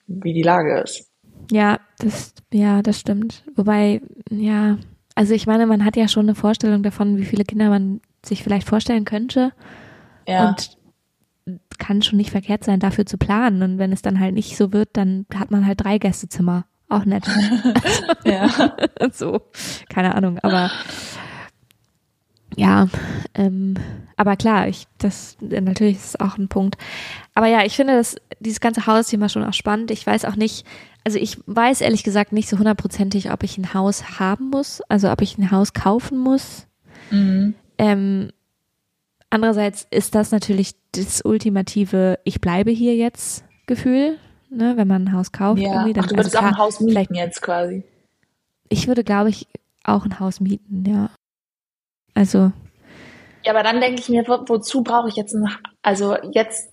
wie 0.06 0.32
die 0.34 0.42
Lage 0.42 0.80
ist. 0.80 1.10
Ja, 1.50 1.80
das, 1.98 2.34
ja, 2.52 2.82
das 2.82 3.00
stimmt. 3.00 3.42
Wobei, 3.54 4.00
ja, 4.30 4.78
also 5.14 5.34
ich 5.34 5.46
meine, 5.46 5.66
man 5.66 5.84
hat 5.84 5.96
ja 5.96 6.08
schon 6.08 6.26
eine 6.26 6.34
Vorstellung 6.34 6.82
davon, 6.82 7.18
wie 7.18 7.24
viele 7.24 7.44
Kinder 7.44 7.68
man 7.68 8.00
sich 8.24 8.42
vielleicht 8.42 8.68
vorstellen 8.68 9.04
könnte. 9.04 9.52
Ja, 10.26 10.48
Und 10.48 10.78
kann 11.78 12.02
schon 12.02 12.16
nicht 12.16 12.30
verkehrt 12.30 12.64
sein, 12.64 12.80
dafür 12.80 13.06
zu 13.06 13.18
planen. 13.18 13.62
Und 13.62 13.78
wenn 13.78 13.92
es 13.92 14.02
dann 14.02 14.20
halt 14.20 14.34
nicht 14.34 14.56
so 14.56 14.72
wird, 14.72 14.90
dann 14.94 15.26
hat 15.34 15.50
man 15.50 15.66
halt 15.66 15.84
drei 15.84 15.98
Gästezimmer. 15.98 16.64
Auch 16.88 17.04
nett. 17.04 17.24
ja. 18.24 18.48
so, 19.12 19.42
keine 19.88 20.14
Ahnung, 20.14 20.38
aber 20.40 20.70
ja, 22.56 22.88
ähm, 23.34 23.74
aber 24.16 24.36
klar, 24.36 24.68
ich, 24.68 24.86
das, 24.98 25.36
natürlich 25.40 25.96
ist 25.96 26.14
es 26.14 26.20
auch 26.20 26.38
ein 26.38 26.48
Punkt. 26.48 26.76
Aber 27.34 27.46
ja, 27.46 27.64
ich 27.64 27.74
finde 27.74 27.96
das, 27.96 28.16
dieses 28.38 28.60
ganze 28.60 28.86
Hausthema 28.86 29.28
schon 29.28 29.44
auch 29.44 29.54
spannend. 29.54 29.90
Ich 29.90 30.06
weiß 30.06 30.24
auch 30.24 30.36
nicht, 30.36 30.64
also 31.04 31.18
ich 31.18 31.38
weiß 31.46 31.82
ehrlich 31.82 32.02
gesagt 32.02 32.32
nicht 32.32 32.48
so 32.48 32.58
hundertprozentig, 32.58 33.30
ob 33.30 33.42
ich 33.42 33.58
ein 33.58 33.74
Haus 33.74 34.18
haben 34.18 34.50
muss, 34.50 34.80
also 34.88 35.10
ob 35.10 35.20
ich 35.20 35.38
ein 35.38 35.50
Haus 35.50 35.74
kaufen 35.74 36.18
muss. 36.18 36.66
Mhm. 37.10 37.54
Ähm, 37.76 38.30
andererseits 39.30 39.86
ist 39.90 40.14
das 40.14 40.32
natürlich 40.32 40.74
das 40.92 41.22
ultimative, 41.24 42.18
ich 42.24 42.40
bleibe 42.40 42.70
hier 42.70 42.96
jetzt 42.96 43.44
Gefühl, 43.66 44.18
ne, 44.50 44.76
wenn 44.76 44.88
man 44.88 45.04
ein 45.04 45.12
Haus 45.12 45.32
kauft. 45.32 45.60
ja. 45.60 45.72
irgendwie, 45.72 45.92
dann, 45.92 46.04
Ach, 46.04 46.08
du 46.08 46.16
würdest 46.16 46.36
also 46.36 46.46
auch 46.46 46.52
ein 46.52 46.58
Haus 46.58 46.76
vielleicht 46.78 47.10
mieten 47.10 47.14
jetzt 47.14 47.42
quasi. 47.42 47.84
ich 48.68 48.88
würde, 48.88 49.04
glaube 49.04 49.30
ich, 49.30 49.46
auch 49.84 50.04
ein 50.04 50.18
Haus 50.20 50.40
mieten, 50.40 50.84
ja. 50.86 51.10
Also, 52.14 52.52
Ja, 53.44 53.52
aber 53.52 53.62
dann 53.62 53.80
denke 53.80 54.00
ich 54.00 54.08
mir, 54.08 54.24
wo, 54.26 54.38
wozu 54.46 54.82
brauche 54.82 55.08
ich 55.08 55.16
jetzt 55.16 55.34
ein, 55.34 55.48
also 55.82 56.16
jetzt, 56.32 56.72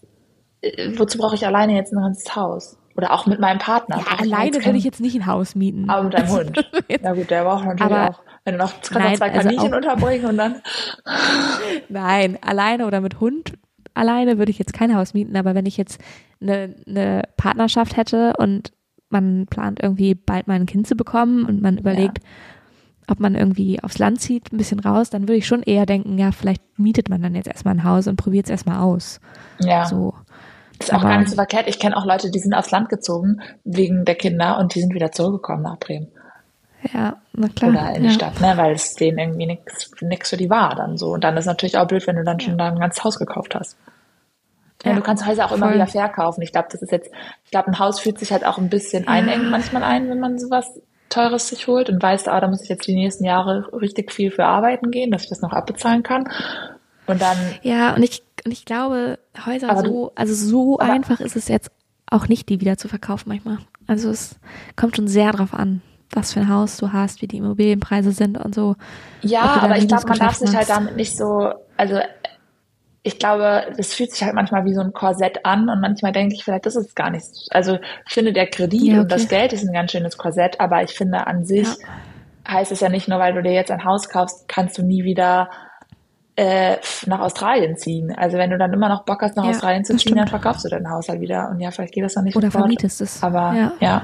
äh, 0.61 0.97
wozu 0.97 1.17
brauche 1.17 1.35
ich 1.35 1.45
alleine 1.45 1.75
jetzt 1.75 1.91
noch 1.91 2.07
ins 2.07 2.35
Haus? 2.35 2.77
Oder 2.97 3.11
auch 3.13 3.25
mit 3.25 3.39
meinem 3.39 3.59
Partner. 3.59 3.97
ja, 3.97 4.17
alleine 4.19 4.63
würde 4.65 4.77
ich 4.77 4.83
jetzt 4.83 4.99
nicht 4.99 5.15
ein 5.15 5.25
Haus 5.25 5.55
mieten. 5.55 5.89
Aber 5.89 6.03
mit 6.03 6.13
deinem 6.13 6.29
Hund. 6.29 6.69
Jetzt- 6.87 7.03
Ja 7.05 7.13
gut, 7.13 7.29
der 7.29 7.43
braucht 7.43 7.65
natürlich 7.65 7.91
Aber- 7.93 8.09
auch. 8.09 8.19
Wenn 8.43 8.53
du 8.57 8.63
noch, 8.63 8.71
kannst 8.73 8.91
Nein, 8.93 9.03
noch 9.11 9.17
zwei 9.19 9.31
also 9.31 9.41
Kaninchen 9.49 9.71
auch- 9.73 9.77
unterbringen 9.77 10.25
und 10.25 10.37
dann. 10.37 10.55
Nein, 11.89 12.37
alleine 12.41 12.87
oder 12.87 13.01
mit 13.01 13.19
Hund. 13.19 13.53
Alleine 13.93 14.37
würde 14.37 14.51
ich 14.51 14.57
jetzt 14.59 14.73
kein 14.73 14.95
Haus 14.95 15.13
mieten, 15.13 15.35
aber 15.35 15.53
wenn 15.53 15.65
ich 15.65 15.77
jetzt 15.77 15.99
eine, 16.41 16.75
eine 16.87 17.23
Partnerschaft 17.37 17.97
hätte 17.97 18.33
und 18.37 18.71
man 19.09 19.45
plant 19.47 19.79
irgendwie 19.83 20.15
bald 20.15 20.47
mal 20.47 20.53
ein 20.55 20.65
Kind 20.65 20.87
zu 20.87 20.95
bekommen 20.95 21.45
und 21.45 21.61
man 21.61 21.77
überlegt, 21.77 22.19
ob 23.07 23.19
man 23.19 23.35
irgendwie 23.35 23.83
aufs 23.83 23.97
Land 23.99 24.21
zieht, 24.21 24.53
ein 24.53 24.57
bisschen 24.57 24.79
raus, 24.79 25.09
dann 25.09 25.23
würde 25.23 25.35
ich 25.35 25.45
schon 25.47 25.63
eher 25.63 25.85
denken, 25.85 26.17
ja, 26.17 26.31
vielleicht 26.31 26.63
mietet 26.79 27.09
man 27.09 27.21
dann 27.21 27.35
jetzt 27.35 27.47
erstmal 27.47 27.73
ein 27.75 27.83
Haus 27.83 28.07
und 28.07 28.15
probiert 28.15 28.45
es 28.45 28.51
erstmal 28.51 28.79
aus. 28.79 29.19
Ja. 29.59 29.85
So. 29.85 30.13
Ist 30.85 30.93
auch 30.93 31.01
gar 31.01 31.17
nicht 31.19 31.29
so 31.29 31.35
verkehrt. 31.35 31.67
Ich 31.67 31.79
kenne 31.79 31.95
auch 31.97 32.05
Leute, 32.05 32.29
die 32.31 32.39
sind 32.39 32.53
aufs 32.53 32.71
Land 32.71 32.89
gezogen 32.89 33.41
wegen 33.63 34.05
der 34.05 34.15
Kinder 34.15 34.57
und 34.59 34.75
die 34.75 34.81
sind 34.81 34.93
wieder 34.93 35.11
zurückgekommen 35.11 35.63
nach 35.63 35.77
Bremen. 35.77 36.07
Ja, 36.93 37.17
na 37.33 37.47
klar. 37.47 37.69
Oder 37.71 37.95
in 37.95 38.03
die 38.03 38.09
ja. 38.09 38.15
Stadt, 38.15 38.41
ne? 38.41 38.53
Weil 38.55 38.73
es 38.73 38.95
denen 38.95 39.19
irgendwie 39.19 39.45
nix, 39.45 39.91
nix 40.01 40.29
für 40.31 40.37
die 40.37 40.49
war 40.49 40.73
dann 40.75 40.97
so. 40.97 41.11
Und 41.13 41.23
dann 41.23 41.37
ist 41.37 41.45
natürlich 41.45 41.77
auch 41.77 41.87
blöd, 41.87 42.05
wenn 42.07 42.15
du 42.15 42.23
dann 42.23 42.39
schon 42.39 42.57
da 42.57 42.67
ein 42.69 42.79
ganzes 42.79 43.03
Haus 43.03 43.19
gekauft 43.19 43.53
hast. 43.55 43.77
Ja, 44.83 44.91
Ja, 44.91 44.95
du 44.95 45.01
kannst 45.03 45.25
Häuser 45.27 45.45
auch 45.45 45.51
immer 45.51 45.67
voll. 45.67 45.75
wieder 45.75 45.85
verkaufen. 45.87 46.41
Ich 46.41 46.51
glaube, 46.51 46.69
das 46.71 46.81
ist 46.81 46.91
jetzt, 46.91 47.11
ich 47.45 47.51
glaube, 47.51 47.67
ein 47.67 47.77
Haus 47.77 47.99
fühlt 47.99 48.17
sich 48.17 48.31
halt 48.31 48.45
auch 48.45 48.57
ein 48.57 48.69
bisschen 48.69 49.07
einengt 49.07 49.51
manchmal 49.51 49.83
ein, 49.83 50.09
wenn 50.09 50.19
man 50.19 50.39
sowas 50.39 50.81
Teures 51.09 51.49
sich 51.49 51.67
holt 51.67 51.89
und 51.89 52.01
weiß, 52.01 52.27
ah, 52.27 52.39
da 52.39 52.47
muss 52.47 52.63
ich 52.63 52.69
jetzt 52.69 52.87
die 52.87 52.95
nächsten 52.95 53.25
Jahre 53.25 53.69
richtig 53.79 54.11
viel 54.11 54.31
für 54.31 54.45
arbeiten 54.45 54.89
gehen, 54.89 55.11
dass 55.11 55.23
ich 55.23 55.29
das 55.29 55.41
noch 55.41 55.51
abbezahlen 55.53 56.01
kann. 56.01 56.27
Und 57.05 57.21
dann, 57.21 57.37
Ja, 57.61 57.93
und 57.93 58.01
ich, 58.01 58.23
und 58.45 58.51
ich 58.51 58.65
glaube, 58.65 59.19
Häuser 59.45 59.69
Aber 59.69 59.81
so, 59.81 60.11
also 60.15 60.33
so 60.33 60.79
einfach 60.79 61.19
ist 61.19 61.35
es 61.35 61.47
jetzt 61.47 61.71
auch 62.07 62.27
nicht, 62.27 62.49
die 62.49 62.59
wieder 62.61 62.77
zu 62.77 62.87
verkaufen 62.87 63.29
manchmal. 63.29 63.59
Also 63.87 64.09
es 64.09 64.39
kommt 64.75 64.95
schon 64.95 65.07
sehr 65.07 65.31
drauf 65.31 65.53
an, 65.53 65.81
was 66.11 66.33
für 66.33 66.41
ein 66.41 66.49
Haus 66.49 66.77
du 66.77 66.91
hast, 66.93 67.21
wie 67.21 67.27
die 67.27 67.37
Immobilienpreise 67.37 68.11
sind 68.11 68.37
und 68.37 68.53
so. 68.55 68.75
ja, 69.21 69.61
aber 69.61 69.77
ich 69.77 69.87
glaube, 69.87 70.07
man 70.07 70.19
darf 70.19 70.35
sich 70.35 70.55
halt 70.55 70.69
damit 70.69 70.95
nicht 70.95 71.15
so, 71.17 71.53
also 71.77 71.99
ich 73.03 73.17
glaube, 73.17 73.73
das 73.77 73.93
fühlt 73.93 74.11
sich 74.11 74.23
halt 74.23 74.35
manchmal 74.35 74.65
wie 74.65 74.73
so 74.73 74.81
ein 74.81 74.93
Korsett 74.93 75.45
an 75.45 75.69
und 75.69 75.81
manchmal 75.81 76.11
denke 76.11 76.35
ich, 76.35 76.43
vielleicht 76.43 76.67
ist 76.67 76.75
es 76.75 76.93
gar 76.95 77.09
nichts. 77.09 77.47
Also 77.49 77.79
ich 78.07 78.13
finde, 78.13 78.33
der 78.33 78.47
Kredit 78.47 78.93
Ja, 78.93 78.99
und 78.99 79.11
das 79.11 79.25
okay. 79.25 79.27
Geld 79.27 79.53
ist 79.53 79.63
ein 79.67 79.73
ganz 79.73 79.91
schönes 79.91 80.17
Korsett, 80.17 80.59
aber 80.59 80.83
ich 80.83 80.91
finde 80.91 81.25
an 81.27 81.45
sich 81.45 81.77
Ja. 81.79 81.87
heißt 82.47 82.71
es 82.71 82.79
ja 82.79 82.89
nicht 82.89 83.07
nur, 83.07 83.19
weil 83.19 83.33
du 83.33 83.41
dir 83.43 83.53
jetzt 83.53 83.71
ein 83.71 83.85
Haus 83.85 84.09
kaufst, 84.09 84.47
kannst 84.47 84.77
du 84.77 84.83
nie 84.83 85.03
wieder 85.03 85.49
äh, 86.41 86.77
nach 87.05 87.19
Australien 87.19 87.77
ziehen. 87.77 88.11
Also 88.15 88.37
wenn 88.37 88.49
du 88.49 88.57
dann 88.57 88.73
immer 88.73 88.89
noch 88.89 89.03
Bock 89.05 89.21
hast, 89.21 89.35
nach 89.35 89.43
Ja, 89.43 89.51
Australien 89.51 89.83
zu 89.85 89.95
ziehen, 89.95 90.15
dann 90.15 90.27
stimmt. 90.27 90.41
verkaufst 90.41 90.65
du 90.65 90.69
dein 90.69 90.89
Haus 90.89 91.07
halt 91.09 91.21
wieder. 91.21 91.49
Und 91.49 91.59
ja, 91.59 91.69
vielleicht 91.71 91.93
geht 91.93 92.03
das 92.03 92.13
dann 92.15 92.23
nicht 92.23 92.35
Oder 92.35 92.47
sofort. 92.47 92.63
vermietest 92.63 93.01
es. 93.01 93.21
Aber 93.23 93.53
Ja. 93.53 93.71
ja. 93.79 94.03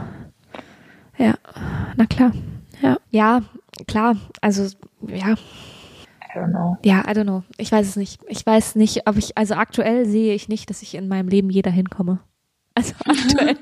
Ja, 1.18 1.34
na 1.96 2.06
klar. 2.06 2.32
Ja, 2.82 2.98
ja 3.10 3.42
klar. 3.88 4.16
Also, 4.42 4.68
ja, 5.08 5.30
I 5.34 6.38
don't 6.38 6.52
know. 6.52 6.78
ja, 6.84 7.00
I 7.00 7.12
don't 7.14 7.24
know. 7.24 7.42
Ich 7.58 7.72
weiß 7.72 7.88
es 7.88 7.96
nicht. 7.96 8.22
Ich 8.28 8.46
weiß 8.46 8.76
nicht, 8.76 9.08
ob 9.10 9.18
ich, 9.18 9.36
also 9.36 9.56
aktuell 9.56 10.06
sehe 10.06 10.36
ich 10.36 10.48
nicht, 10.48 10.70
dass 10.70 10.84
ich 10.84 10.94
in 10.94 11.08
meinem 11.08 11.28
Leben 11.28 11.50
je 11.50 11.64
dahin 11.64 11.90
komme. 11.90 12.20
Also 12.76 12.94
aktuell. 13.06 13.58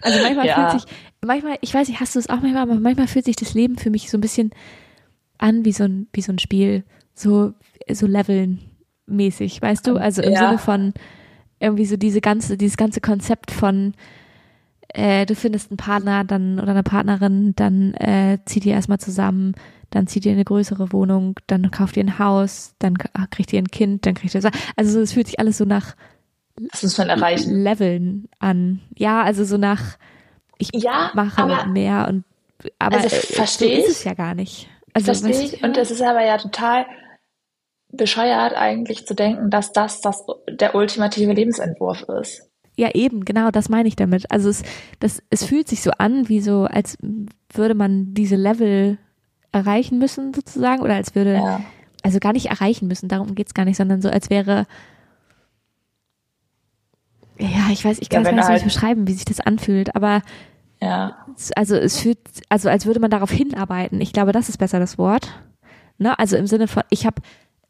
also 0.00 0.22
manchmal 0.22 0.46
Ja. 0.46 0.70
fühlt 0.70 0.80
sich, 0.82 0.90
manchmal, 1.22 1.58
ich 1.60 1.74
weiß 1.74 1.88
nicht, 1.88 2.00
hast 2.00 2.14
du 2.14 2.18
es 2.18 2.30
auch 2.30 2.40
manchmal, 2.40 2.62
aber 2.62 2.76
manchmal 2.76 3.08
fühlt 3.08 3.26
sich 3.26 3.36
das 3.36 3.52
Leben 3.52 3.76
für 3.76 3.90
mich 3.90 4.08
so 4.10 4.16
ein 4.16 4.22
bisschen 4.22 4.50
an 5.36 5.66
wie 5.66 5.72
so 5.72 5.84
ein, 5.84 6.08
wie 6.14 6.22
so 6.22 6.32
ein 6.32 6.38
Spiel. 6.38 6.84
So, 7.18 7.52
so 7.90 8.06
leveln 8.06 8.60
mäßig, 9.06 9.60
weißt 9.62 9.86
du? 9.86 9.96
Also 9.96 10.22
im 10.22 10.32
Ja. 10.32 10.38
Sinne 10.48 10.58
von 10.58 10.94
irgendwie 11.60 11.86
so 11.86 11.96
diese 11.96 12.20
ganze, 12.20 12.56
dieses 12.56 12.76
ganze 12.76 13.00
Konzept 13.00 13.50
von 13.50 13.94
äh, 14.94 15.26
du 15.26 15.34
findest 15.34 15.70
einen 15.70 15.76
Partner 15.76 16.24
dann 16.24 16.58
oder 16.60 16.70
eine 16.70 16.82
Partnerin, 16.82 17.54
dann 17.56 17.92
äh, 17.94 18.38
zieht 18.46 18.64
ihr 18.64 18.72
erstmal 18.72 18.98
zusammen, 18.98 19.54
dann 19.90 20.06
zieht 20.06 20.24
ihr 20.24 20.32
in 20.32 20.36
eine 20.38 20.44
größere 20.44 20.92
Wohnung, 20.92 21.34
dann 21.46 21.70
kauft 21.70 21.96
ihr 21.98 22.04
ein 22.04 22.18
Haus, 22.18 22.74
dann 22.78 22.96
k- 22.96 23.10
kriegt 23.30 23.52
ihr 23.52 23.58
ein 23.58 23.68
Kind, 23.68 24.06
dann 24.06 24.14
kriegt 24.14 24.34
ihr 24.34 24.40
so, 24.40 24.48
also 24.76 24.92
so, 24.92 25.00
es 25.00 25.12
fühlt 25.12 25.26
sich 25.26 25.40
alles 25.40 25.58
so 25.58 25.64
nach 25.66 25.94
Das 26.72 26.82
muss 26.82 26.96
man 26.96 27.08
erreichen. 27.10 27.62
Leveln 27.62 28.28
an. 28.38 28.80
Ja, 28.96 29.22
also 29.22 29.44
so 29.44 29.58
nach 29.58 29.98
ich 30.56 30.70
Ja, 30.74 31.10
mache 31.14 31.42
aber- 31.42 31.66
mehr 31.66 32.06
und 32.08 32.24
aber 32.78 32.96
Also, 32.96 33.08
äh, 33.14 33.46
so 33.46 33.64
ist 33.66 33.88
es 33.90 34.04
ja 34.04 34.14
gar 34.14 34.34
nicht. 34.34 34.68
Also 34.94 35.12
Verstehe 35.12 35.42
ich. 35.42 35.62
Und 35.62 35.76
es 35.76 35.90
ist 35.90 36.02
aber 36.02 36.24
ja 36.24 36.38
total 36.38 36.86
bescheuert 37.90 38.54
eigentlich 38.54 39.06
zu 39.06 39.14
denken, 39.14 39.50
dass 39.50 39.72
das, 39.72 40.00
das 40.00 40.24
der 40.50 40.74
ultimative 40.74 41.32
Lebensentwurf 41.32 42.02
ist. 42.20 42.42
Ja, 42.76 42.90
eben, 42.94 43.24
genau, 43.24 43.50
das 43.50 43.68
meine 43.68 43.88
ich 43.88 43.96
damit. 43.96 44.30
Also 44.30 44.48
es, 44.50 44.62
das, 45.00 45.22
es 45.30 45.44
fühlt 45.44 45.66
sich 45.68 45.82
so 45.82 45.90
an, 45.98 46.28
wie 46.28 46.40
so, 46.40 46.64
als 46.64 46.96
würde 47.52 47.74
man 47.74 48.14
diese 48.14 48.36
Level 48.36 48.98
erreichen 49.50 49.98
müssen, 49.98 50.32
sozusagen, 50.34 50.82
oder 50.82 50.94
als 50.94 51.14
würde, 51.14 51.34
Ja. 51.34 51.60
also 52.02 52.18
gar 52.20 52.32
nicht 52.34 52.46
erreichen 52.50 52.86
müssen, 52.86 53.08
darum 53.08 53.34
geht's 53.34 53.54
gar 53.54 53.64
nicht, 53.64 53.76
sondern 53.78 54.00
so, 54.02 54.08
als 54.10 54.30
wäre, 54.30 54.66
ja, 57.38 57.70
ich 57.72 57.84
weiß, 57.84 57.98
ich 58.00 58.08
Ja, 58.12 58.18
kann 58.18 58.22
es 58.22 58.28
wenn 58.28 58.36
gar 58.36 58.36
nicht 58.36 58.44
so 58.46 58.52
halt- 58.52 58.64
beschreiben, 58.64 59.06
wie 59.08 59.12
sich 59.12 59.24
das 59.24 59.40
anfühlt, 59.40 59.94
aber 59.94 60.22
Ja. 60.80 61.16
es- 61.36 61.52
also 61.52 61.76
es 61.76 62.00
fühlt, 62.00 62.18
also 62.48 62.68
als 62.68 62.86
würde 62.86 63.00
man 63.00 63.10
darauf 63.10 63.30
hinarbeiten. 63.30 64.00
Ich 64.00 64.12
glaube, 64.12 64.32
das 64.32 64.48
ist 64.48 64.58
besser 64.58 64.78
das 64.80 64.98
Wort. 64.98 65.28
Ne? 65.98 66.18
Also 66.18 66.36
im 66.36 66.46
Sinne 66.46 66.68
von, 66.68 66.82
ich 66.90 67.06
habe, 67.06 67.20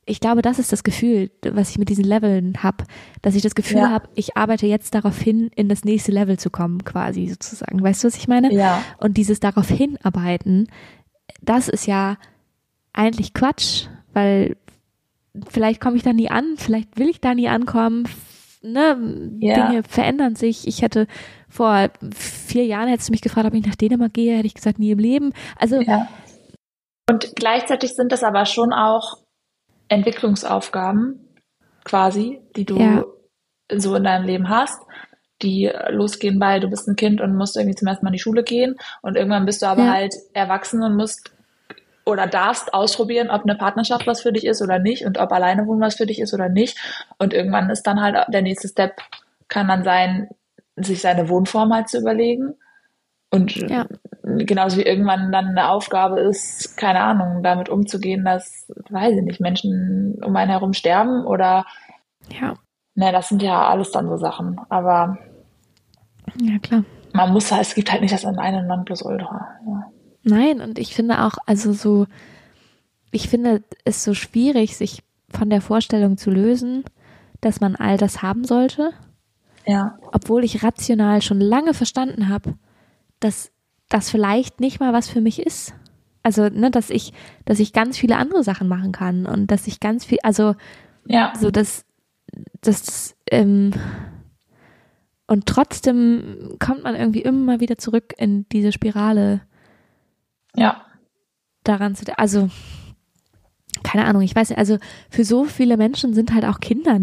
ich 0.08 0.20
glaube, 0.20 0.42
das 0.42 0.58
ist 0.58 0.72
das 0.72 0.82
Gefühl, 0.82 1.30
was 1.42 1.70
ich 1.70 1.78
mit 1.78 1.88
diesen 1.88 2.04
Leveln 2.04 2.62
habe, 2.62 2.84
dass 3.22 3.34
ich 3.34 3.42
das 3.42 3.54
Gefühl 3.54 3.78
Ja. 3.78 3.90
habe, 3.90 4.08
ich 4.14 4.36
arbeite 4.36 4.66
jetzt 4.66 4.94
darauf 4.94 5.18
hin, 5.18 5.50
in 5.54 5.68
das 5.68 5.84
nächste 5.84 6.12
Level 6.12 6.38
zu 6.38 6.50
kommen, 6.50 6.84
quasi 6.84 7.28
sozusagen. 7.28 7.82
Weißt 7.82 8.02
du, 8.02 8.08
was 8.08 8.16
ich 8.16 8.28
meine? 8.28 8.52
Ja. 8.52 8.82
Und 8.98 9.16
dieses 9.16 9.40
darauf 9.40 9.68
hinarbeiten, 9.68 10.68
das 11.42 11.68
ist 11.68 11.86
ja 11.86 12.16
eigentlich 12.92 13.34
Quatsch, 13.34 13.86
weil 14.12 14.56
vielleicht 15.48 15.80
komme 15.80 15.96
ich 15.96 16.02
da 16.02 16.12
nie 16.12 16.30
an, 16.30 16.54
vielleicht 16.56 16.98
will 16.98 17.08
ich 17.08 17.20
da 17.20 17.34
nie 17.34 17.48
ankommen. 17.48 18.08
Ne? 18.62 19.36
Ja. 19.40 19.68
Dinge 19.68 19.82
verändern 19.84 20.34
sich. 20.34 20.66
Ich 20.66 20.82
hätte 20.82 21.06
vor 21.48 21.90
vier 22.12 22.64
Jahren 22.64 22.88
hättest 22.88 23.08
du 23.08 23.12
mich 23.12 23.20
gefragt, 23.20 23.46
ob 23.46 23.54
ich 23.54 23.64
nach 23.64 23.76
Dänemark 23.76 24.14
gehe, 24.14 24.36
hätte 24.36 24.46
ich 24.46 24.54
gesagt, 24.54 24.78
nie 24.78 24.90
im 24.90 24.98
Leben. 24.98 25.32
Also 25.56 25.80
Ja. 25.80 26.08
Und 27.08 27.32
gleichzeitig 27.36 27.94
sind 27.94 28.10
das 28.12 28.22
aber 28.22 28.44
schon 28.44 28.72
auch 28.72 29.18
Entwicklungsaufgaben 29.88 31.18
quasi, 31.84 32.40
die 32.56 32.64
du 32.64 32.78
Ja. 32.78 33.04
so 33.72 33.94
in 33.94 34.04
deinem 34.04 34.26
Leben 34.26 34.48
hast, 34.48 34.82
die 35.42 35.70
losgehen 35.90 36.38
bei, 36.38 36.58
du 36.58 36.68
bist 36.68 36.88
ein 36.88 36.96
Kind 36.96 37.20
und 37.20 37.36
musst 37.36 37.56
irgendwie 37.56 37.76
zum 37.76 37.88
ersten 37.88 38.04
Mal 38.04 38.10
in 38.10 38.14
die 38.14 38.18
Schule 38.18 38.42
gehen 38.42 38.76
und 39.02 39.16
irgendwann 39.16 39.46
bist 39.46 39.62
du 39.62 39.66
aber 39.66 39.84
Ja. 39.84 39.92
halt 39.94 40.14
erwachsen 40.32 40.82
und 40.82 40.96
musst 40.96 41.32
oder 42.04 42.26
darfst 42.26 42.72
ausprobieren, 42.72 43.30
ob 43.30 43.42
eine 43.42 43.54
Partnerschaft 43.54 44.06
was 44.06 44.22
für 44.22 44.32
dich 44.32 44.46
ist 44.46 44.62
oder 44.62 44.78
nicht 44.78 45.04
und 45.04 45.18
ob 45.18 45.30
alleine 45.30 45.66
wohnen 45.66 45.80
was 45.82 45.96
für 45.96 46.06
dich 46.06 46.20
ist 46.20 46.32
oder 46.32 46.48
nicht. 46.48 46.78
Und 47.18 47.34
irgendwann 47.34 47.68
ist 47.68 47.82
dann 47.82 48.00
halt 48.00 48.16
der 48.32 48.40
nächste 48.42 48.68
Step, 48.68 48.96
kann 49.48 49.68
dann 49.68 49.84
sein, 49.84 50.28
sich 50.76 51.02
seine 51.02 51.28
Wohnform 51.28 51.72
halt 51.74 51.88
zu 51.90 51.98
überlegen. 51.98 52.54
Und 53.30 53.56
Ja. 53.56 53.86
Genauso 54.36 54.78
wie 54.78 54.82
irgendwann 54.82 55.32
dann 55.32 55.48
eine 55.48 55.68
Aufgabe 55.70 56.20
ist, 56.20 56.76
keine 56.76 57.00
Ahnung, 57.00 57.42
damit 57.42 57.68
umzugehen, 57.68 58.24
dass, 58.24 58.70
weiß 58.90 59.16
ich 59.16 59.22
nicht, 59.22 59.40
Menschen 59.40 60.20
um 60.22 60.34
einen 60.36 60.50
herum 60.50 60.72
sterben 60.72 61.24
oder, 61.24 61.64
ja, 62.38 62.54
ne, 62.94 63.12
das 63.12 63.28
sind 63.28 63.42
ja 63.42 63.68
alles 63.68 63.90
dann 63.92 64.08
so 64.08 64.16
Sachen. 64.16 64.60
Aber 64.68 65.18
ja 66.40 66.58
klar. 66.58 66.84
man 67.12 67.32
muss 67.32 67.50
halt, 67.52 67.62
es 67.62 67.74
gibt 67.74 67.90
halt 67.90 68.02
nicht 68.02 68.12
das 68.12 68.24
eine 68.24 68.66
Nonplusultra. 68.66 69.48
Ja. 69.66 69.92
Nein, 70.24 70.60
und 70.60 70.78
ich 70.78 70.94
finde 70.94 71.24
auch, 71.24 71.38
also 71.46 71.72
so, 71.72 72.06
ich 73.10 73.28
finde 73.28 73.62
es 73.84 74.04
so 74.04 74.14
schwierig, 74.14 74.76
sich 74.76 75.02
von 75.30 75.48
der 75.48 75.60
Vorstellung 75.60 76.16
zu 76.16 76.30
lösen, 76.30 76.84
dass 77.40 77.60
man 77.60 77.76
all 77.76 77.96
das 77.96 78.22
haben 78.22 78.44
sollte, 78.44 78.92
ja, 79.66 79.98
obwohl 80.12 80.44
ich 80.44 80.62
rational 80.64 81.22
schon 81.22 81.40
lange 81.40 81.74
verstanden 81.74 82.28
habe, 82.28 82.54
dass 83.20 83.52
das 83.88 84.10
vielleicht 84.10 84.60
nicht 84.60 84.80
mal 84.80 84.92
was 84.92 85.08
für 85.08 85.20
mich 85.20 85.40
ist. 85.40 85.74
Also, 86.22 86.48
ne, 86.48 86.70
dass 86.70 86.90
ich, 86.90 87.12
dass 87.44 87.58
ich 87.58 87.72
ganz 87.72 87.96
viele 87.96 88.16
andere 88.16 88.44
Sachen 88.44 88.68
machen 88.68 88.92
kann 88.92 89.26
und 89.26 89.50
dass 89.50 89.66
ich 89.66 89.80
ganz 89.80 90.04
viel, 90.04 90.18
also 90.22 90.54
ja, 91.06 91.32
so 91.38 91.50
dass 91.50 91.86
das 92.60 93.16
ähm, 93.30 93.72
und 95.26 95.46
trotzdem 95.46 96.56
kommt 96.58 96.82
man 96.82 96.96
irgendwie 96.96 97.22
immer 97.22 97.60
wieder 97.60 97.78
zurück 97.78 98.14
in 98.18 98.48
diese 98.50 98.72
Spirale 98.72 99.42
ja, 100.54 100.82
daran 101.64 101.94
zu, 101.94 102.18
also 102.18 102.48
keine 103.82 104.06
Ahnung, 104.06 104.22
ich 104.22 104.34
weiß 104.34 104.50
nicht, 104.50 104.58
also 104.58 104.78
für 105.10 105.24
so 105.24 105.44
viele 105.44 105.76
Menschen 105.76 106.14
sind 106.14 106.32
halt 106.34 106.44
auch 106.44 106.60
Kinder 106.60 106.98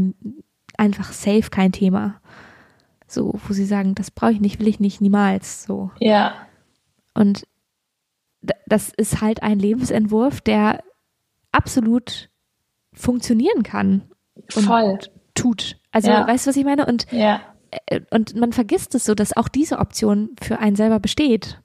einfach 0.77 1.13
safe 1.13 1.49
kein 1.49 1.71
Thema. 1.71 2.19
So, 3.07 3.39
wo 3.47 3.53
sie 3.53 3.65
sagen, 3.65 3.93
das 3.93 4.09
brauche 4.09 4.31
ich 4.31 4.41
nicht, 4.41 4.59
will 4.59 4.67
ich 4.67 4.79
nicht, 4.79 4.99
niemals 4.99 5.63
so. 5.63 5.91
ja, 5.99 6.33
Und 7.15 7.47
das 8.67 8.89
ist 8.95 9.21
halt 9.21 9.41
ein 9.41 9.57
Lebensentwurf, 9.57 10.41
der 10.41 10.83
absolut 11.51 12.29
funktionieren 12.93 13.63
kann 13.63 14.03
und 14.55 14.63
voll. 14.65 14.99
tut. 15.33 15.77
Also, 15.91 16.09
Ja. 16.11 16.27
weißt 16.27 16.45
du, 16.45 16.49
was 16.49 16.57
ich 16.57 16.65
meine? 16.65 16.85
Und, 16.85 17.07
Ja, 17.11 17.41
äh, 17.87 18.01
und 18.11 18.35
man 18.35 18.53
vergisst 18.53 18.93
es 18.95 19.05
so, 19.05 19.15
dass 19.15 19.35
auch 19.35 19.47
diese 19.47 19.79
Option 19.79 20.35
für 20.41 20.59
einen 20.59 20.75
selber 20.75 20.99
besteht. 20.99 21.61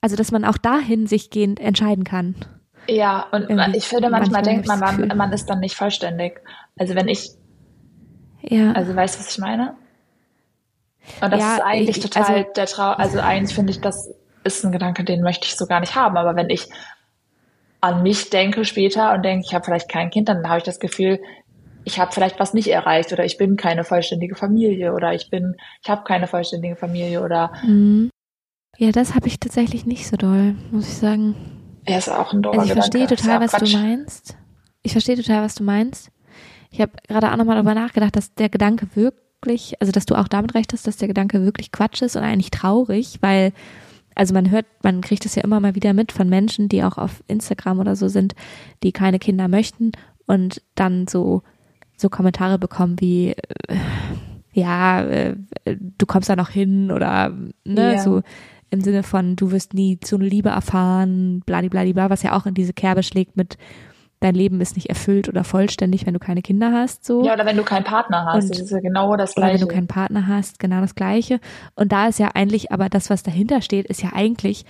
Also, 0.00 0.16
dass 0.16 0.30
man 0.32 0.44
auch 0.44 0.58
dahin 0.58 1.06
sich 1.06 1.30
gehend 1.30 1.60
entscheiden 1.60 2.04
kann. 2.04 2.34
ja, 2.88 3.26
und 3.30 3.48
Irgendwie. 3.48 3.76
ich 3.78 3.86
finde, 3.86 4.10
manchmal, 4.10 4.42
Manchmal 4.42 4.42
denkt 4.42 4.66
man, 4.66 4.80
man, 4.80 5.16
man 5.16 5.32
ist 5.32 5.46
dann 5.46 5.60
nicht 5.60 5.76
vollständig. 5.76 6.40
Also 6.76 6.94
wenn 6.96 7.06
ich, 7.08 7.30
Ja. 8.42 8.72
also 8.72 8.94
weißt 8.96 9.14
du, 9.16 9.20
was 9.20 9.30
ich 9.30 9.38
meine? 9.38 9.76
Und 11.20 11.32
das 11.32 11.40
Ja, 11.40 11.54
ist 11.56 11.60
eigentlich 11.62 11.96
ich- 11.98 12.02
total 12.02 12.24
also- 12.38 12.50
der 12.56 12.66
Trau, 12.66 12.90
also 12.92 13.20
eigentlich 13.20 13.54
finde 13.54 13.70
ich, 13.70 13.80
das 13.80 14.12
ist 14.44 14.64
ein 14.64 14.72
Gedanke, 14.72 15.04
den 15.04 15.22
möchte 15.22 15.46
ich 15.46 15.56
so 15.56 15.66
gar 15.66 15.80
nicht 15.80 15.94
haben. 15.94 16.16
Aber 16.16 16.36
wenn 16.36 16.50
ich 16.50 16.68
an 17.80 18.02
mich 18.02 18.30
denke 18.30 18.64
später 18.64 19.12
und 19.12 19.22
denke, 19.24 19.44
ich 19.46 19.54
habe 19.54 19.64
vielleicht 19.64 19.88
kein 19.88 20.10
Kind, 20.10 20.28
dann 20.28 20.48
habe 20.48 20.58
ich 20.58 20.64
das 20.64 20.78
Gefühl, 20.80 21.20
ich 21.84 21.98
habe 21.98 22.12
vielleicht 22.12 22.38
was 22.38 22.54
nicht 22.54 22.68
erreicht 22.68 23.12
oder 23.12 23.24
ich 23.24 23.38
bin 23.38 23.56
keine 23.56 23.82
vollständige 23.82 24.36
Familie 24.36 24.94
oder 24.94 25.12
ich 25.14 25.30
bin, 25.30 25.56
ich 25.82 25.90
habe 25.90 26.04
keine 26.04 26.28
vollständige 26.28 26.76
Familie 26.76 27.22
oder 27.22 27.52
Mhm. 27.64 28.10
Ja, 28.78 28.90
das 28.90 29.14
habe 29.14 29.26
ich 29.28 29.38
tatsächlich 29.38 29.84
nicht 29.84 30.06
so 30.08 30.16
doll, 30.16 30.54
muss 30.70 30.88
ich 30.88 30.94
sagen. 30.96 31.34
er 31.84 31.98
ist 31.98 32.08
auch 32.08 32.32
ein 32.32 32.44
Also 32.46 32.62
ich 32.62 32.72
verstehe 32.72 33.06
total, 33.06 33.40
was 33.40 33.50
du 33.52 33.58
Quatsch. 33.58 33.74
meinst. 33.74 34.36
Ich 34.82 34.92
verstehe 34.92 35.16
total, 35.16 35.42
was 35.42 35.54
du 35.56 35.62
meinst. 35.64 36.10
Ich 36.70 36.80
habe 36.80 36.92
gerade 37.06 37.30
auch 37.30 37.36
nochmal 37.36 37.56
darüber 37.56 37.74
nachgedacht, 37.74 38.16
dass 38.16 38.34
der 38.34 38.48
Gedanke 38.48 38.86
wirklich, 38.94 39.74
also 39.80 39.92
dass 39.92 40.06
du 40.06 40.14
auch 40.14 40.26
damit 40.28 40.54
recht 40.54 40.72
hast, 40.72 40.86
dass 40.86 40.96
der 40.96 41.08
Gedanke 41.08 41.44
wirklich 41.44 41.70
Quatsch 41.70 42.00
ist 42.00 42.16
und 42.16 42.22
eigentlich 42.22 42.50
traurig, 42.50 43.18
weil, 43.20 43.52
also 44.14 44.34
man 44.34 44.50
hört, 44.50 44.66
man 44.82 45.00
kriegt 45.00 45.24
es 45.26 45.34
ja 45.34 45.42
immer 45.42 45.60
mal 45.60 45.74
wieder 45.74 45.92
mit 45.92 46.12
von 46.12 46.28
Menschen, 46.28 46.68
die 46.68 46.82
auch 46.84 46.98
auf 46.98 47.22
Instagram 47.28 47.78
oder 47.78 47.96
so 47.96 48.08
sind, 48.08 48.34
die 48.82 48.92
keine 48.92 49.18
Kinder 49.18 49.48
möchten 49.48 49.92
und 50.26 50.62
dann 50.74 51.06
so, 51.06 51.42
so 51.96 52.08
Kommentare 52.08 52.58
bekommen 52.58 52.96
wie, 53.00 53.30
äh, 53.30 53.76
ja, 54.52 55.02
äh, 55.02 55.36
du 55.64 56.06
kommst 56.06 56.28
da 56.28 56.36
noch 56.36 56.50
hin 56.50 56.90
oder, 56.90 57.30
ne, 57.64 57.92
Ja. 57.94 57.98
so 57.98 58.22
im 58.70 58.80
Sinne 58.80 59.02
von, 59.02 59.36
du 59.36 59.50
wirst 59.50 59.74
nie 59.74 59.98
so 60.02 60.16
eine 60.16 60.26
Liebe 60.26 60.48
erfahren, 60.48 61.42
bladibladibla, 61.44 62.08
was 62.10 62.22
ja 62.22 62.34
auch 62.36 62.46
in 62.46 62.54
diese 62.54 62.72
Kerbe 62.72 63.02
schlägt 63.02 63.36
mit, 63.36 63.58
dein 64.22 64.34
Leben 64.34 64.60
ist 64.60 64.76
nicht 64.76 64.88
erfüllt 64.88 65.28
oder 65.28 65.44
vollständig, 65.44 66.06
wenn 66.06 66.14
du 66.14 66.20
keine 66.20 66.42
Kinder 66.42 66.72
hast, 66.72 67.04
so. 67.04 67.24
Ja, 67.24 67.34
oder 67.34 67.44
wenn 67.44 67.56
du 67.56 67.62
keinen 67.64 67.84
Partner 67.84 68.24
hast, 68.24 68.44
Und- 68.44 68.50
das 68.52 68.60
ist 68.60 68.70
ja 68.70 68.80
genau 68.80 69.16
das 69.16 69.36
Oder 69.36 69.46
wenn 69.46 69.50
Gleiche. 69.56 69.66
du 69.66 69.74
keinen 69.74 69.86
Partner 69.88 70.26
hast, 70.26 70.58
genau 70.58 70.80
das 70.80 70.94
Gleiche. 70.94 71.40
Und 71.74 71.92
da 71.92 72.06
ist 72.08 72.18
ja 72.18 72.30
eigentlich, 72.34 72.72
aber 72.72 72.88
das, 72.88 73.10
was 73.10 73.22
dahinter 73.22 73.60
steht, 73.62 73.86
ist 73.86 74.02
ja 74.02 74.10
eigentlich, 74.14 74.64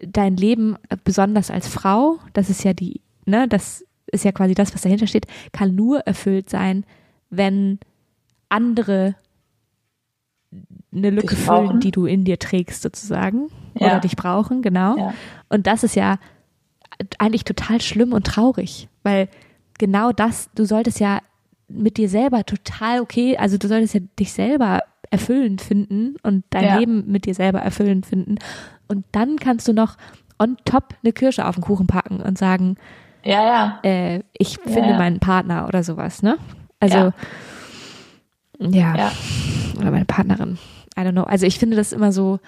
dein 0.00 0.36
Leben, 0.36 0.76
besonders 1.04 1.50
als 1.50 1.68
Frau, 1.68 2.18
das 2.34 2.50
ist 2.50 2.64
ja 2.64 2.72
die, 2.74 3.00
ne, 3.24 3.48
das 3.48 3.84
ist 4.06 4.24
ja 4.24 4.32
quasi 4.32 4.54
das, 4.54 4.74
was 4.74 4.82
dahinter 4.82 5.06
steht, 5.06 5.26
kann 5.52 5.74
nur 5.74 6.00
erfüllt 6.00 6.50
sein, 6.50 6.84
wenn 7.30 7.80
andere 8.48 9.16
eine 10.94 11.10
Lücke 11.10 11.34
füllen, 11.36 11.80
die 11.80 11.90
du 11.90 12.06
in 12.06 12.24
dir 12.24 12.38
trägst, 12.38 12.82
sozusagen. 12.82 13.48
Ja. 13.74 13.86
Oder 13.88 14.00
dich 14.00 14.16
brauchen, 14.16 14.62
genau. 14.62 14.96
Ja. 14.96 15.14
Und 15.48 15.66
das 15.66 15.82
ist 15.82 15.96
ja 15.96 16.18
eigentlich 17.18 17.44
total 17.44 17.80
schlimm 17.80 18.12
und 18.12 18.26
traurig, 18.26 18.88
weil 19.02 19.28
genau 19.78 20.12
das, 20.12 20.50
du 20.54 20.64
solltest 20.64 21.00
ja 21.00 21.20
mit 21.68 21.96
dir 21.96 22.08
selber 22.08 22.44
total 22.44 23.00
okay, 23.00 23.36
also 23.36 23.58
du 23.58 23.68
solltest 23.68 23.94
ja 23.94 24.00
dich 24.18 24.32
selber 24.32 24.80
erfüllend 25.10 25.60
finden 25.60 26.16
und 26.22 26.44
dein 26.50 26.64
Ja. 26.64 26.78
Leben 26.78 27.04
mit 27.06 27.26
dir 27.26 27.34
selber 27.34 27.60
erfüllend 27.60 28.06
finden. 28.06 28.36
Und 28.88 29.04
dann 29.12 29.36
kannst 29.38 29.66
du 29.68 29.72
noch 29.72 29.96
on 30.38 30.56
top 30.64 30.94
eine 31.02 31.12
Kirsche 31.12 31.46
auf 31.46 31.54
den 31.56 31.62
Kuchen 31.64 31.86
packen 31.86 32.20
und 32.20 32.38
sagen, 32.38 32.76
Ja, 33.24 33.42
ja. 33.44 33.78
äh, 33.82 34.22
ich 34.36 34.58
finde 34.58 34.90
ja. 34.90 34.98
meinen 34.98 35.18
Partner 35.20 35.66
oder 35.68 35.82
sowas, 35.82 36.22
ne? 36.22 36.38
Also, 36.80 36.96
Ja. 36.98 37.12
ja. 38.60 38.96
Ja. 38.96 39.12
Oder 39.78 39.90
meine 39.90 40.04
Partnerin. 40.04 40.58
I 40.98 41.02
don't 41.02 41.12
know. 41.12 41.24
Also 41.24 41.46
ich 41.46 41.58
finde 41.58 41.76
das 41.76 41.92
immer 41.92 42.12
so, 42.12 42.38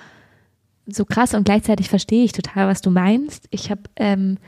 so 0.91 1.05
krass 1.05 1.34
und 1.34 1.45
gleichzeitig 1.45 1.89
verstehe 1.89 2.24
ich 2.24 2.32
total, 2.32 2.66
was 2.68 2.80
du 2.80 2.91
meinst. 2.91 3.47
Ich 3.51 3.70
habe 3.70 3.82
ähm, 3.97 4.39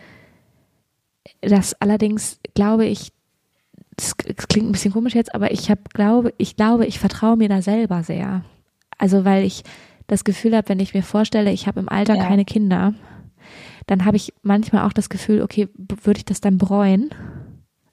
das 1.40 1.74
allerdings, 1.80 2.40
glaube 2.54 2.86
ich, 2.86 3.12
das 3.96 4.16
klingt 4.16 4.68
ein 4.68 4.72
bisschen 4.72 4.92
komisch 4.92 5.14
jetzt, 5.14 5.34
aber 5.34 5.50
ich 5.52 5.70
habe, 5.70 5.82
glaube, 5.92 6.32
ich 6.38 6.56
glaube, 6.56 6.86
ich 6.86 6.98
vertraue 6.98 7.36
mir 7.36 7.48
da 7.48 7.60
selber 7.60 8.02
sehr. 8.02 8.44
Also 8.98 9.24
weil 9.24 9.44
ich 9.44 9.62
das 10.06 10.24
Gefühl 10.24 10.56
habe, 10.56 10.68
wenn 10.70 10.80
ich 10.80 10.94
mir 10.94 11.02
vorstelle, 11.02 11.52
ich 11.52 11.66
habe 11.66 11.80
im 11.80 11.88
Alter 11.88 12.16
Ja. 12.16 12.24
keine 12.24 12.44
Kinder, 12.44 12.94
dann 13.86 14.04
habe 14.04 14.16
ich 14.16 14.32
manchmal 14.42 14.86
auch 14.86 14.92
das 14.92 15.08
Gefühl, 15.10 15.42
okay, 15.42 15.68
würde 15.76 16.18
ich 16.18 16.24
das 16.24 16.40
dann 16.40 16.58
bereuen? 16.58 17.10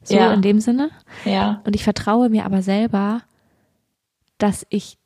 So 0.03 0.15
Ja. 0.15 0.33
in 0.33 0.41
dem 0.41 0.59
Sinne. 0.61 0.89
Ja. 1.25 1.61
Und 1.65 1.75
ich 1.75 1.83
vertraue 1.83 2.29
mir 2.29 2.45
aber 2.45 2.61
selber, 2.61 3.23
dass 4.37 4.65
ich 4.69 4.97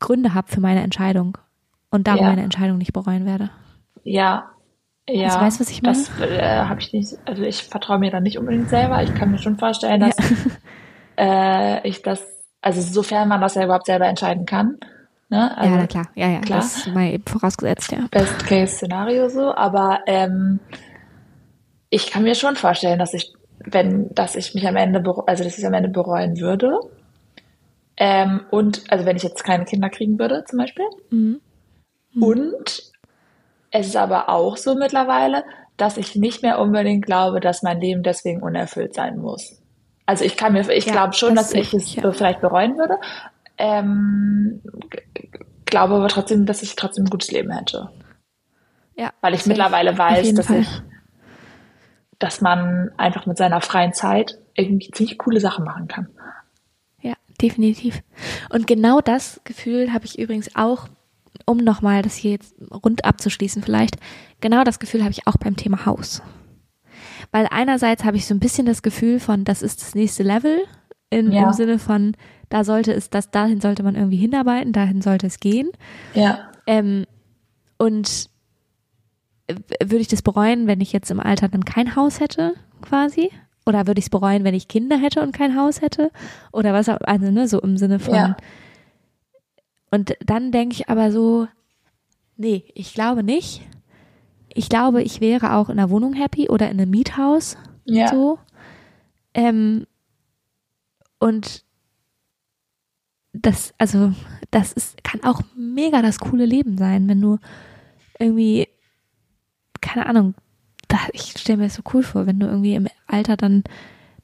Gründe 0.00 0.34
habe 0.34 0.48
für 0.48 0.60
meine 0.60 0.82
Entscheidung 0.82 1.38
und 1.90 2.06
darum 2.06 2.22
Ja. 2.22 2.30
meine 2.30 2.42
Entscheidung 2.42 2.78
nicht 2.78 2.92
bereuen 2.92 3.26
werde. 3.26 3.50
Ja. 4.04 4.50
Ja. 5.08 5.28
Also 5.28 5.40
weißt 5.40 5.56
du, 5.58 5.60
was 5.62 5.70
ich 5.70 5.82
meine? 5.82 5.96
Das 5.96 6.20
äh, 6.20 6.64
habe 6.64 6.80
ich 6.80 6.92
nicht, 6.92 7.16
also 7.24 7.42
ich 7.42 7.64
vertraue 7.64 7.98
mir 7.98 8.10
da 8.10 8.20
nicht 8.20 8.38
unbedingt 8.38 8.68
selber. 8.68 9.02
Ich 9.02 9.14
kann 9.14 9.30
mir 9.30 9.38
schon 9.38 9.58
vorstellen, 9.58 10.00
dass 10.00 10.16
äh, 11.18 11.88
ich 11.88 12.02
das, 12.02 12.22
also 12.60 12.80
sofern 12.80 13.28
man 13.28 13.40
das 13.40 13.54
ja 13.54 13.64
überhaupt 13.64 13.86
selber 13.86 14.06
entscheiden 14.06 14.44
kann. 14.44 14.78
Ne? 15.30 15.56
Also 15.56 15.70
ja, 15.70 15.80
na 15.80 15.86
klar. 15.86 16.08
Ja, 16.14 16.28
ja. 16.28 16.40
klar. 16.40 16.58
Das 16.60 16.76
ist 16.78 16.94
mal 16.94 17.06
eben 17.06 17.24
vorausgesetzt, 17.26 17.92
ja. 17.92 18.06
Best-Case-Szenario 18.10 19.28
so, 19.28 19.54
aber 19.54 20.00
ähm, 20.06 20.60
ich 21.90 22.10
kann 22.10 22.22
mir 22.22 22.34
schon 22.34 22.56
vorstellen, 22.56 22.98
dass 22.98 23.14
ich, 23.14 23.32
wenn, 23.64 24.12
dass 24.14 24.36
ich 24.36 24.54
mich 24.54 24.66
am 24.66 24.76
Ende, 24.76 25.02
also 25.26 25.44
dass 25.44 25.58
ich 25.58 25.66
am 25.66 25.74
Ende 25.74 25.88
bereuen 25.88 26.38
würde. 26.38 26.78
Ähm, 28.00 28.42
und, 28.50 28.84
also 28.90 29.04
wenn 29.04 29.16
ich 29.16 29.24
jetzt 29.24 29.42
keine 29.44 29.64
Kinder 29.64 29.90
kriegen 29.90 30.18
würde, 30.18 30.44
zum 30.44 30.58
Beispiel. 30.58 30.84
Mhm. 31.10 31.40
Und 32.20 32.92
es 33.70 33.86
ist 33.88 33.96
aber 33.96 34.28
auch 34.28 34.56
so 34.56 34.74
mittlerweile, 34.76 35.44
dass 35.76 35.96
ich 35.96 36.14
nicht 36.14 36.42
mehr 36.42 36.58
unbedingt 36.58 37.04
glaube, 37.04 37.40
dass 37.40 37.62
mein 37.62 37.80
Leben 37.80 38.02
deswegen 38.02 38.42
unerfüllt 38.42 38.94
sein 38.94 39.18
muss. 39.18 39.60
Also 40.06 40.24
ich 40.24 40.36
kann 40.36 40.52
mir, 40.52 40.68
ich 40.70 40.86
Ja, 40.86 40.92
glaube 40.92 41.14
schon, 41.14 41.34
das 41.34 41.50
dass 41.50 41.54
ich 41.54 41.74
es 41.74 41.84
ich, 41.84 41.96
ja. 41.96 42.12
vielleicht 42.12 42.40
bereuen 42.40 42.78
würde. 42.78 42.98
Ähm, 43.58 44.62
glaube 45.66 45.94
aber 45.94 46.08
trotzdem, 46.08 46.46
dass 46.46 46.62
ich 46.62 46.76
trotzdem 46.76 47.04
ein 47.04 47.10
gutes 47.10 47.30
Leben 47.30 47.50
hätte. 47.50 47.90
Ja. 48.96 49.12
Weil 49.20 49.34
ich 49.34 49.46
mittlerweile 49.46 49.92
Auf 49.92 49.98
weiß, 49.98 50.34
dass 50.34 50.46
Fall. 50.46 50.60
ich, 50.60 50.82
dass 52.18 52.40
man 52.40 52.90
einfach 52.96 53.26
mit 53.26 53.36
seiner 53.36 53.60
freien 53.60 53.92
Zeit 53.92 54.38
irgendwie 54.54 54.90
ziemlich 54.90 55.18
coole 55.18 55.40
Sachen 55.40 55.64
machen 55.64 55.88
kann. 55.88 56.08
Definitiv. 57.40 58.02
Und 58.50 58.66
genau 58.66 59.00
das 59.00 59.40
Gefühl 59.44 59.92
habe 59.92 60.04
ich 60.06 60.18
übrigens 60.18 60.54
auch, 60.56 60.88
um 61.46 61.58
nochmal 61.58 62.02
das 62.02 62.14
hier 62.16 62.32
jetzt 62.32 62.54
rund 62.84 63.04
abzuschließen 63.04 63.62
vielleicht, 63.62 63.96
genau 64.40 64.64
das 64.64 64.78
Gefühl 64.80 65.02
habe 65.02 65.12
ich 65.12 65.26
auch 65.26 65.36
beim 65.36 65.56
Thema 65.56 65.86
Haus. 65.86 66.20
Weil 67.30 67.46
einerseits 67.50 68.04
habe 68.04 68.16
ich 68.16 68.26
so 68.26 68.34
ein 68.34 68.40
bisschen 68.40 68.66
das 68.66 68.82
Gefühl 68.82 69.20
von, 69.20 69.44
das 69.44 69.62
ist 69.62 69.82
das 69.82 69.94
nächste 69.94 70.22
Level, 70.24 70.60
in, 71.10 71.30
Ja. 71.32 71.46
im 71.46 71.52
Sinne 71.52 71.78
von, 71.78 72.16
da 72.48 72.64
sollte 72.64 72.92
es, 72.92 73.08
das, 73.10 73.30
dahin 73.30 73.60
sollte 73.60 73.82
man 73.82 73.94
irgendwie 73.94 74.16
hinarbeiten, 74.16 74.72
dahin 74.72 75.00
sollte 75.00 75.26
es 75.26 75.38
gehen. 75.40 75.70
Ja, 76.14 76.50
Ähm, 76.66 77.06
und 77.78 78.28
w- 79.48 79.54
würde 79.84 80.00
ich 80.00 80.08
das 80.08 80.22
bereuen, 80.22 80.66
wenn 80.66 80.80
ich 80.80 80.92
jetzt 80.92 81.10
im 81.10 81.20
Alter 81.20 81.48
dann 81.48 81.64
kein 81.64 81.94
Haus 81.96 82.20
hätte, 82.20 82.54
quasi? 82.82 83.30
Oder 83.68 83.86
würde 83.86 83.98
ich 83.98 84.06
es 84.06 84.10
bereuen, 84.10 84.44
wenn 84.44 84.54
ich 84.54 84.66
Kinder 84.66 84.96
hätte 84.96 85.20
und 85.20 85.32
kein 85.32 85.54
Haus 85.54 85.82
hätte? 85.82 86.10
Oder 86.52 86.72
was 86.72 86.88
auch, 86.88 86.98
also, 87.02 87.30
ne, 87.30 87.46
so 87.46 87.60
im 87.60 87.76
Sinne 87.76 87.98
von. 87.98 88.14
Ja. 88.14 88.36
Und 89.90 90.16
dann 90.24 90.52
denke 90.52 90.74
ich 90.74 90.88
aber 90.88 91.12
so, 91.12 91.48
nee, 92.38 92.64
ich 92.74 92.94
glaube 92.94 93.22
nicht. 93.22 93.60
Ich 94.54 94.70
glaube, 94.70 95.02
ich 95.02 95.20
wäre 95.20 95.54
auch 95.54 95.68
in 95.68 95.78
einer 95.78 95.90
Wohnung 95.90 96.14
happy 96.14 96.48
oder 96.48 96.70
in 96.70 96.80
einem 96.80 96.90
Miethaus 96.90 97.58
ja, 97.84 98.08
so. 98.08 98.38
Ähm, 99.34 99.86
und 101.18 101.64
das, 103.34 103.74
also, 103.76 104.12
das 104.50 104.72
ist, 104.72 105.04
kann 105.04 105.22
auch 105.24 105.42
mega 105.54 106.00
das 106.00 106.18
coole 106.18 106.46
Leben 106.46 106.78
sein, 106.78 107.06
wenn 107.06 107.20
du 107.20 107.38
irgendwie, 108.18 108.66
keine 109.82 110.06
Ahnung, 110.06 110.34
da, 110.88 110.96
ich 111.12 111.34
stelle 111.38 111.58
mir 111.58 111.64
das 111.64 111.74
so 111.74 111.82
cool 111.92 112.02
vor, 112.02 112.26
wenn 112.26 112.40
du 112.40 112.46
irgendwie 112.46 112.74
im 112.74 112.88
Alter 113.06 113.36
dann 113.36 113.64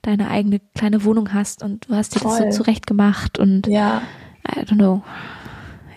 deine 0.03 0.29
eigene 0.31 0.61
kleine 0.75 1.05
Wohnung 1.05 1.33
hast 1.33 1.62
und 1.62 1.89
du 1.89 1.95
hast 1.95 2.15
dir 2.15 2.21
das 2.21 2.39
so 2.39 2.43
Voll. 2.45 2.53
zurecht 2.53 2.87
gemacht 2.87 3.39
und 3.39 3.67
ja, 3.67 4.03
I 4.47 4.61
don't 4.61 4.77
know. 4.77 5.03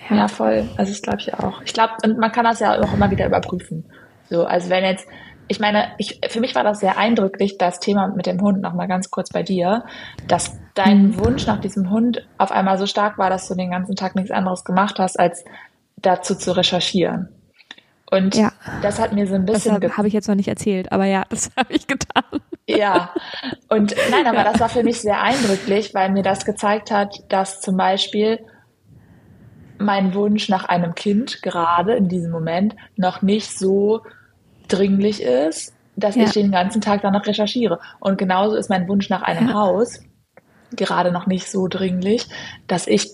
ja, 0.09 0.27
voll. 0.27 0.69
Also 0.77 0.91
das 0.93 1.01
glaube 1.01 1.19
ich 1.19 1.33
auch. 1.33 1.61
Ich 1.63 1.73
glaube, 1.73 1.93
und 2.03 2.17
man 2.17 2.31
kann 2.31 2.45
das 2.45 2.59
ja 2.59 2.79
auch 2.81 2.93
immer 2.93 3.11
wieder 3.11 3.25
überprüfen. 3.25 3.85
So, 4.29 4.45
also 4.45 4.69
wenn 4.69 4.83
jetzt, 4.85 5.05
ich 5.49 5.59
meine, 5.59 5.89
ich, 5.97 6.21
für 6.29 6.39
mich 6.39 6.55
war 6.55 6.63
das 6.63 6.79
sehr 6.79 6.97
eindrücklich, 6.97 7.57
das 7.57 7.79
Thema 7.79 8.07
mit 8.09 8.25
dem 8.25 8.41
Hund 8.41 8.61
nochmal 8.61 8.87
ganz 8.87 9.09
kurz 9.09 9.29
bei 9.31 9.43
dir, 9.43 9.83
dass 10.27 10.57
dein 10.73 11.07
Mhm. 11.07 11.19
Wunsch 11.19 11.45
nach 11.47 11.59
diesem 11.59 11.89
Hund 11.89 12.25
auf 12.37 12.51
einmal 12.51 12.77
so 12.77 12.85
stark 12.87 13.17
war, 13.17 13.29
dass 13.29 13.47
du 13.47 13.55
den 13.55 13.71
ganzen 13.71 13.95
Tag 13.95 14.15
nichts 14.15 14.31
anderes 14.31 14.63
gemacht 14.63 14.99
hast, 14.99 15.19
als 15.19 15.43
dazu 15.97 16.35
zu 16.35 16.51
recherchieren. 16.55 17.29
Und 18.09 18.35
Ja. 18.35 18.51
das 18.81 18.99
hat 18.99 19.11
mir 19.13 19.27
so 19.27 19.35
ein 19.35 19.45
Das 19.45 19.55
bisschen 19.57 19.79
ge- 19.79 19.89
habe 19.89 19.97
hab 19.97 20.05
ich 20.05 20.13
jetzt 20.13 20.27
noch 20.27 20.35
nicht 20.35 20.47
erzählt, 20.47 20.91
aber 20.91 21.05
ja, 21.05 21.23
das 21.29 21.51
habe 21.57 21.73
ich 21.73 21.87
getan. 21.87 22.23
Ja, 22.69 23.13
und 23.69 23.95
nein, 24.11 24.27
aber 24.27 24.37
Ja. 24.39 24.51
das 24.51 24.59
war 24.59 24.69
für 24.69 24.83
mich 24.83 25.01
sehr 25.01 25.21
eindrücklich, 25.21 25.93
weil 25.93 26.09
mir 26.11 26.23
das 26.23 26.45
gezeigt 26.45 26.91
hat, 26.91 27.15
dass 27.29 27.59
zum 27.61 27.75
Beispiel 27.77 28.39
mein 29.79 30.13
Wunsch 30.13 30.49
nach 30.49 30.65
einem 30.65 30.95
Kind 30.95 31.41
gerade 31.43 31.95
in 31.95 32.07
diesem 32.09 32.31
Moment 32.31 32.75
noch 32.95 33.21
nicht 33.21 33.57
so 33.57 34.01
dringlich 34.67 35.21
ist, 35.21 35.73
dass 35.95 36.15
Ja. 36.15 36.23
ich 36.23 36.31
den 36.31 36.51
ganzen 36.51 36.81
Tag 36.81 37.01
danach 37.01 37.25
recherchiere. 37.25 37.79
Und 37.99 38.17
genauso 38.17 38.55
ist 38.55 38.69
mein 38.69 38.87
Wunsch 38.87 39.09
nach 39.09 39.21
einem. 39.21 39.53
Haus 39.53 40.01
gerade 40.75 41.11
noch 41.11 41.27
nicht 41.27 41.49
so 41.49 41.67
dringlich, 41.67 42.27
dass 42.67 42.87
ich, 42.87 43.11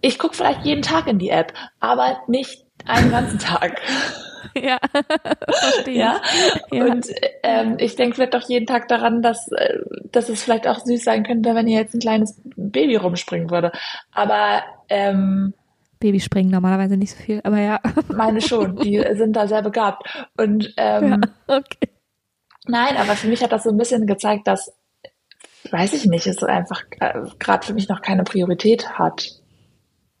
ich 0.00 0.18
gucke 0.18 0.34
vielleicht 0.34 0.64
jeden 0.64 0.82
Tag 0.82 1.06
in 1.06 1.18
die 1.20 1.30
App, 1.30 1.52
aber 1.78 2.18
nicht 2.26 2.64
einen 2.86 3.10
ganzen 3.10 3.38
Tag. 3.38 3.80
Ja, 4.54 4.78
verstehe 5.60 5.98
Ja. 5.98 6.20
Ja. 6.70 6.84
und 6.84 7.06
ähm, 7.42 7.76
ich 7.78 7.96
denke 7.96 8.16
vielleicht 8.16 8.36
auch 8.36 8.48
jeden 8.48 8.66
Tag 8.66 8.88
daran, 8.88 9.22
dass, 9.22 9.50
äh, 9.52 9.78
dass 10.10 10.28
es 10.28 10.42
vielleicht 10.42 10.66
auch 10.66 10.80
süß 10.80 11.02
sein 11.02 11.24
könnte, 11.24 11.54
wenn 11.54 11.66
hier 11.66 11.80
jetzt 11.80 11.94
ein 11.94 12.00
kleines 12.00 12.40
Baby 12.56 12.96
rumspringen 12.96 13.50
würde. 13.50 13.72
Aber 14.12 14.62
ähm, 14.88 15.54
Babys 16.00 16.24
springen 16.24 16.50
normalerweise 16.50 16.96
nicht 16.96 17.12
so 17.16 17.22
viel, 17.22 17.40
aber 17.44 17.60
ja. 17.60 17.80
meine 18.08 18.40
schon, 18.40 18.76
die 18.76 19.02
sind 19.12 19.34
da 19.34 19.46
sehr 19.46 19.62
begabt. 19.62 20.02
Und 20.36 20.74
ähm, 20.76 21.22
ja. 21.48 21.56
Okay. 21.58 21.88
nein, 22.66 22.96
aber 22.96 23.14
für 23.14 23.28
mich 23.28 23.42
hat 23.42 23.52
das 23.52 23.62
so 23.62 23.70
ein 23.70 23.78
bisschen 23.78 24.06
gezeigt, 24.06 24.48
dass, 24.48 24.72
weiß 25.70 25.92
ich 25.92 26.06
nicht, 26.06 26.26
es 26.26 26.42
einfach 26.42 26.82
äh, 26.98 27.22
gerade 27.38 27.64
für 27.64 27.74
mich 27.74 27.88
noch 27.88 28.02
keine 28.02 28.24
Priorität 28.24 28.98
hat. 28.98 29.28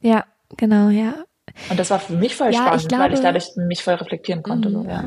Ja, 0.00 0.24
genau, 0.56 0.88
ja. 0.88 1.24
Und 1.70 1.78
das 1.78 1.90
war 1.90 1.98
für 2.00 2.14
mich 2.14 2.36
voll 2.36 2.52
Ja, 2.52 2.78
spannend, 2.78 2.92
ich 2.92 2.98
weil 2.98 3.12
ich 3.12 3.20
glaube- 3.20 3.38
dadurch 3.38 3.56
mich 3.56 3.82
voll 3.82 3.94
reflektieren 3.94 4.42
konnte. 4.42 4.68
Mhm. 4.68 4.72
So, 4.74 4.84
ja. 4.88 5.04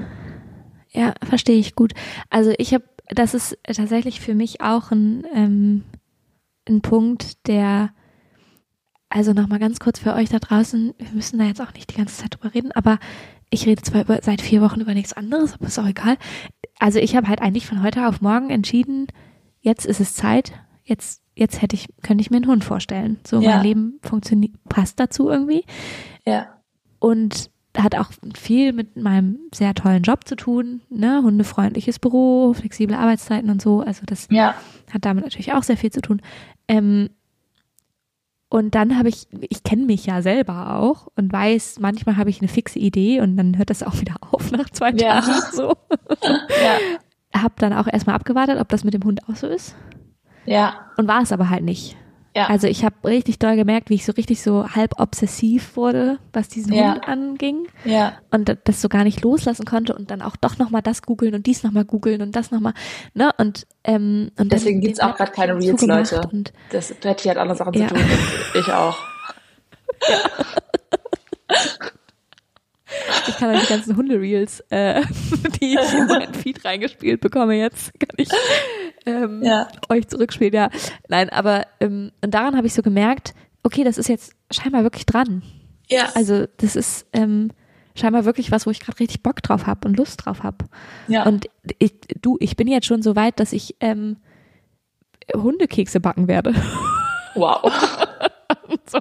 Ja, 0.92 1.14
verstehe 1.24 1.58
ich 1.58 1.76
gut. 1.76 1.94
Also 2.30 2.54
ich 2.58 2.74
habe, 2.74 2.86
das 3.10 3.34
ist 3.34 3.58
tatsächlich 3.64 4.22
für 4.22 4.34
mich 4.36 4.62
auch 4.62 4.92
ein, 4.92 5.26
ähm, 5.34 5.84
ein 6.68 6.82
Punkt, 6.82 7.48
der, 7.48 7.90
also 9.10 9.34
nochmal 9.34 9.60
ganz 9.60 9.80
kurz 9.80 10.00
für 10.00 10.14
euch 10.14 10.30
da 10.30 10.40
draußen, 10.40 10.94
wir 10.98 11.12
müssen 11.12 11.38
da 11.38 11.46
jetzt 11.46 11.62
auch 11.62 11.74
nicht 11.74 11.92
die 11.92 11.98
ganze 11.98 12.16
Zeit 12.22 12.36
drüber 12.36 12.54
reden, 12.56 12.72
aber 12.72 12.98
ich 13.50 13.66
rede 13.68 13.82
zwar 13.84 14.02
über, 14.02 14.20
seit 14.22 14.42
vier 14.42 14.62
Wochen 14.62 14.82
über 14.82 14.94
nichts 14.94 15.14
anderes, 15.14 15.54
aber 15.54 15.68
ist 15.68 15.78
auch 15.80 15.88
egal. 15.88 16.18
Also 16.80 17.00
ich 17.00 17.16
habe 17.16 17.28
halt 17.28 17.42
eigentlich 17.42 17.68
von 17.68 17.84
heute 17.84 18.08
auf 18.08 18.22
morgen 18.22 18.50
entschieden, 18.50 19.08
jetzt 19.62 19.86
ist 19.86 20.00
es 20.00 20.14
Zeit, 20.16 20.54
jetzt, 20.84 21.22
jetzt 21.36 21.62
hätte 21.62 21.76
ich, 21.76 21.88
könnte 22.02 22.22
ich 22.22 22.32
mir 22.32 22.38
einen 22.38 22.48
Hund 22.48 22.64
vorstellen. 22.64 23.20
So 23.28 23.42
Ja. 23.42 23.52
mein 23.56 23.64
Leben 23.64 24.00
funktioniert, 24.02 24.54
passt 24.70 25.00
dazu 25.00 25.30
irgendwie. 25.30 25.64
ja, 26.26 26.48
Und 27.00 27.50
hat 27.78 27.96
auch 27.96 28.10
viel 28.38 28.72
mit 28.72 28.96
meinem 28.96 29.38
sehr 29.54 29.74
tollen 29.74 30.02
Job 30.04 30.26
zu 30.26 30.38
tun, 30.38 30.82
ne? 30.90 31.22
Hundefreundliches 31.22 32.00
Büro, 32.00 32.54
flexible 32.54 32.96
Arbeitszeiten 32.96 33.50
und 33.50 33.62
so. 33.62 33.82
Also 33.82 34.04
das 34.06 34.28
Ja. 34.32 34.56
hat 34.94 35.04
damit 35.04 35.26
natürlich 35.26 35.52
auch 35.52 35.64
sehr 35.64 35.76
viel 35.76 35.92
zu 35.92 36.00
tun. 36.02 36.22
Ähm, 36.70 37.10
und 38.48 38.76
dann 38.76 38.98
habe 38.98 39.10
ich, 39.10 39.28
ich 39.50 39.64
kenne 39.64 39.84
mich 39.86 40.06
ja 40.06 40.22
selber 40.22 40.76
auch 40.80 41.08
und 41.18 41.34
weiß, 41.34 41.80
manchmal 41.80 42.16
habe 42.16 42.30
ich 42.30 42.40
eine 42.40 42.48
fixe 42.48 42.80
Idee 42.80 43.20
und 43.20 43.36
dann 43.36 43.58
hört 43.58 43.70
das 43.70 43.84
auch 43.84 44.00
wieder 44.00 44.16
auf 44.32 44.52
nach 44.52 44.70
zwei 44.70 44.92
Ja. 44.92 45.20
Tagen 45.20 45.42
so. 45.52 45.74
Ja. 46.24 47.42
Hab 47.42 47.60
dann 47.60 47.74
auch 47.74 47.88
erstmal 47.88 48.16
abgewartet, 48.16 48.58
ob 48.62 48.70
das 48.70 48.86
mit 48.86 48.94
dem 48.94 49.04
Hund 49.04 49.28
auch 49.28 49.36
so 49.36 49.48
ist. 49.48 49.76
Ja. 50.46 50.86
Und 50.98 51.08
war 51.08 51.22
es 51.22 51.32
aber 51.32 51.50
halt 51.50 51.64
nicht. 51.64 51.96
Ja. 52.36 52.48
Also 52.48 52.68
ich 52.68 52.84
habe 52.84 52.96
richtig 53.06 53.40
doll 53.40 53.56
gemerkt, 53.56 53.90
wie 53.90 53.94
ich 53.96 54.06
so 54.06 54.12
richtig 54.12 54.42
so 54.44 54.68
halb 54.76 55.00
obsessiv 55.00 55.78
wurde, 55.78 56.20
was 56.34 56.50
diesen 56.50 56.74
Ja. 56.74 56.96
Hund 56.96 57.08
anging 57.08 57.68
ja. 57.86 58.14
und 58.30 58.58
das 58.66 58.82
so 58.82 58.90
gar 58.90 59.06
nicht 59.06 59.22
loslassen 59.22 59.66
konnte 59.66 59.96
und 59.96 60.12
dann 60.12 60.22
auch 60.22 60.36
doch 60.36 60.58
noch 60.58 60.70
mal 60.70 60.82
das 60.82 61.02
googeln 61.02 61.34
und 61.34 61.46
dies 61.46 61.64
noch 61.64 61.72
mal 61.72 61.86
googeln 61.86 62.22
und 62.22 62.36
das 62.36 62.52
noch 62.52 62.60
mal 62.60 62.74
ne 63.14 63.32
und 63.38 63.66
ähm, 63.86 64.32
und 64.38 64.52
Deswegen 64.52 64.82
gibt's 64.82 65.00
den 65.00 65.08
auch 65.10 65.16
grad 65.16 65.32
keine 65.32 65.56
Reels, 65.56 65.82
Leute. 65.82 66.22
und 66.34 66.52
Das 66.72 66.94
Betty 66.96 67.30
hat 67.30 67.38
andere 67.38 67.56
Sachen 67.58 67.74
Ja. 67.74 67.88
zu 67.88 67.94
tun. 67.96 68.04
Ich 68.60 68.70
auch. 68.74 68.98
ich 73.28 73.38
kann 73.38 73.54
euch 73.56 73.62
die 73.62 73.68
ganzen 73.68 73.96
Hunde-Reels, 73.96 74.62
äh, 74.70 75.02
die 75.62 75.74
ich 75.76 75.94
in 75.94 76.08
meinen 76.08 76.34
Feed 76.34 76.64
reingespielt 76.66 77.22
bekomme 77.22 77.56
jetzt, 77.56 77.92
kann 78.00 78.10
ich 78.18 78.30
ähm, 79.06 79.42
Ja. 79.44 79.68
euch 79.90 80.08
zurückspielen, 80.08 80.54
ja. 80.54 80.70
Nein, 81.10 81.30
aber 81.30 81.66
ähm, 81.80 82.12
und 82.24 82.34
daran 82.34 82.56
habe 82.58 82.68
ich 82.68 82.74
so 82.74 82.82
gemerkt, 82.82 83.34
okay, 83.64 83.84
das 83.84 83.98
ist 83.98 84.10
jetzt 84.10 84.34
scheinbar 84.52 84.84
wirklich 84.84 85.06
dran. 85.06 85.44
Ja. 85.90 86.10
Also 86.16 86.46
das 86.58 86.76
ist 86.76 87.06
ähm, 87.14 87.52
scheinbar 87.96 88.26
wirklich 88.26 88.52
was, 88.52 88.66
wo 88.66 88.72
ich 88.72 88.80
gerade 88.80 89.00
richtig 89.00 89.24
Bock 89.24 89.42
drauf 89.42 89.68
habe 89.68 89.88
und 89.88 89.98
Lust 89.98 90.26
drauf 90.26 90.44
habe. 90.44 90.66
ja. 91.08 91.24
Und 91.24 91.48
ich, 91.80 91.94
du, 92.22 92.38
ich 92.40 92.56
bin 92.56 92.68
jetzt 92.68 92.86
schon 92.88 93.02
so 93.02 93.16
weit, 93.16 93.40
dass 93.40 93.54
ich 93.54 93.76
ähm, 93.80 94.18
Hundekekse 95.34 96.00
backen 96.00 96.28
werde. 96.28 96.54
wow. 97.36 97.62
so. 98.88 99.00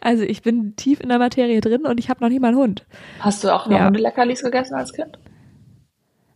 Also 0.00 0.24
ich 0.24 0.42
bin 0.42 0.74
tief 0.76 1.00
in 1.00 1.08
der 1.08 1.18
Materie 1.18 1.60
drin 1.60 1.86
und 1.86 1.98
ich 2.00 2.08
habe 2.10 2.22
noch 2.22 2.28
nie 2.28 2.38
mal 2.40 2.48
einen 2.48 2.56
Hund. 2.56 2.84
Hast 3.20 3.44
du 3.44 3.50
auch 3.54 3.66
noch 3.66 3.76
Ja. 3.78 3.86
Hundeleckerlis 3.86 4.42
gegessen 4.42 4.74
als 4.74 4.92
Kind? 4.92 5.18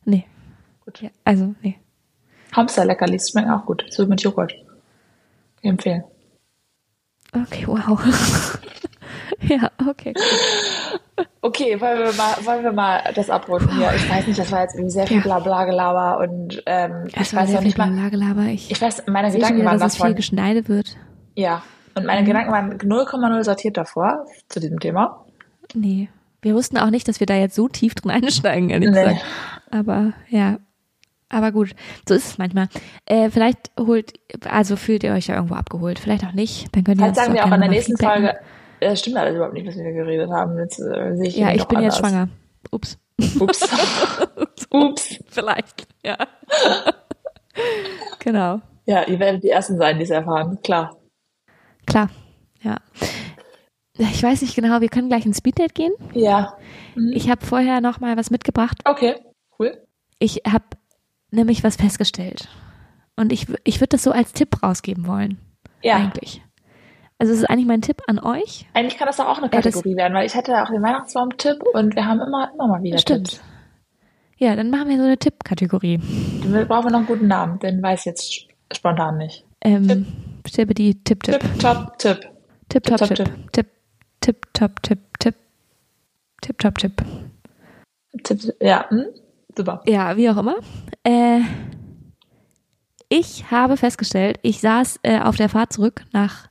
Nee. 0.04 0.24
Gut. 0.84 1.00
Ja, 1.02 1.10
also, 1.24 1.54
nee. 1.62 1.76
Hamsterleckerlis 2.52 3.30
schmecken 3.30 3.50
auch 3.50 3.66
gut. 3.66 3.84
So 3.90 4.06
mit 4.06 4.22
Joghurt. 4.22 4.54
Ich 5.62 5.68
empfehlen. 5.68 6.04
Okay, 7.32 7.66
wow. 7.66 8.00
ja, 9.42 9.70
okay. 9.88 10.14
Okay, 11.40 11.80
wollen 11.80 11.98
wir 11.98 12.12
mal, 12.14 12.34
wollen 12.44 12.62
wir 12.64 12.72
mal 12.72 13.02
das 13.14 13.30
abrunden 13.30 13.70
hier. 13.76 13.92
Ich 13.94 14.08
weiß 14.08 14.26
nicht, 14.26 14.38
das 14.38 14.50
war 14.52 14.62
jetzt 14.62 14.74
irgendwie 14.74 14.90
sehr 14.92 15.06
viel 15.06 15.18
Ja. 15.18 15.22
Blabla-Gelaber 15.22 16.18
und 16.18 16.62
ähm, 16.66 17.04
Es 17.14 17.28
ich 17.28 17.34
war 17.34 17.42
weiß 17.42 17.48
sehr 17.48 17.56
noch 17.56 17.62
viel 17.62 17.66
nicht 17.68 17.78
mal. 17.78 18.48
Ich, 18.48 18.70
Ich 18.70 18.80
weiß, 18.80 19.04
meine 19.06 19.30
sehe 19.30 19.40
schon 19.40 19.48
Gedanken 19.48 19.58
wieder, 19.60 19.70
waren 19.70 19.78
dass 19.80 19.94
es 19.94 20.02
viel 20.02 20.14
geschneidet 20.14 20.68
wird. 20.68 20.96
Ja. 21.34 21.62
Und 21.96 22.06
meine 22.06 22.22
Mhm. 22.22 22.26
Gedanken 22.26 22.52
waren 22.52 22.78
0,0 22.78 23.44
sortiert 23.44 23.76
davor 23.76 24.26
zu 24.48 24.60
diesem 24.60 24.80
Thema. 24.80 25.24
Nee. 25.74 26.08
Wir 26.42 26.54
wussten 26.54 26.78
auch 26.78 26.90
nicht, 26.90 27.08
dass 27.08 27.18
wir 27.18 27.26
da 27.26 27.34
jetzt 27.34 27.56
so 27.56 27.66
tief 27.68 27.94
drin 27.94 28.10
einsteigen, 28.12 28.70
ehrlich 28.70 28.90
Nee. 28.90 29.02
gesagt. 29.02 29.24
Aber 29.70 30.12
ja. 30.28 30.58
Aber 31.28 31.50
gut, 31.50 31.74
so 32.08 32.14
ist 32.14 32.24
es 32.26 32.38
manchmal. 32.38 32.68
Äh, 33.04 33.30
vielleicht 33.30 33.72
holt, 33.80 34.12
also 34.48 34.76
fühlt 34.76 35.02
ihr 35.02 35.12
euch 35.12 35.26
ja 35.26 35.34
irgendwo 35.34 35.56
abgeholt. 35.56 35.98
Vielleicht 35.98 36.24
auch 36.24 36.32
nicht. 36.32 36.68
Dann 36.76 36.84
könnt 36.84 36.98
ihr 37.00 37.06
Vielleicht 37.06 37.16
sagen 37.16 37.34
wir 37.34 37.44
auch 37.44 37.52
in 37.52 37.60
der 37.60 37.70
nächsten 37.70 37.96
feedbacken. 37.96 38.24
Folge, 38.26 38.38
äh, 38.78 38.96
stimmt 38.96 39.16
alles 39.16 39.34
überhaupt 39.34 39.54
nicht, 39.54 39.66
was 39.66 39.74
wir 39.76 39.92
geredet 39.92 40.30
haben. 40.30 40.56
Jetzt 40.58 40.78
äh, 40.78 41.16
sehe 41.16 41.26
ich 41.26 41.36
Ja, 41.36 41.50
ich 41.52 41.64
bin 41.64 41.80
jetzt 41.80 41.96
anders. 41.96 42.10
schwanger. 42.12 42.28
Ups. 42.70 42.96
Ups. 43.40 43.60
Ups. 44.70 45.18
Vielleicht, 45.30 45.88
ja. 46.04 46.16
genau. 48.20 48.60
Ja, 48.84 49.02
ihr 49.04 49.18
werdet 49.18 49.42
die 49.42 49.50
Ersten 49.50 49.78
sein, 49.78 49.96
die 49.98 50.04
es 50.04 50.10
erfahren. 50.10 50.58
Klar. 50.62 50.94
Klar. 51.86 52.10
Ja. 52.62 52.76
Ich 53.98 54.22
weiß 54.22 54.42
nicht 54.42 54.54
genau, 54.54 54.80
wir 54.80 54.88
können 54.88 55.08
gleich 55.08 55.24
ins 55.24 55.38
Speeddate 55.38 55.72
gehen. 55.72 55.92
Ja. 56.12 56.56
Mhm. 56.94 57.12
Ich 57.14 57.30
habe 57.30 57.44
vorher 57.46 57.80
noch 57.80 58.00
mal 58.00 58.16
was 58.16 58.30
mitgebracht. 58.30 58.78
Okay. 58.84 59.14
Cool. 59.58 59.82
Ich 60.18 60.42
habe 60.46 60.64
nämlich 61.30 61.64
was 61.64 61.76
festgestellt. 61.76 62.48
Und 63.16 63.32
ich, 63.32 63.46
ich 63.64 63.80
würde 63.80 63.90
das 63.90 64.02
so 64.02 64.10
als 64.10 64.32
Tipp 64.34 64.62
rausgeben 64.62 65.06
wollen. 65.06 65.38
Ja. 65.82 65.96
Eigentlich. 65.96 66.42
Also 67.18 67.32
es 67.32 67.38
ist 67.38 67.44
eigentlich 67.46 67.66
mein 67.66 67.80
Tipp 67.80 68.02
an 68.08 68.18
euch. 68.18 68.66
Eigentlich 68.74 68.98
kann 68.98 69.06
das 69.06 69.16
doch 69.16 69.26
auch 69.26 69.38
eine 69.38 69.48
Kategorie 69.48 69.96
werden, 69.96 70.12
weil 70.12 70.26
ich 70.26 70.34
hatte 70.34 70.62
auch 70.62 70.68
den 70.68 70.82
Weihnachtsbaum-Tipp 70.82 71.62
und 71.72 71.94
wir 71.96 72.04
haben 72.06 72.20
immer, 72.20 72.50
immer 72.52 72.68
mal 72.68 72.82
wieder 72.82 72.98
Stimmt. 72.98 73.30
Tipps. 73.30 73.42
Ja, 74.36 74.54
dann 74.54 74.68
machen 74.68 74.90
wir 74.90 74.98
so 74.98 75.04
eine 75.04 75.16
Tipp-Kategorie. 75.16 75.98
Wir 76.02 76.66
brauchen 76.66 76.90
noch 76.92 76.98
einen 76.98 77.06
guten 77.06 77.26
Namen, 77.26 77.58
den 77.60 77.82
weiß 77.82 78.00
ich 78.00 78.04
jetzt 78.04 78.28
sp- 78.28 78.52
spontan 78.76 79.16
nicht. 79.16 79.46
Ähm, 79.62 79.88
Tippe 79.88 80.06
die 80.50 81.02
Tipp-Tipp. 81.02 81.40
Tipp, 81.40 81.58
top, 81.58 81.98
Tipp. 81.98 82.20
Tipp, 82.68 82.84
top, 82.84 82.98
Tipp, 82.98 83.16
Tipp. 83.16 83.52
Tipp. 83.52 83.66
Tipp, 84.20 84.36
Tipp, 84.42 84.46
top, 84.52 84.82
Tipp, 84.82 84.98
Tipp. 85.18 85.34
Tipp, 86.40 86.58
top, 86.58 86.78
Tipp. 86.78 87.02
Tipp, 88.22 88.54
ja, 88.60 88.88
hm? 88.90 89.04
super. 89.56 89.82
Ja, 89.86 90.16
wie 90.16 90.30
auch 90.30 90.36
immer. 90.36 90.56
Äh, 91.04 91.40
ich 93.08 93.50
habe 93.50 93.76
festgestellt, 93.76 94.38
ich 94.42 94.60
saß 94.60 95.00
äh, 95.02 95.20
auf 95.20 95.36
der 95.36 95.48
Fahrt 95.48 95.72
zurück 95.72 96.04
nach 96.12 96.48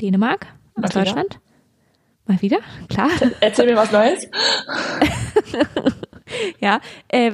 Dänemark, 0.00 0.46
aus? 0.74 0.90
Deutschland. 0.90 1.38
Mal 2.26 2.40
wieder, 2.40 2.60
klar. 2.88 3.10
Erzähl 3.40 3.66
mir 3.66 3.76
was 3.76 3.92
Neues. 3.92 4.28
ja, 6.60 6.80
äh, 7.08 7.32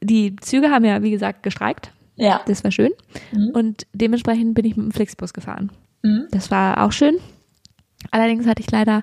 die 0.00 0.36
Züge 0.36 0.70
haben 0.70 0.84
ja, 0.84 1.02
wie 1.02 1.10
gesagt, 1.10 1.42
gestreikt. 1.42 1.92
Ja. 2.18 2.40
Das 2.46 2.64
war 2.64 2.70
schön. 2.70 2.90
Mhm. 3.32 3.50
Und 3.54 3.86
dementsprechend 3.92 4.54
bin 4.54 4.64
ich 4.64 4.76
mit 4.76 4.86
dem 4.86 4.92
Flixbus 4.92 5.32
gefahren. 5.32 5.70
Mhm. 6.02 6.26
Das 6.30 6.50
war 6.50 6.84
auch 6.84 6.92
schön. 6.92 7.18
Allerdings 8.10 8.46
hatte 8.46 8.62
ich 8.62 8.70
leider 8.70 9.02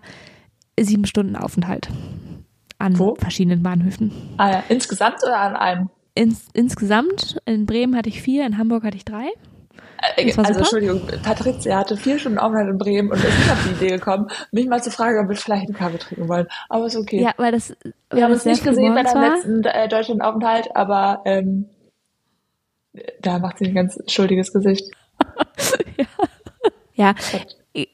sieben 0.80 1.06
Stunden 1.06 1.36
Aufenthalt 1.36 1.90
an 2.78 3.00
Wo? 3.00 3.16
verschiedenen 3.16 3.64
Bahnhöfen. 3.64 4.12
Ah, 4.38 4.52
ja. 4.52 4.64
Insgesamt 4.70 5.24
oder 5.24 5.40
an 5.40 5.56
einem? 5.56 5.90
Ins, 6.14 6.48
insgesamt, 6.54 7.38
in 7.46 7.66
Bremen 7.66 7.96
hatte 7.96 8.10
ich 8.10 8.22
vier, 8.22 8.46
in 8.46 8.58
Hamburg 8.58 8.84
hatte 8.84 8.98
ich 8.98 9.06
drei. 9.06 9.28
Äh, 10.18 10.26
also, 10.26 10.44
super. 10.44 10.58
Entschuldigung, 10.60 11.02
Patricia 11.24 11.80
hatte 11.80 11.98
vier 11.98 12.20
Stunden 12.20 12.38
Aufenthalt 12.38 12.70
in 12.70 12.78
Bremen 12.78 13.12
und 13.12 13.18
ist 13.18 13.38
nicht 13.38 13.52
auf 13.52 13.68
die 13.68 13.86
Idee 13.86 13.96
gekommen, 13.96 14.28
mich 14.52 14.68
mal 14.68 14.82
zu 14.82 14.92
fragen, 14.92 15.20
ob 15.20 15.30
wir 15.30 15.36
vielleicht 15.36 15.68
einen 15.68 15.76
Kaffee 15.76 15.98
trinken 15.98 16.28
wollen. 16.28 16.48
Aber 16.70 16.86
ist 16.86 16.96
okay. 16.96 17.22
Ja, 17.22 17.34
weil 17.38 17.52
das, 17.52 17.76
wir 18.12 18.24
haben 18.24 18.36
sehr 18.36 18.54
nicht 18.54 18.64
gesehen 18.64 18.94
bei 18.94 19.04
deinem 19.04 19.34
letzten 19.34 19.64
äh, 19.64 19.88
Deutschlandaufenthalt, 19.88 20.76
aber 20.76 21.22
ähm, 21.26 21.70
da 23.22 23.40
macht 23.40 23.60
sie 23.60 23.66
ein 23.66 23.76
ganz 23.76 23.98
schuldiges 24.08 24.52
Gesicht. 24.54 24.86
Ja, 26.98 27.14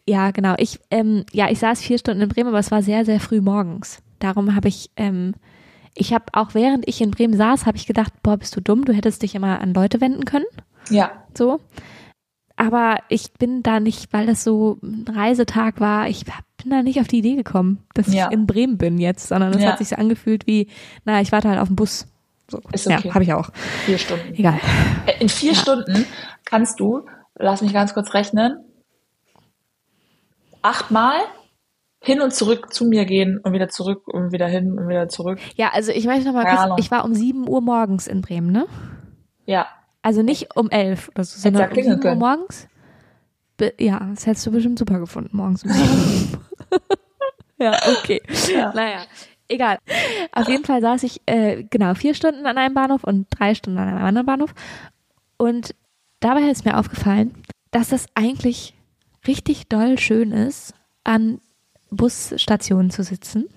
ja, 0.07 0.29
genau. 0.29 0.53
Ich, 0.59 0.79
ähm, 0.91 1.25
ja, 1.33 1.49
ich 1.49 1.57
saß 1.57 1.81
vier 1.81 1.97
Stunden 1.97 2.21
in 2.21 2.29
Bremen, 2.29 2.49
aber 2.49 2.59
es 2.59 2.69
war 2.69 2.83
sehr, 2.83 3.03
sehr 3.03 3.19
früh 3.19 3.41
morgens. 3.41 3.97
Darum 4.19 4.55
habe 4.55 4.67
ich, 4.67 4.91
ähm, 4.95 5.33
ich 5.95 6.13
habe 6.13 6.25
auch 6.33 6.53
während 6.53 6.87
ich 6.87 7.01
in 7.01 7.09
Bremen 7.09 7.35
saß, 7.35 7.65
habe 7.65 7.77
ich 7.77 7.87
gedacht, 7.87 8.13
boah, 8.21 8.37
bist 8.37 8.55
du 8.55 8.61
dumm, 8.61 8.85
du 8.85 8.93
hättest 8.93 9.23
dich 9.23 9.33
immer 9.33 9.59
an 9.59 9.73
Leute 9.73 10.01
wenden 10.01 10.25
können, 10.25 10.45
Ja, 10.89 11.23
so. 11.35 11.59
Aber 12.57 12.97
ich 13.09 13.33
bin 13.33 13.63
da 13.63 13.79
nicht, 13.79 14.13
weil 14.13 14.27
das 14.27 14.43
so 14.43 14.77
ein 14.83 15.05
Reisetag 15.11 15.79
war, 15.79 16.07
ich 16.07 16.25
bin 16.25 16.69
da 16.69 16.83
nicht 16.83 16.99
auf 16.99 17.07
die 17.07 17.17
Idee 17.19 17.35
gekommen, 17.35 17.79
dass 17.95 18.13
Ja. 18.13 18.27
ich 18.27 18.33
in 18.33 18.45
Bremen 18.45 18.77
bin 18.77 18.99
jetzt, 18.99 19.29
sondern 19.29 19.51
es 19.53 19.63
Ja. 19.63 19.69
hat 19.69 19.79
sich 19.79 19.87
so 19.89 19.95
angefühlt 19.95 20.45
wie, 20.45 20.67
na, 21.05 21.21
ich 21.21 21.31
warte 21.31 21.49
halt 21.49 21.59
auf 21.59 21.69
den 21.69 21.75
Bus. 21.75 22.05
So. 22.51 22.59
Ist 22.73 22.85
okay. 22.87 23.07
Ja, 23.07 23.13
habe 23.13 23.23
ich 23.23 23.33
auch. 23.33 23.49
vier 23.85 23.97
Stunden. 23.97 24.33
Egal. 24.35 24.59
Äh, 25.05 25.13
In 25.21 25.29
vier 25.29 25.55
Stunden 25.55 26.05
kannst 26.45 26.79
du, 26.79 27.05
lass 27.35 27.61
mich 27.61 27.73
ganz 27.73 27.93
kurz 27.93 28.13
rechnen, 28.13 28.57
achtmal 30.61 31.15
hin 32.03 32.21
und 32.21 32.33
zurück 32.33 32.73
zu 32.73 32.85
mir 32.85 33.05
gehen 33.05 33.39
und 33.43 33.53
wieder 33.53 33.69
zurück 33.69 34.07
und 34.07 34.31
wieder 34.31 34.47
hin 34.47 34.77
und 34.77 34.87
wieder 34.87 35.07
zurück. 35.07 35.39
Ja, 35.55 35.69
also 35.73 35.91
ich 35.91 36.05
möchte 36.05 36.25
noch 36.25 36.33
mal 36.33 36.43
Keine 36.45 36.69
kurz, 36.69 36.79
ich 36.79 36.91
war 36.91 37.05
um 37.05 37.13
7 37.13 37.47
Uhr 37.47 37.61
morgens 37.61 38.07
in 38.07 38.21
Bremen, 38.21 38.51
ne? 38.51 38.65
Ja, 39.45 39.67
Also 40.01 40.23
nicht 40.23 40.55
um 40.55 40.69
11 40.69 41.09
oder 41.09 41.23
so, 41.23 41.35
ja 41.37 41.41
sondern 41.43 41.63
um 41.69 41.73
klingeln 41.73 42.01
7 42.01 42.09
Uhr 42.09 42.15
morgens. 42.15 42.67
Ja, 43.79 44.07
das 44.13 44.25
hättest 44.25 44.45
du 44.47 44.51
bestimmt 44.51 44.79
super 44.79 44.99
gefunden, 44.99 45.37
morgens 45.37 45.63
um 45.63 45.71
7 45.71 46.37
Ja, 47.59 47.77
okay. 47.99 48.19
Ja. 48.51 48.73
Naja, 48.73 49.03
egal. 49.51 49.77
Auf 50.31 50.47
jeden 50.47 50.65
Fall 50.65 50.81
saß 50.81 51.03
ich, 51.03 51.21
äh, 51.25 51.63
genau, 51.69 51.93
vier 51.93 52.13
Stunden 52.13 52.45
an 52.45 52.57
einem 52.57 52.73
Bahnhof 52.73 53.03
und 53.03 53.27
drei 53.29 53.55
Stunden 53.55 53.79
an 53.79 53.89
einem 53.89 54.03
anderen 54.03 54.25
Bahnhof. 54.25 54.53
Und 55.37 55.75
dabei 56.19 56.49
ist 56.49 56.65
mir 56.65 56.77
aufgefallen, 56.77 57.33
dass 57.71 57.89
das 57.89 58.05
eigentlich 58.15 58.73
richtig 59.27 59.67
doll 59.67 59.97
schön 59.97 60.31
ist, 60.31 60.73
an 61.03 61.39
Busstationen 61.89 62.89
zu 62.89 63.03
sitzen. 63.03 63.47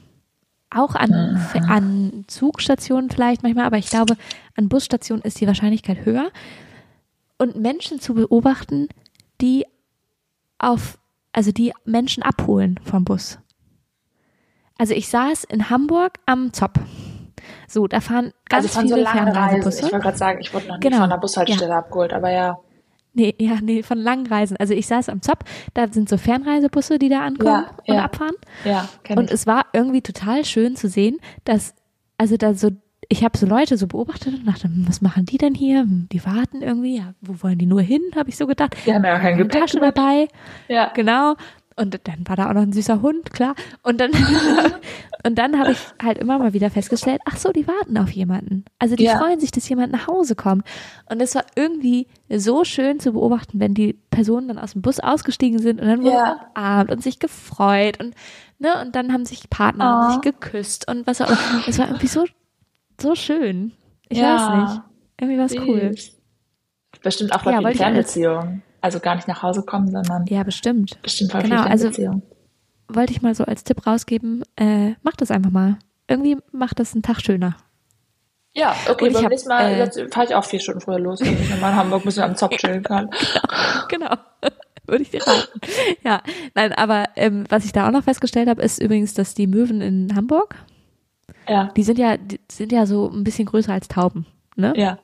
Auch 0.70 0.96
an, 0.96 1.40
an 1.68 2.24
Zugstationen 2.26 3.08
vielleicht 3.08 3.44
manchmal, 3.44 3.66
aber 3.66 3.78
ich 3.78 3.88
glaube, 3.88 4.16
an 4.56 4.68
Busstationen 4.68 5.22
ist 5.22 5.40
die 5.40 5.46
Wahrscheinlichkeit 5.46 6.04
höher. 6.04 6.30
Und 7.38 7.56
Menschen 7.56 8.00
zu 8.00 8.14
beobachten, 8.14 8.88
die 9.40 9.66
auf, 10.58 10.98
also 11.32 11.52
die 11.52 11.72
Menschen 11.84 12.22
abholen 12.22 12.80
vom 12.82 13.04
Bus. 13.04 13.38
Also 14.78 14.94
ich 14.94 15.08
saß 15.08 15.44
in 15.44 15.70
Hamburg 15.70 16.14
am 16.26 16.52
Zopp. 16.52 16.78
So, 17.68 17.86
da 17.86 18.00
fahren 18.00 18.32
ganz 18.48 18.66
also 18.66 18.80
von 18.80 18.88
so 18.88 18.94
viele 18.94 19.06
Reisen. 19.06 19.18
Fernreisebusse. 19.24 19.76
Ich 19.86 19.92
wollte 19.92 19.98
gerade 20.00 20.16
sagen, 20.18 20.38
ich 20.40 20.54
wurde 20.54 20.66
noch 20.66 20.74
nicht 20.76 20.82
Genau. 20.82 20.98
von 20.98 21.10
der 21.10 21.16
Bushaltestelle 21.18 21.74
abgeholt, 21.76 22.12
aber 22.12 22.30
ja. 22.30 22.58
Nee, 23.16 23.34
ja, 23.38 23.58
nee, 23.62 23.82
von 23.84 23.98
langen 23.98 24.26
Reisen. 24.26 24.56
Also 24.56 24.74
ich 24.74 24.86
saß 24.88 25.08
am 25.08 25.22
Zopp, 25.22 25.44
da 25.72 25.86
sind 25.92 26.08
so 26.08 26.16
Fernreisebusse, 26.16 26.98
die 26.98 27.08
da 27.08 27.20
ankommen 27.20 27.64
Ja, 27.66 27.70
und 27.86 27.94
ja. 27.94 28.04
abfahren. 28.04 28.34
Ja, 28.64 28.88
kenn 29.04 29.18
Und 29.18 29.26
ich. 29.26 29.32
es 29.32 29.46
war 29.46 29.66
irgendwie 29.72 30.00
total 30.02 30.44
schön 30.44 30.74
zu 30.74 30.88
sehen, 30.88 31.18
dass, 31.44 31.74
also 32.18 32.36
da 32.36 32.54
so, 32.54 32.70
ich 33.08 33.22
habe 33.22 33.38
so 33.38 33.46
Leute 33.46 33.76
so 33.76 33.86
beobachtet 33.86 34.34
und 34.34 34.46
dachte, 34.46 34.68
was 34.88 35.00
machen 35.00 35.26
die 35.26 35.38
denn 35.38 35.54
hier? 35.54 35.84
Die 35.86 36.24
warten 36.26 36.62
irgendwie, 36.62 36.96
ja, 36.96 37.14
wo 37.20 37.40
wollen 37.44 37.58
die 37.58 37.66
nur 37.66 37.82
hin, 37.82 38.00
habe 38.16 38.30
ich 38.30 38.36
so 38.36 38.46
gedacht. 38.48 38.74
Die 38.84 38.92
haben 38.92 39.04
ja 39.04 39.16
kein 39.18 39.34
Eine 39.34 39.42
Gepäck 39.44 39.60
Tasche 39.60 39.78
dabei, 39.78 40.26
Ja. 40.66 40.90
genau. 40.94 41.34
Und 41.76 41.98
dann 42.06 42.28
war 42.28 42.36
da 42.36 42.48
auch 42.48 42.54
noch 42.54 42.62
ein 42.62 42.72
süßer 42.72 43.02
Hund, 43.02 43.32
klar. 43.32 43.54
Und 43.82 44.00
dann, 44.00 44.10
und 45.26 45.36
dann 45.36 45.58
habe 45.58 45.72
ich 45.72 45.78
halt 46.02 46.18
immer 46.18 46.38
mal 46.38 46.52
wieder 46.52 46.70
festgestellt, 46.70 47.20
ach 47.24 47.36
so, 47.36 47.50
die 47.52 47.66
warten 47.66 47.98
auf 47.98 48.10
jemanden. 48.10 48.64
Also 48.78 48.94
die 48.94 49.04
Ja. 49.04 49.18
freuen 49.18 49.40
sich, 49.40 49.50
dass 49.50 49.68
jemand 49.68 49.90
nach 49.92 50.06
Hause 50.06 50.36
kommt. 50.36 50.64
Und 51.10 51.20
es 51.20 51.34
war 51.34 51.44
irgendwie 51.56 52.06
so 52.30 52.64
schön 52.64 53.00
zu 53.00 53.12
beobachten, 53.12 53.58
wenn 53.58 53.74
die 53.74 53.94
Personen 54.10 54.46
dann 54.48 54.58
aus 54.58 54.72
dem 54.72 54.82
Bus 54.82 55.00
ausgestiegen 55.00 55.58
sind 55.58 55.80
und 55.80 55.88
dann 55.88 56.02
wurde 56.02 56.14
Ja. 56.16 56.50
umarmt 56.54 56.92
und 56.92 57.02
sich 57.02 57.18
gefreut 57.18 58.00
und, 58.02 58.14
ne, 58.60 58.80
und 58.80 58.94
dann 58.94 59.12
haben 59.12 59.24
sich 59.24 59.50
Partner 59.50 60.06
Oh. 60.08 60.12
sich 60.12 60.20
geküsst 60.20 60.88
und 60.88 61.06
was 61.08 61.20
auch 61.20 61.28
immer. 61.28 61.64
Es 61.66 61.78
war 61.78 61.86
irgendwie 61.88 62.06
so, 62.06 62.24
so 63.00 63.14
schön. 63.16 63.72
Ich 64.08 64.18
Ja. 64.18 64.36
weiß 64.36 64.70
nicht. 64.74 64.82
Irgendwie 65.20 65.38
war 65.38 65.46
es 65.46 65.56
cool. 65.56 65.94
Bestimmt 67.02 67.32
auch 67.34 67.44
Ja, 67.44 67.58
ich 67.60 67.66
als- 67.66 67.76
Fernbeziehungen. 67.78 68.62
Also 68.84 69.00
gar 69.00 69.14
nicht 69.14 69.26
nach 69.28 69.42
Hause 69.42 69.62
kommen, 69.62 69.90
sondern 69.90 70.26
Ja, 70.26 70.42
bestimmt. 70.42 71.00
bestimmt 71.00 71.32
voll 71.32 71.42
Genau, 71.42 71.62
also- 71.62 71.84
Fernbeziehungen. 71.90 72.22
wollte 72.88 73.12
ich 73.12 73.22
mal 73.22 73.34
so 73.34 73.44
als 73.44 73.64
Tipp 73.64 73.86
rausgeben, 73.86 74.42
äh, 74.56 74.92
mach 75.02 75.16
das 75.16 75.30
einfach 75.30 75.50
mal. 75.50 75.78
Irgendwie 76.06 76.36
macht 76.52 76.78
das 76.80 76.92
einen 76.92 77.02
Tag 77.02 77.22
schöner. 77.22 77.56
ja, 78.54 78.76
okay, 78.90 79.08
beim 79.08 79.24
nächsten 79.24 79.48
Mal 79.48 79.70
äh, 79.72 79.78
jetzt 79.78 79.98
fahre 80.12 80.26
ich 80.26 80.34
auch 80.34 80.44
vier 80.44 80.60
Stunden 80.60 80.82
früher 80.82 80.98
los, 80.98 81.18
damit 81.20 81.40
ich 81.40 81.48
nochmal 81.50 81.72
in 81.72 81.76
Hamburg 81.78 82.02
ein 82.02 82.04
bisschen 82.04 82.24
am 82.24 82.36
Zopf 82.36 82.56
chillen 82.58 82.82
kann. 82.82 83.08
Genau. 83.88 84.14
Würde 84.86 85.02
ich 85.02 85.10
dir 85.10 85.26
raten. 85.26 85.60
Ja, 86.04 86.20
nein, 86.54 86.74
aber 86.74 87.04
ähm, 87.16 87.44
was 87.48 87.64
ich 87.64 87.72
da 87.72 87.86
auch 87.88 87.90
noch 87.90 88.04
festgestellt 88.04 88.50
habe, 88.50 88.60
ist 88.60 88.82
übrigens, 88.82 89.14
dass 89.14 89.32
die 89.34 89.46
Möwen 89.46 89.80
in 89.80 90.14
Hamburg, 90.14 90.56
Ja, 91.48 91.70
die 91.74 91.82
sind 91.84 91.98
ja, 91.98 92.18
die 92.18 92.38
sind 92.52 92.70
ja 92.70 92.84
so 92.84 93.08
ein 93.10 93.24
bisschen 93.24 93.46
größer 93.46 93.72
als 93.72 93.88
Tauben. 93.88 94.26
Ne? 94.56 94.74
ja. 94.76 94.98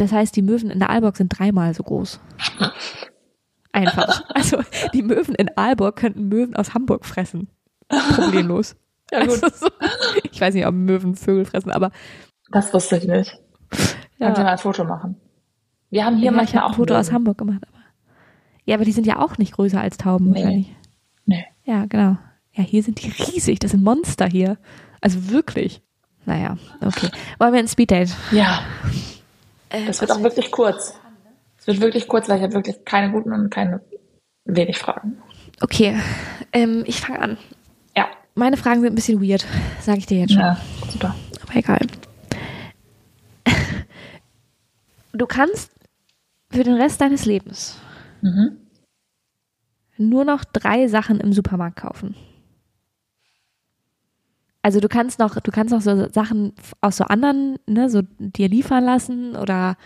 Das 0.00 0.12
heißt, 0.12 0.34
die 0.34 0.40
Möwen 0.40 0.70
in 0.70 0.78
der 0.78 0.88
Aalborg 0.88 1.18
sind 1.18 1.28
dreimal 1.28 1.74
so 1.74 1.82
groß. 1.82 2.20
Einfach. 3.72 4.24
Also 4.34 4.62
die 4.94 5.02
Möwen 5.02 5.34
in 5.34 5.50
Aalborg 5.56 5.96
könnten 5.96 6.28
Möwen 6.28 6.56
aus 6.56 6.72
Hamburg 6.72 7.04
fressen. 7.04 7.48
Problemlos. 7.88 8.76
Ja, 9.12 9.26
gut. 9.26 9.42
Also 9.42 9.66
so, 9.66 9.68
ich 10.30 10.40
weiß 10.40 10.54
nicht, 10.54 10.64
ob 10.68 10.72
Möwen 10.74 11.16
Vögel 11.16 11.44
fressen, 11.44 11.72
aber 11.72 11.90
Das 12.52 12.72
wusste 12.72 12.96
ich 12.96 13.08
nicht. 13.08 13.36
Kannst 13.68 13.96
du 14.20 14.24
ja. 14.24 14.44
mal 14.44 14.52
ein 14.52 14.58
Foto 14.58 14.84
machen? 14.84 15.16
Wir 15.90 16.04
haben 16.04 16.14
hier 16.16 16.26
ja, 16.26 16.30
manchmal 16.30 16.62
auch 16.62 16.68
ein 16.68 16.74
Foto 16.74 16.94
aus 16.94 17.06
Möwen. 17.06 17.14
Hamburg 17.16 17.38
gemacht. 17.38 17.62
Aber 17.68 17.80
ja, 18.66 18.76
aber 18.76 18.84
die 18.84 18.92
sind 18.92 19.08
ja 19.08 19.18
auch 19.18 19.36
nicht 19.36 19.52
größer 19.52 19.80
als 19.80 19.96
Tauben 19.96 20.30
Nee. 20.30 20.36
wahrscheinlich. 20.44 20.76
Nee. 21.26 21.44
Ja, 21.64 21.86
genau. 21.86 22.18
Ja, 22.52 22.62
hier 22.62 22.84
sind 22.84 23.02
die 23.02 23.08
riesig. 23.08 23.58
Das 23.58 23.72
sind 23.72 23.82
Monster 23.82 24.28
hier. 24.28 24.58
Also 25.00 25.30
wirklich. 25.30 25.82
Naja, 26.24 26.56
okay. 26.80 27.08
Wollen 27.40 27.52
wir 27.52 27.58
ein 27.58 27.66
Speeddate? 27.68 28.12
Ja, 28.30 28.60
Äh, 29.70 29.86
das 29.86 30.00
wird 30.00 30.12
auch 30.12 30.22
wirklich 30.22 30.50
kurz. 30.50 30.94
Es 31.58 31.66
wird 31.66 31.80
wirklich 31.80 32.06
kurz, 32.08 32.28
weil 32.28 32.36
ich 32.38 32.42
habe 32.42 32.54
wirklich 32.54 32.84
keine 32.84 33.10
guten 33.12 33.32
und 33.32 33.50
keine 33.50 33.80
wenig 34.44 34.78
Fragen. 34.78 35.22
Okay, 35.60 35.98
ähm, 36.52 36.84
ich 36.86 37.00
fange 37.00 37.20
an. 37.20 37.38
Ja, 37.96 38.08
Meine 38.34 38.56
Fragen 38.56 38.80
sind 38.80 38.92
ein 38.92 38.94
bisschen 38.94 39.20
weird, 39.22 39.44
sage 39.80 39.98
ich 39.98 40.06
dir 40.06 40.20
jetzt 40.20 40.32
schon. 40.32 40.40
ja, 40.40 40.56
super. 40.88 41.14
Aber 41.42 41.56
egal. 41.56 41.80
Du 45.12 45.26
kannst 45.26 45.72
für 46.50 46.62
den 46.64 46.74
Rest 46.74 47.00
deines 47.00 47.24
Lebens 47.26 47.76
Mhm. 48.22 48.56
nur 49.96 50.24
noch 50.24 50.44
drei 50.44 50.88
Sachen 50.88 51.20
im 51.20 51.32
Supermarkt 51.32 51.76
kaufen. 51.76 52.14
Also 54.62 54.80
du 54.80 54.88
kannst 54.88 55.18
noch, 55.18 55.40
du 55.40 55.50
kannst 55.50 55.72
noch 55.72 55.80
so 55.80 56.08
Sachen 56.10 56.52
aus 56.80 56.98
so 56.98 57.04
anderen, 57.04 57.58
ne, 57.66 57.88
so 57.88 58.02
dir 58.18 58.48
liefern 58.48 58.84
lassen 58.84 59.36
oder 59.36 59.76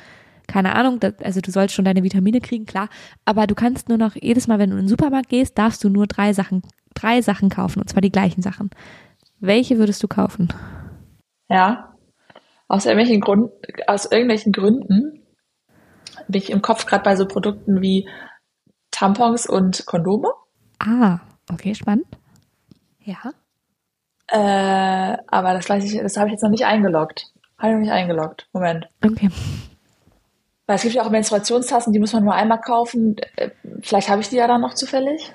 keine 0.47 0.75
Ahnung, 0.75 1.01
also 1.23 1.41
du 1.41 1.51
sollst 1.51 1.75
schon 1.75 1.85
deine 1.85 2.03
Vitamine 2.03 2.41
kriegen, 2.41 2.67
klar, 2.67 2.89
aber 3.25 3.47
du 3.47 3.55
kannst 3.55 3.89
nur 3.89 3.99
noch 3.99 4.15
jedes 4.15 4.47
Mal, 4.47 4.59
wenn 4.59 4.71
du 4.71 4.77
in 4.77 4.83
den 4.83 4.89
Supermarkt 4.89 5.29
gehst, 5.29 5.57
darfst 5.57 5.83
du 5.85 5.89
nur 5.89 6.07
drei 6.07 6.33
Sachen, 6.33 6.63
drei 6.95 7.23
Sachen 7.23 7.49
kaufen 7.49 7.81
und 7.81 7.89
zwar 7.89 8.03
die 8.03 8.13
gleichen 8.13 8.43
Sachen. 8.43 8.71
Welche 9.41 9.79
würdest 9.79 10.03
du 10.03 10.09
kaufen? 10.09 10.53
Ja, 11.49 11.95
aus 12.69 12.87
irgendwelchen, 12.87 13.21
Grund, 13.21 13.51
aus 13.87 14.07
irgendwelchen 14.07 14.53
Gründen 14.53 15.23
bin 16.29 16.41
ich 16.41 16.51
im 16.51 16.63
Kopf 16.63 16.87
gerade 16.87 17.05
bei 17.05 17.17
so 17.17 17.27
Produkten 17.27 17.81
wie 17.81 18.09
Tampons 18.91 19.47
und 19.47 19.87
Kondome. 19.87 20.29
Ah, 20.79 21.21
okay, 21.51 21.75
spannend. 21.75 22.07
Ja. 23.01 23.33
Äh, 24.29 25.17
aber 25.27 25.55
das 25.55 25.69
weiß 25.69 25.85
ich, 25.85 26.01
das 26.01 26.17
habe 26.17 26.29
ich 26.29 26.33
jetzt 26.33 26.43
noch 26.43 26.51
nicht 26.51 26.65
eingeloggt. 26.65 27.27
Habe 27.59 27.69
ich 27.69 27.75
noch 27.75 27.83
nicht 27.83 27.93
eingeloggt. 27.93 28.49
Moment. 28.53 28.89
Okay. 29.05 29.31
Weil 30.67 30.77
es 30.77 30.83
gibt 30.83 30.95
ja 30.95 31.03
auch 31.03 31.11
Menstruationstassen, 31.11 31.93
die 31.93 31.99
muss 31.99 32.13
man 32.13 32.25
nur 32.25 32.35
einmal 32.35 32.61
kaufen. 32.61 33.17
Äh, 33.37 33.51
Vielleicht 33.83 34.09
habe 34.09 34.23
ich 34.23 34.31
die 34.31 34.37
ja 34.37 34.47
dann 34.47 34.63
noch 34.63 34.75
zufällig. 34.75 35.33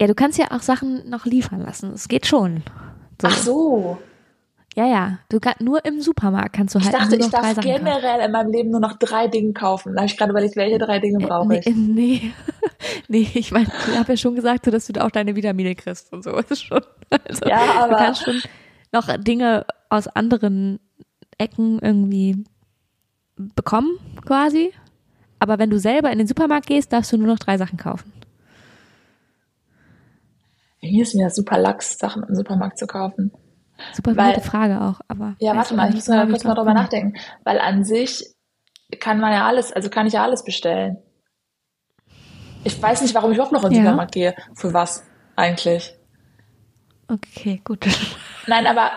Ja, 0.00 0.06
du 0.06 0.14
kannst 0.14 0.38
ja 0.38 0.46
auch 0.50 0.62
Sachen 0.62 1.08
noch 1.08 1.26
liefern 1.26 1.60
lassen. 1.60 1.92
Es 1.92 2.08
geht 2.08 2.26
schon. 2.26 2.62
So. 3.20 3.28
Ach 3.28 3.36
so. 3.36 3.98
Ja, 4.76 4.86
ja. 4.86 5.18
Du 5.30 5.40
kannst 5.40 5.62
nur 5.62 5.82
im 5.86 6.02
Supermarkt 6.02 6.52
kannst 6.52 6.74
du 6.74 6.78
Ich 6.78 6.84
halt 6.84 6.94
dachte, 6.94 7.16
nur 7.16 7.18
ich 7.18 7.24
noch 7.24 7.30
drei 7.30 7.54
darf 7.54 7.54
Sachen 7.56 7.70
kaufen. 7.70 7.84
generell 7.84 8.26
in 8.26 8.30
meinem 8.32 8.52
Leben 8.52 8.70
nur 8.70 8.80
noch 8.80 8.98
drei 8.98 9.26
Dinge 9.26 9.54
kaufen. 9.54 9.94
Da 9.94 10.02
habe 10.02 10.06
ich 10.06 10.18
gerade 10.18 10.32
überlegt, 10.32 10.54
welche 10.56 10.78
drei 10.78 10.98
Dinge 10.98 11.26
brauche 11.26 11.48
nee, 11.48 11.60
ich. 11.64 11.66
nee, 11.76 12.32
nee, 13.08 13.28
ich 13.32 13.52
meine, 13.52 13.68
ich 13.88 13.98
habe 13.98 14.12
ja 14.12 14.16
schon 14.18 14.34
gesagt, 14.34 14.66
dass 14.66 14.86
du 14.86 15.02
auch 15.02 15.10
deine 15.10 15.34
Vitamine 15.34 15.74
kriegst 15.74 16.12
und 16.12 16.22
so. 16.22 16.36
Ist 16.36 16.62
schon, 16.62 16.82
also, 17.10 17.46
Ja, 17.46 17.84
aber- 17.84 17.94
du 17.94 17.96
kannst 17.96 18.22
schon 18.22 18.42
noch 18.92 19.16
Dinge 19.16 19.64
aus 19.88 20.08
anderen 20.08 20.78
Ecken 21.38 21.78
irgendwie 21.80 22.44
bekommen, 23.36 23.98
quasi. 24.26 24.72
Aber 25.38 25.58
wenn 25.58 25.70
du 25.70 25.78
selber 25.78 26.10
in 26.10 26.18
den 26.18 26.26
Supermarkt 26.26 26.66
gehst, 26.66 26.92
darfst 26.92 27.12
du 27.12 27.16
nur 27.16 27.28
noch 27.28 27.38
drei 27.38 27.56
Sachen 27.56 27.78
kaufen. 27.78 28.12
Hier 30.80 31.02
ist 31.02 31.14
mir 31.14 31.30
super 31.30 31.58
Lachs, 31.58 31.96
Sachen 31.98 32.22
im 32.24 32.34
Supermarkt 32.34 32.78
zu 32.78 32.86
kaufen. 32.86 33.32
Super 33.92 34.16
Weil- 34.16 34.40
Frage 34.40 34.80
auch, 34.80 35.00
aber. 35.08 35.36
Ja, 35.38 35.54
warte 35.56 35.74
mal, 35.74 35.88
ich 35.88 35.94
muss 35.96 36.08
mal 36.08 36.26
kurz 36.28 36.44
mal 36.44 36.54
drüber 36.54 36.74
nachdenken. 36.74 37.18
Weil 37.44 37.58
an 37.58 37.84
sich 37.84 38.24
kann 39.00 39.20
man 39.20 39.32
ja 39.32 39.46
alles, 39.46 39.72
also 39.72 39.90
kann 39.90 40.06
ich 40.06 40.12
ja 40.14 40.22
alles 40.22 40.44
bestellen. 40.44 40.98
Ich 42.64 42.80
weiß 42.80 43.02
nicht, 43.02 43.14
warum 43.14 43.30
ich 43.30 43.36
überhaupt 43.36 43.52
noch 43.52 43.64
in 43.64 43.70
den 43.70 43.78
Ja. 43.78 43.84
Supermarkt 43.84 44.12
gehe. 44.12 44.34
Für 44.54 44.72
was 44.72 45.04
eigentlich? 45.36 45.94
Okay, 47.08 47.60
gut. 47.64 47.86
Nein, 48.46 48.66
aber 48.66 48.90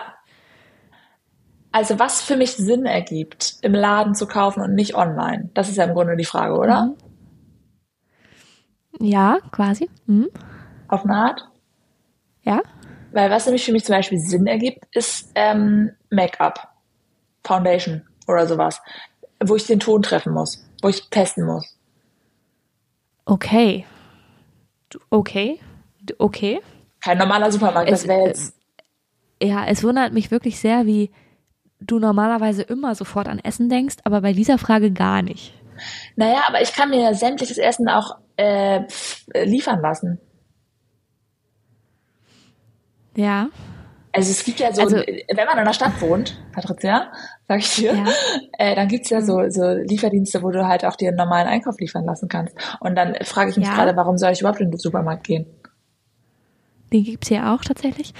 also 1.72 1.98
was 2.00 2.20
für 2.22 2.36
mich 2.36 2.56
Sinn 2.56 2.84
ergibt, 2.86 3.56
im 3.62 3.74
Laden 3.74 4.14
zu 4.16 4.26
kaufen 4.26 4.60
und 4.62 4.74
nicht 4.74 4.96
online. 4.96 5.50
Das 5.54 5.68
ist 5.68 5.76
ja 5.76 5.84
im 5.84 5.94
Grunde 5.94 6.16
die 6.16 6.24
Frage, 6.24 6.56
oder? 6.58 6.86
Mhm. 6.86 6.96
Ja, 9.06 9.38
quasi. 9.52 9.88
Mhm. 10.06 10.28
Auf 10.88 11.04
eine 11.04 11.14
Art. 11.14 11.48
Ja. 12.42 12.60
Weil 13.12 13.30
was 13.30 13.46
nämlich 13.46 13.64
für 13.64 13.72
mich 13.72 13.84
zum 13.84 13.94
Beispiel 13.96 14.18
Sinn 14.18 14.46
ergibt, 14.46 14.84
ist 14.92 15.30
ähm, 15.34 15.90
Make-up, 16.10 16.68
Foundation 17.44 18.02
oder 18.28 18.46
sowas, 18.46 18.80
wo 19.42 19.56
ich 19.56 19.66
den 19.66 19.80
Ton 19.80 20.02
treffen 20.02 20.32
muss, 20.32 20.64
wo 20.82 20.88
ich 20.88 21.08
testen 21.10 21.44
muss. 21.44 21.76
Okay. 23.24 23.84
Okay. 25.10 25.60
Okay. 26.18 26.60
Kein 27.02 27.18
normaler 27.18 27.50
Supermarkt, 27.52 27.90
Es- 27.90 28.00
das 28.00 28.08
wäre 28.08 28.26
jetzt. 28.26 28.54
Ja, 29.42 29.64
es 29.66 29.82
wundert 29.82 30.12
mich 30.12 30.30
wirklich 30.30 30.60
sehr, 30.60 30.84
wie 30.86 31.10
du 31.80 31.98
normalerweise 31.98 32.62
immer 32.62 32.94
sofort 32.94 33.26
an 33.26 33.38
Essen 33.38 33.70
denkst, 33.70 33.96
aber 34.04 34.20
bei 34.20 34.34
dieser 34.34 34.58
Frage 34.58 34.90
gar 34.92 35.22
nicht. 35.22 35.54
Naja, 36.16 36.42
aber 36.46 36.60
ich 36.60 36.74
kann 36.74 36.90
mir 36.90 37.00
ja 37.00 37.14
sämtliches 37.14 37.56
Essen 37.56 37.88
auch 37.88 38.18
äh, 38.36 38.82
äh, 39.32 39.44
liefern 39.44 39.80
lassen. 39.80 40.18
Ja. 43.16 43.48
Also 44.12 44.30
es 44.32 44.42
gibt 44.44 44.58
ja 44.58 44.72
so, 44.72 44.82
Also- 44.82 44.96
wenn 44.96 45.46
man 45.46 45.54
in 45.54 45.60
einer 45.60 45.72
Stadt 45.72 46.00
wohnt, 46.00 46.36
Patricia, 46.52 47.12
sag 47.46 47.60
ich 47.60 47.76
dir, 47.76 47.94
Ja. 47.94 48.04
äh, 48.58 48.74
dann 48.74 48.88
gibt's 48.88 49.10
ja 49.10 49.20
so, 49.22 49.48
so 49.50 49.70
Lieferdienste, 49.72 50.42
wo 50.42 50.50
du 50.50 50.66
halt 50.66 50.84
auch 50.84 50.96
dir 50.96 51.08
einen 51.08 51.16
normalen 51.16 51.46
Einkauf 51.46 51.78
liefern 51.78 52.04
lassen 52.04 52.28
kannst. 52.28 52.56
Und 52.80 52.96
dann 52.96 53.14
frage 53.22 53.50
ich 53.50 53.56
mich 53.56 53.68
Ja. 53.68 53.74
gerade, 53.74 53.96
warum 53.96 54.18
soll 54.18 54.32
ich 54.32 54.40
überhaupt 54.40 54.60
in 54.60 54.70
den 54.70 54.78
Supermarkt 54.78 55.24
gehen? 55.24 55.46
Den 56.92 57.04
gibt's 57.04 57.28
hier 57.28 57.52
auch 57.52 57.62
tatsächlich. 57.62 58.12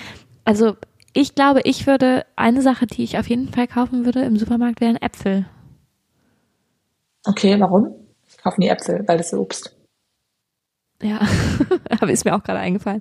Also 0.44 0.76
ich 1.12 1.34
glaube, 1.34 1.62
ich 1.64 1.88
würde, 1.88 2.24
eine 2.36 2.62
Sache, 2.62 2.86
die 2.86 3.02
ich 3.02 3.18
auf 3.18 3.26
jeden 3.28 3.52
Fall 3.52 3.66
kaufen 3.66 4.04
würde 4.04 4.22
im 4.22 4.36
Supermarkt, 4.36 4.80
wären 4.80 4.96
Äpfel. 4.96 5.44
Okay, 7.26 7.58
warum? 7.58 7.94
Ich 8.28 8.38
kaufe 8.38 8.60
nie 8.60 8.68
Äpfel, 8.68 9.02
weil 9.08 9.18
das 9.18 9.32
ist 9.32 9.38
Obst. 9.38 9.74
Ja, 11.02 11.20
aber 12.00 12.10
ist 12.10 12.24
mir 12.24 12.34
auch 12.34 12.42
gerade 12.42 12.58
eingefallen. 12.60 13.00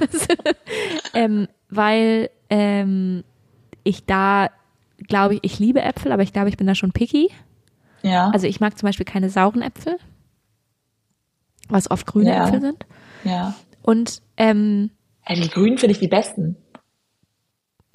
Das- 0.00 0.28
ähm, 1.14 1.48
weil 1.68 2.30
ähm, 2.50 3.24
ich 3.82 4.04
da, 4.06 4.50
glaube 5.08 5.34
ich, 5.34 5.40
ich 5.42 5.58
liebe 5.58 5.82
Äpfel, 5.82 6.12
aber 6.12 6.22
ich 6.22 6.32
glaube, 6.32 6.48
ich 6.48 6.56
bin 6.56 6.66
da 6.66 6.74
schon 6.74 6.92
picky. 6.92 7.30
Ja. 8.02 8.30
Also 8.30 8.46
ich 8.46 8.60
mag 8.60 8.78
zum 8.78 8.86
Beispiel 8.86 9.06
keine 9.06 9.30
sauren 9.30 9.62
Äpfel, 9.62 9.96
was 11.68 11.90
oft 11.90 12.06
grüne 12.06 12.30
Ja. 12.30 12.44
Äpfel 12.46 12.60
sind. 12.60 12.86
ja. 13.24 13.54
Und 13.82 14.22
ähm, 14.36 14.90
Ey, 15.26 15.40
die 15.40 15.48
Grünen 15.48 15.76
finde 15.78 15.92
ich 15.92 15.98
die 16.00 16.08
besten. 16.08 16.56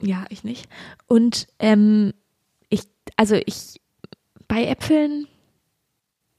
ja, 0.02 0.26
ich 0.30 0.44
nicht. 0.44 0.68
Und 1.08 1.48
ähm, 1.60 2.14
ich, 2.70 2.82
also 3.16 3.36
ich, 3.46 3.82
bei 4.48 4.66
Äpfeln, 4.66 5.28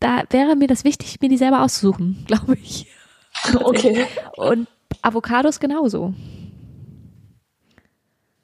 da 0.01 0.23
wäre 0.31 0.57
mir 0.57 0.67
das 0.67 0.85
wichtig, 0.85 1.21
mir 1.21 1.29
die 1.29 1.37
selber 1.37 1.63
auszusuchen, 1.63 2.25
glaube 2.27 2.55
ich. 2.57 2.87
Okay. 3.55 4.07
Und 4.37 4.67
Avocados 5.03 5.61
genauso. 5.61 6.13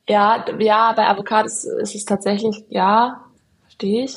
Ja, 0.08 0.44
ja, 0.60 0.92
bei 0.92 1.06
Avocados 1.08 1.64
ist 1.64 1.94
es 1.94 2.04
tatsächlich, 2.04 2.64
ja, 2.68 3.24
verstehe 3.62 4.04
ich. 4.04 4.16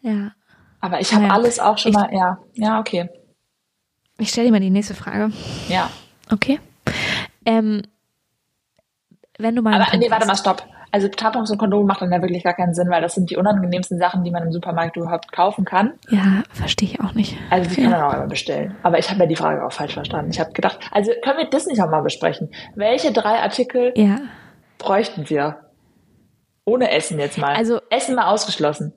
Ja. 0.00 0.32
Aber 0.80 1.00
ich 1.00 1.12
habe 1.12 1.22
Naja, 1.22 1.34
alles 1.34 1.58
auch 1.58 1.76
schon 1.78 1.90
ich- 1.90 1.96
mal, 1.98 2.12
ja, 2.14 2.38
ja, 2.54 2.78
okay. 2.78 3.10
Ich 4.18 4.30
stelle 4.30 4.46
dir 4.46 4.52
mal 4.52 4.60
die 4.60 4.70
nächste 4.70 4.94
Frage. 4.94 5.32
Ja. 5.68 5.90
Okay. 6.30 6.60
Ähm, 7.44 7.82
wenn 9.38 9.54
du 9.56 9.62
mal. 9.62 9.80
Aber 9.82 9.96
nee, 9.98 10.10
warte 10.10 10.26
mal, 10.26 10.36
stopp. 10.36 10.64
Also 10.96 11.08
Tampons 11.08 11.50
und 11.50 11.58
Kondome 11.58 11.84
macht 11.84 12.00
dann 12.00 12.10
ja 12.10 12.22
wirklich 12.22 12.42
gar 12.42 12.54
keinen 12.54 12.72
Sinn, 12.72 12.88
weil 12.88 13.02
das 13.02 13.14
sind 13.14 13.28
die 13.28 13.36
unangenehmsten 13.36 13.98
Sachen, 13.98 14.24
die 14.24 14.30
man 14.30 14.44
im 14.44 14.50
Supermarkt 14.50 14.96
überhaupt 14.96 15.30
kaufen 15.30 15.66
kann. 15.66 15.92
Ja, 16.08 16.42
verstehe 16.50 16.88
ich 16.88 17.00
auch 17.00 17.12
nicht. 17.12 17.36
Also 17.50 17.68
die 17.68 17.82
ja. 17.82 17.90
kann 17.90 18.00
man 18.00 18.08
auch 18.08 18.14
immer 18.14 18.26
bestellen. 18.28 18.74
Aber 18.82 18.98
ich 18.98 19.10
habe 19.10 19.20
ja 19.20 19.26
die 19.26 19.36
Frage 19.36 19.62
auch 19.62 19.72
falsch 19.72 19.92
verstanden. 19.92 20.30
Ich 20.30 20.40
habe 20.40 20.52
gedacht, 20.52 20.78
also 20.92 21.12
können 21.22 21.36
wir 21.36 21.50
das 21.50 21.66
nicht 21.66 21.82
auch 21.82 21.90
mal 21.90 22.00
besprechen? 22.00 22.48
Welche 22.76 23.12
drei 23.12 23.40
Artikel 23.42 23.92
Ja. 23.94 24.20
bräuchten 24.78 25.28
wir? 25.28 25.66
Ohne 26.64 26.90
Essen 26.90 27.18
jetzt 27.18 27.36
mal. 27.36 27.54
Also- 27.54 27.80
Essen 27.90 28.14
mal 28.14 28.28
ausgeschlossen. 28.32 28.94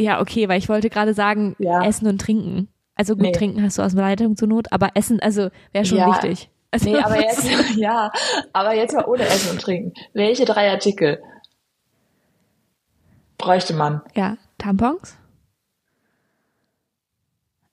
Ja, 0.00 0.20
okay, 0.20 0.48
weil 0.48 0.58
ich 0.58 0.68
wollte 0.68 0.90
gerade 0.90 1.14
sagen, 1.14 1.54
Ja. 1.60 1.84
Essen 1.84 2.08
und 2.08 2.20
Trinken. 2.20 2.66
Also 2.96 3.14
gut, 3.14 3.22
Nee. 3.26 3.30
Trinken 3.32 3.62
hast 3.62 3.78
du 3.78 3.82
aus 3.82 3.94
der 3.94 4.02
Leitung 4.02 4.34
zur 4.36 4.48
Not, 4.48 4.72
aber 4.72 4.90
Essen, 4.94 5.20
also 5.20 5.50
wäre 5.72 5.84
schon 5.84 5.98
Ja. 5.98 6.08
wichtig. 6.08 6.50
Also, 6.72 6.90
Nee, 6.90 6.98
aber 7.00 7.20
jetzt, 7.20 7.44
ja, 7.76 8.10
aber 8.52 8.74
jetzt 8.74 8.94
mal 8.94 9.04
ohne 9.04 9.22
Essen 9.24 9.50
und 9.52 9.60
Trinken. 9.62 9.92
Welche 10.14 10.44
drei 10.46 10.70
Artikel 10.70 11.22
bräuchte 13.38 13.74
man? 13.74 14.00
Ja, 14.14 14.36
Tampons? 14.58 15.16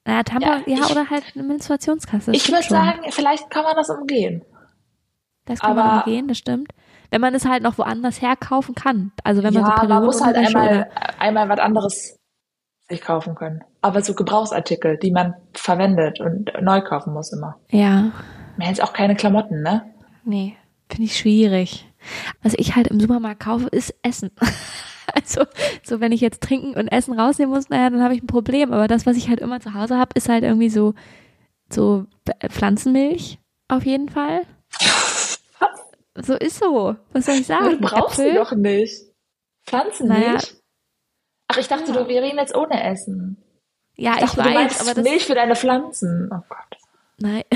Naja, 0.06 0.24
Tampons, 0.24 0.64
ja, 0.68 0.76
Ja, 0.78 0.86
ich- 0.86 0.92
oder 0.92 1.10
halt 1.10 1.24
eine 1.36 1.44
Menstruationskasse. 1.44 2.32
ich 2.32 2.52
würde 2.52 2.64
sagen, 2.68 3.00
vielleicht 3.12 3.50
kann 3.50 3.64
man 3.64 3.76
das 3.76 3.90
umgehen. 3.90 4.44
das 5.46 5.60
kann 5.60 5.76
man 5.76 5.86
aber- 5.88 6.06
umgehen, 6.06 6.28
das 6.28 6.38
stimmt. 6.38 6.72
Wenn 7.12 7.22
man 7.22 7.34
es 7.34 7.46
halt 7.46 7.64
noch 7.64 7.78
woanders 7.80 8.22
herkaufen 8.22 8.76
kann. 8.76 9.12
Also 9.24 9.42
wenn 9.42 9.52
man 9.54 9.66
so 9.66 9.72
ja, 9.72 9.84
man 9.88 10.06
muss 10.06 10.24
halt 10.24 10.36
einmal, 10.36 10.92
einmal 11.18 11.50
was 11.50 11.60
anderes 11.60 12.16
sich 12.88 13.02
kaufen 13.02 13.34
können. 13.34 13.64
Aber 13.82 14.02
so 14.04 14.14
Gebrauchsartikel, 14.14 14.98
die 14.98 15.12
man 15.12 15.34
verwendet 15.56 16.20
und 16.20 16.52
neu 16.62 16.82
kaufen 16.82 17.14
muss 17.14 17.34
immer. 17.34 17.60
Ja, 17.72 18.12
Mir 18.60 18.68
jetzt 18.68 18.84
auch 18.84 18.94
keine 18.94 19.16
Klamotten, 19.16 19.62
ne? 19.64 19.92
nee, 20.26 20.56
finde 20.90 21.06
ich 21.06 21.18
schwierig. 21.18 21.86
Was 22.44 22.54
ich 22.56 22.76
halt 22.76 22.88
im 22.88 23.00
Supermarkt 23.00 23.40
kaufe, 23.42 23.68
ist 23.68 23.94
Essen. 24.04 24.32
Also, 25.16 25.44
so 25.82 26.00
wenn 26.02 26.12
ich 26.12 26.22
jetzt 26.22 26.44
trinken 26.44 26.76
und 26.76 26.88
Essen 26.90 27.20
rausnehmen 27.20 27.52
muss, 27.56 27.68
naja, 27.70 27.90
dann 27.90 28.04
habe 28.04 28.14
ich 28.14 28.22
ein 28.22 28.28
Problem. 28.28 28.72
Aber 28.72 28.88
das, 28.88 29.08
was 29.08 29.18
ich 29.18 29.28
halt 29.28 29.40
immer 29.40 29.60
zu 29.60 29.74
Hause 29.74 29.98
habe, 29.98 30.12
ist 30.14 30.30
halt 30.30 30.44
irgendwie 30.44 30.70
so, 30.70 30.94
so 31.68 32.06
Pflanzenmilch 32.48 33.40
auf 33.70 33.88
jeden 33.88 34.10
Fall. 34.10 34.42
So 36.16 36.36
ist 36.36 36.60
so. 36.60 36.96
Was 37.14 37.26
soll 37.26 37.36
ich 37.36 37.48
sagen? 37.48 37.72
du 37.72 37.88
brauchst 37.88 38.18
sie 38.18 38.24
Äpfel? 38.28 38.36
doch 38.38 38.52
nicht. 38.52 38.94
Pflanzenmilch? 39.66 40.22
Naja. 40.26 40.40
Ach, 41.48 41.58
ich 41.58 41.68
dachte, 41.68 41.92
Ja. 41.92 42.04
du, 42.04 42.08
wir 42.08 42.22
reden 42.22 42.38
jetzt 42.38 42.56
ohne 42.56 42.84
Essen. 42.84 43.38
Ja, 43.96 44.16
Ich 44.18 44.24
ich, 44.26 44.32
dachte, 44.32 44.42
du 44.44 44.46
weiß, 44.50 44.54
meinst 44.54 44.82
aber 44.82 44.94
das. 44.94 45.04
Milch 45.04 45.26
für 45.26 45.36
deine 45.36 45.56
Pflanzen. 45.56 46.30
Oh 46.32 46.42
Gott. 46.50 46.79
Nein. 47.22 47.44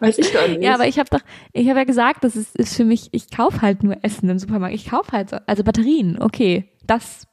Weiß 0.00 0.18
ich 0.18 0.32
doch 0.32 0.48
nicht. 0.48 0.62
Ja, 0.62 0.74
aber 0.74 0.86
ich 0.86 0.98
habe 0.98 1.10
doch, 1.10 1.20
ich 1.52 1.68
habe 1.68 1.78
ja 1.80 1.84
gesagt, 1.84 2.24
das 2.24 2.36
ist, 2.36 2.56
ist 2.56 2.74
für 2.76 2.84
mich, 2.84 3.08
ich 3.12 3.30
kaufe 3.30 3.60
halt 3.62 3.82
nur 3.82 3.96
Essen 4.02 4.28
im 4.28 4.38
Supermarkt. 4.38 4.74
Ich 4.74 4.88
kaufe 4.88 5.12
halt 5.12 5.30
so, 5.30 5.36
also 5.46 5.62
Batterien, 5.64 6.20
okay. 6.20 6.70
Das 6.86 7.26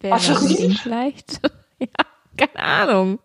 wäre 0.00 0.18
vielleicht. 0.18 1.40
ja, 1.78 1.88
keine 2.36 2.58
Ahnung. 2.58 3.18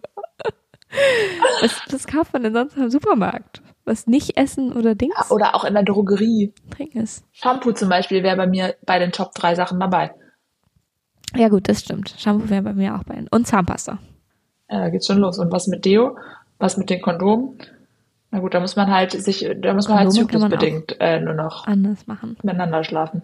Was, 1.62 1.82
was 1.90 2.08
kauft 2.08 2.34
man 2.34 2.44
denn 2.44 2.54
sonst 2.54 2.76
im 2.76 2.90
Supermarkt? 2.90 3.62
Was 3.86 4.08
nicht 4.08 4.38
Essen 4.38 4.74
oder 4.74 4.94
Dings 4.94 5.32
Oder 5.32 5.56
auch 5.56 5.64
in 5.64 5.74
der 5.74 5.84
Drogerie. 5.84 6.54
trinken 6.70 7.00
ist? 7.00 7.24
Shampoo 7.32 7.72
zum 7.72 7.90
Beispiel 7.90 8.24
wäre 8.24 8.38
bei 8.38 8.48
mir 8.48 8.76
bei 8.86 9.00
den 9.00 9.12
Top 9.12 9.34
drei 9.34 9.56
Sachen 9.56 9.80
dabei. 9.80 10.14
Ja 11.36 11.48
gut, 11.48 11.70
das 11.70 11.80
stimmt. 11.80 12.14
Shampoo 12.18 12.50
wäre 12.50 12.62
bei 12.62 12.74
mir 12.74 12.96
auch 12.96 13.04
bei 13.04 13.24
Und 13.32 13.48
Zahnpasta. 13.48 14.00
Ja, 14.72 14.80
da 14.80 14.90
geht's 14.90 15.06
schon 15.08 15.18
los. 15.20 15.38
Und 15.38 15.52
was 15.52 15.68
mit 15.68 15.86
Deo? 15.86 16.18
Was 16.58 16.78
mit 16.78 16.90
den 16.90 17.02
Kondomen? 17.02 17.58
Na 18.32 18.40
gut, 18.40 18.54
da 18.54 18.60
muss 18.62 18.76
man 18.78 18.90
halt 18.90 19.12
sich, 19.12 19.46
da 19.62 19.74
muss 19.74 19.90
man 19.90 19.98
halt 20.00 20.08
Kondome 20.08 20.24
man 20.40 20.50
zyklusbedingt 20.52 20.96
äh, 21.02 21.20
nur 21.20 21.34
noch 21.34 21.68
Anders 21.68 22.08
machen. 22.08 22.38
miteinander 22.44 22.84
schlafen. 22.84 23.24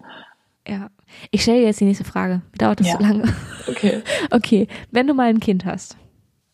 Ja. 0.66 0.90
Ich 1.30 1.42
stelle 1.42 1.60
dir 1.60 1.66
jetzt 1.66 1.80
die 1.80 1.86
nächste 1.86 2.04
Frage. 2.04 2.42
Dauert 2.58 2.80
das 2.80 2.88
Ja. 2.88 2.96
so 2.98 3.02
lange? 3.02 3.24
Okay. 3.66 4.02
Okay, 4.30 4.68
wenn 4.90 5.06
du 5.06 5.14
mal 5.14 5.28
ein 5.30 5.40
Kind 5.40 5.64
hast. 5.64 5.96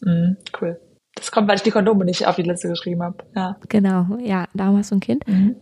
Mhm, 0.02 0.36
cool. 0.60 0.78
Das 1.16 1.32
kommt, 1.32 1.48
weil 1.48 1.56
ich 1.56 1.62
die 1.62 1.70
Kondome 1.72 2.04
nicht 2.04 2.26
auf 2.26 2.36
die 2.36 2.42
Liste 2.42 2.68
geschrieben 2.68 3.02
habe. 3.02 3.18
Ja. 3.34 3.56
Genau, 3.68 4.18
ja, 4.20 4.46
darum 4.54 4.76
hast 4.78 4.90
du 4.92 4.96
ein 4.96 5.00
Kind. 5.00 5.26
Mhm. 5.26 5.56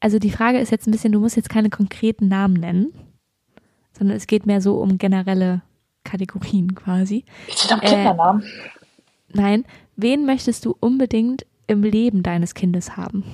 Also 0.00 0.18
die 0.18 0.30
Frage 0.30 0.58
ist 0.58 0.70
jetzt 0.70 0.86
ein 0.86 0.90
bisschen, 0.90 1.12
du 1.12 1.20
musst 1.20 1.36
jetzt 1.36 1.48
keine 1.48 1.70
konkreten 1.70 2.28
Namen 2.28 2.54
nennen, 2.54 2.92
sondern 3.96 4.16
es 4.16 4.26
geht 4.26 4.44
mehr 4.44 4.60
so 4.60 4.76
um 4.80 4.98
generelle 4.98 5.62
Kategorien 6.04 6.74
quasi. 6.74 7.24
Geht 7.46 7.56
es 7.56 7.72
um 7.72 7.80
Äh, 7.80 7.86
Kindernamen? 7.88 8.44
Nein, 9.32 9.64
wen 9.96 10.26
möchtest 10.26 10.64
du 10.64 10.76
unbedingt 10.78 11.44
im 11.66 11.82
Leben 11.82 12.22
deines 12.22 12.54
Kindes 12.54 12.96
haben? 12.96 13.24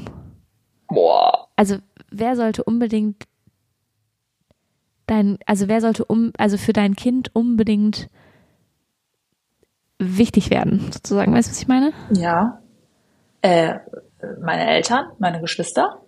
Boah. 0.89 1.49
Also 1.57 1.77
wer 2.11 2.37
sollte 2.37 2.65
unbedingt 2.65 3.25
dein, 5.07 5.39
also 5.47 5.69
wer 5.69 5.81
sollte 5.81 6.05
um, 6.05 6.33
also 6.39 6.57
für 6.57 6.73
dein 6.73 6.97
Kind 6.97 7.35
unbedingt 7.35 8.09
wichtig 9.99 10.51
werden, 10.51 10.91
sozusagen. 10.93 11.35
Weißt 11.35 11.49
du, 11.49 11.53
was 11.53 11.61
ich 11.63 11.69
meine? 11.69 11.93
Ja. 12.13 12.61
Äh, 13.43 13.81
meine 14.43 14.67
Eltern, 14.67 15.07
meine 15.19 15.41
Geschwister, 15.41 16.01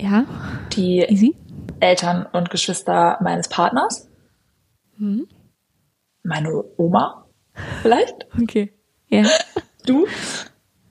Ja, 0.00 0.24
die 0.72 1.00
easy. 1.00 1.36
Eltern 1.80 2.26
und 2.32 2.50
Geschwister 2.50 3.18
meines 3.22 3.48
Partners, 3.48 4.08
Mhm. 4.96 5.26
meine 6.22 6.64
Oma, 6.76 7.26
vielleicht. 7.82 8.26
Okay. 8.40 8.72
Ja. 9.08 9.24
Du? 9.86 10.06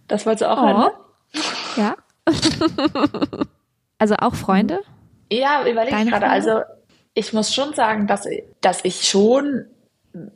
Das 0.09 0.25
wolltest 0.25 0.41
du 0.41 0.51
auch 0.51 0.61
hören, 0.61 0.77
ne? 0.77 0.91
Ja. 1.77 1.95
also 3.97 4.15
auch 4.15 4.35
Freunde? 4.35 4.81
Ja, 5.31 5.65
überlege 5.65 5.95
ich 5.97 6.09
gerade. 6.09 6.27
Also 6.29 6.59
ich 7.13 7.31
muss 7.31 7.53
schon 7.53 7.73
sagen, 7.73 8.07
dass, 8.07 8.27
dass 8.59 8.83
ich 8.83 9.07
schon 9.07 9.65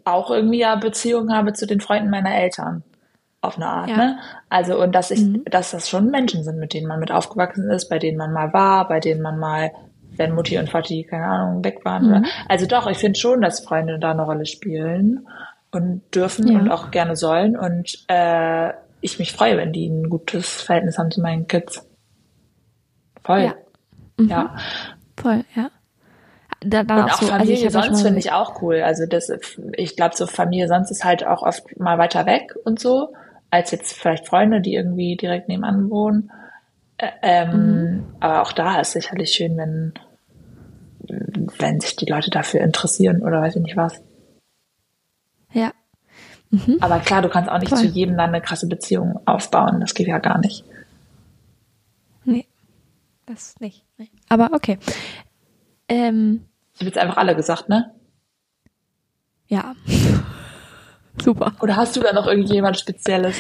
auch 0.05 0.31
irgendwie 0.31 0.59
ja 0.59 0.75
Beziehungen 0.77 1.35
habe 1.35 1.51
zu 1.51 1.67
den 1.67 1.81
Freunden 1.81 2.09
meiner 2.09 2.33
Eltern. 2.33 2.83
Auf 3.41 3.57
eine 3.57 3.67
Art, 3.67 3.89
Ja. 3.89 3.97
ne? 3.97 4.19
Also, 4.49 4.81
und 4.81 4.93
dass 4.95 5.11
ich, 5.11 5.19
Mhm. 5.21 5.43
dass 5.51 5.71
das 5.71 5.89
schon 5.89 6.09
Menschen 6.09 6.43
sind, 6.45 6.57
mit 6.57 6.73
denen 6.73 6.87
man 6.87 6.99
mit 7.01 7.11
aufgewachsen 7.11 7.69
ist, 7.69 7.89
bei 7.89 7.99
denen 7.99 8.17
man 8.17 8.31
mal 8.31 8.53
war, 8.53 8.87
bei 8.87 8.99
denen 9.01 9.21
man 9.21 9.37
mal, 9.37 9.71
wenn 10.17 10.33
Mutti 10.33 10.57
und 10.57 10.73
Vati, 10.73 11.03
keine 11.03 11.25
Ahnung, 11.25 11.63
weg 11.63 11.83
waren. 11.85 12.03
Mhm. 12.05 12.09
Oder, 12.11 12.23
also 12.47 12.65
doch, 12.65 12.87
ich 12.87 12.97
finde 12.97 13.19
schon, 13.19 13.41
dass 13.41 13.59
Freunde 13.61 13.99
da 13.99 14.11
eine 14.11 14.23
Rolle 14.23 14.45
spielen 14.45 15.27
und 15.71 16.01
dürfen 16.13 16.47
Ja. 16.47 16.59
und 16.59 16.71
auch 16.71 16.91
gerne 16.91 17.15
sollen. 17.15 17.57
Und 17.57 18.05
äh, 18.07 18.71
ich 19.01 19.19
mich 19.19 19.33
freue, 19.33 19.57
wenn 19.57 19.73
die 19.73 19.87
ein 19.87 20.09
gutes 20.09 20.61
Verhältnis 20.63 20.97
haben 20.97 21.11
zu 21.11 21.21
meinen 21.21 21.47
Kids. 21.47 21.87
Voll. 23.23 23.41
Ja. 23.41 23.55
Mhm. 24.17 24.27
ja. 24.29 24.55
Voll, 25.17 25.43
ja. 25.55 25.69
Da, 26.61 26.83
dann 26.83 27.03
Und 27.03 27.11
auch 27.11 27.21
so, 27.21 27.25
also 27.25 27.37
Familie 27.37 27.71
schon 27.71 27.83
sonst 27.83 28.01
finde 28.01 28.19
ich 28.19 28.31
auch 28.31 28.61
cool. 28.61 28.81
Also 28.81 29.05
das, 29.05 29.31
ich 29.73 29.95
glaube, 29.95 30.15
so 30.15 30.25
Familie 30.25 30.67
sonst 30.67 30.89
ist 30.89 31.03
halt 31.05 31.25
auch 31.25 31.43
oft 31.43 31.79
mal 31.79 31.97
weiter 31.97 32.25
weg 32.25 32.55
und 32.63 32.79
so, 32.79 33.13
als 33.51 33.71
jetzt 33.71 33.93
vielleicht 33.93 34.27
Freunde, 34.27 34.61
die 34.61 34.73
irgendwie 34.73 35.15
direkt 35.15 35.47
nebenan 35.47 35.89
wohnen. 35.89 36.31
Ähm, 37.21 37.51
Mhm. 37.51 38.05
Aber 38.19 38.41
auch 38.41 38.51
da 38.53 38.79
ist 38.79 38.93
sicherlich 38.93 39.31
schön, 39.31 39.57
wenn, 39.57 39.93
wenn 41.07 41.79
sich 41.79 41.95
die 41.95 42.05
Leute 42.05 42.29
dafür 42.29 42.61
interessieren 42.61 43.21
oder 43.21 43.41
weiß 43.41 43.55
ich 43.55 43.61
nicht 43.61 43.77
was. 43.77 44.01
Ja. 45.51 45.71
Aber 46.79 46.99
klar, 46.99 47.21
du 47.21 47.29
kannst 47.29 47.49
auch 47.49 47.59
nicht 47.59 47.69
Voll. 47.69 47.79
zu 47.79 47.85
jedem 47.87 48.17
dann 48.17 48.29
eine 48.29 48.41
krasse 48.41 48.67
Beziehung 48.67 49.19
aufbauen. 49.25 49.79
Das 49.79 49.93
geht 49.93 50.07
ja 50.07 50.19
gar 50.19 50.37
nicht. 50.39 50.63
Nee. 52.23 52.47
Das 53.25 53.55
nicht. 53.59 53.83
Nee. 53.97 54.09
Aber 54.29 54.51
okay. 54.53 54.77
Ähm, 55.87 56.45
Ich 56.73 56.81
habe 56.81 56.87
jetzt 56.87 56.97
einfach 56.97 57.17
alle 57.17 57.35
gesagt, 57.35 57.69
ne? 57.69 57.91
ja. 59.47 59.75
Super. 61.21 61.53
Oder 61.61 61.77
hast 61.77 61.95
du 61.95 62.01
da 62.01 62.11
noch 62.11 62.27
irgendjemand 62.27 62.77
Spezielles? 62.77 63.37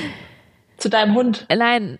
Zu 0.77 0.89
deinem 0.89 1.13
Hund? 1.13 1.45
Nein. 1.53 1.97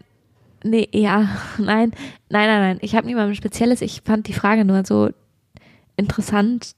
Nee, 0.63 0.87
ja, 0.91 1.27
nein, 1.57 1.91
nein, 2.29 2.47
nein, 2.47 2.61
nein. 2.61 2.77
Ich 2.81 2.95
habe 2.95 3.07
niemandem 3.07 3.35
Spezielles. 3.35 3.81
Ich 3.81 4.01
fand 4.03 4.27
die 4.27 4.33
Frage 4.33 4.63
nur 4.65 4.85
so 4.85 5.09
interessant, 5.97 6.73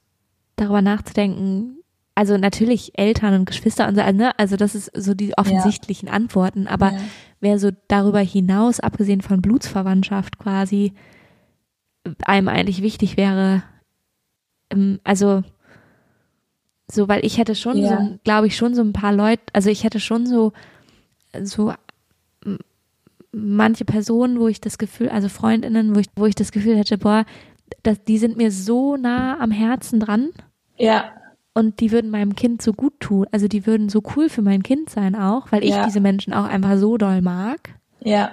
darüber 0.56 0.82
nachzudenken. 0.82 1.78
Also 2.14 2.36
natürlich 2.36 2.98
Eltern 2.98 3.34
und 3.34 3.44
Geschwister 3.44 3.86
und 3.86 3.94
so, 3.94 4.02
ne? 4.12 4.36
Also 4.38 4.56
das 4.56 4.74
ist 4.74 4.90
so 4.96 5.14
die 5.14 5.36
offensichtlichen 5.38 6.08
ja. 6.08 6.14
Antworten. 6.14 6.66
Aber 6.66 6.92
ja. 6.92 7.00
wer 7.40 7.58
so 7.58 7.70
darüber 7.86 8.20
hinaus, 8.20 8.80
abgesehen 8.80 9.20
von 9.20 9.40
Blutsverwandtschaft 9.40 10.38
quasi, 10.38 10.94
einem 12.24 12.48
eigentlich 12.48 12.82
wichtig 12.82 13.16
wäre, 13.16 13.62
ähm, 14.70 14.98
also 15.04 15.42
so, 16.90 17.06
weil 17.06 17.24
ich 17.24 17.38
hätte 17.38 17.54
schon 17.54 17.76
ja. 17.76 17.88
so, 17.88 18.18
glaube 18.24 18.46
ich, 18.46 18.56
schon 18.56 18.74
so 18.74 18.82
ein 18.82 18.94
paar 18.94 19.12
Leute, 19.12 19.42
also 19.52 19.68
ich 19.70 19.84
hätte 19.84 20.00
schon 20.00 20.26
so, 20.26 20.52
so 21.42 21.72
manche 23.32 23.84
Personen, 23.84 24.40
wo 24.40 24.48
ich 24.48 24.60
das 24.60 24.78
Gefühl, 24.78 25.08
also 25.10 25.28
Freundinnen, 25.28 25.94
wo 25.94 26.00
ich, 26.00 26.06
wo 26.16 26.26
ich 26.26 26.34
das 26.34 26.52
Gefühl 26.52 26.76
hätte, 26.76 26.98
boah, 26.98 27.24
das, 27.82 28.02
die 28.04 28.18
sind 28.18 28.36
mir 28.36 28.50
so 28.50 28.96
nah 28.96 29.38
am 29.40 29.50
Herzen 29.50 30.00
dran. 30.00 30.30
Ja. 30.76 31.12
Und 31.54 31.80
die 31.80 31.90
würden 31.90 32.10
meinem 32.10 32.36
Kind 32.36 32.62
so 32.62 32.72
gut 32.72 33.00
tun. 33.00 33.26
Also 33.32 33.48
die 33.48 33.66
würden 33.66 33.88
so 33.88 34.02
cool 34.16 34.28
für 34.28 34.42
mein 34.42 34.62
Kind 34.62 34.90
sein 34.90 35.14
auch, 35.16 35.50
weil 35.50 35.64
ich 35.64 35.70
ja. 35.70 35.84
diese 35.84 36.00
Menschen 36.00 36.32
auch 36.32 36.44
einfach 36.44 36.76
so 36.76 36.96
doll 36.96 37.20
mag. 37.20 37.70
Ja. 38.00 38.30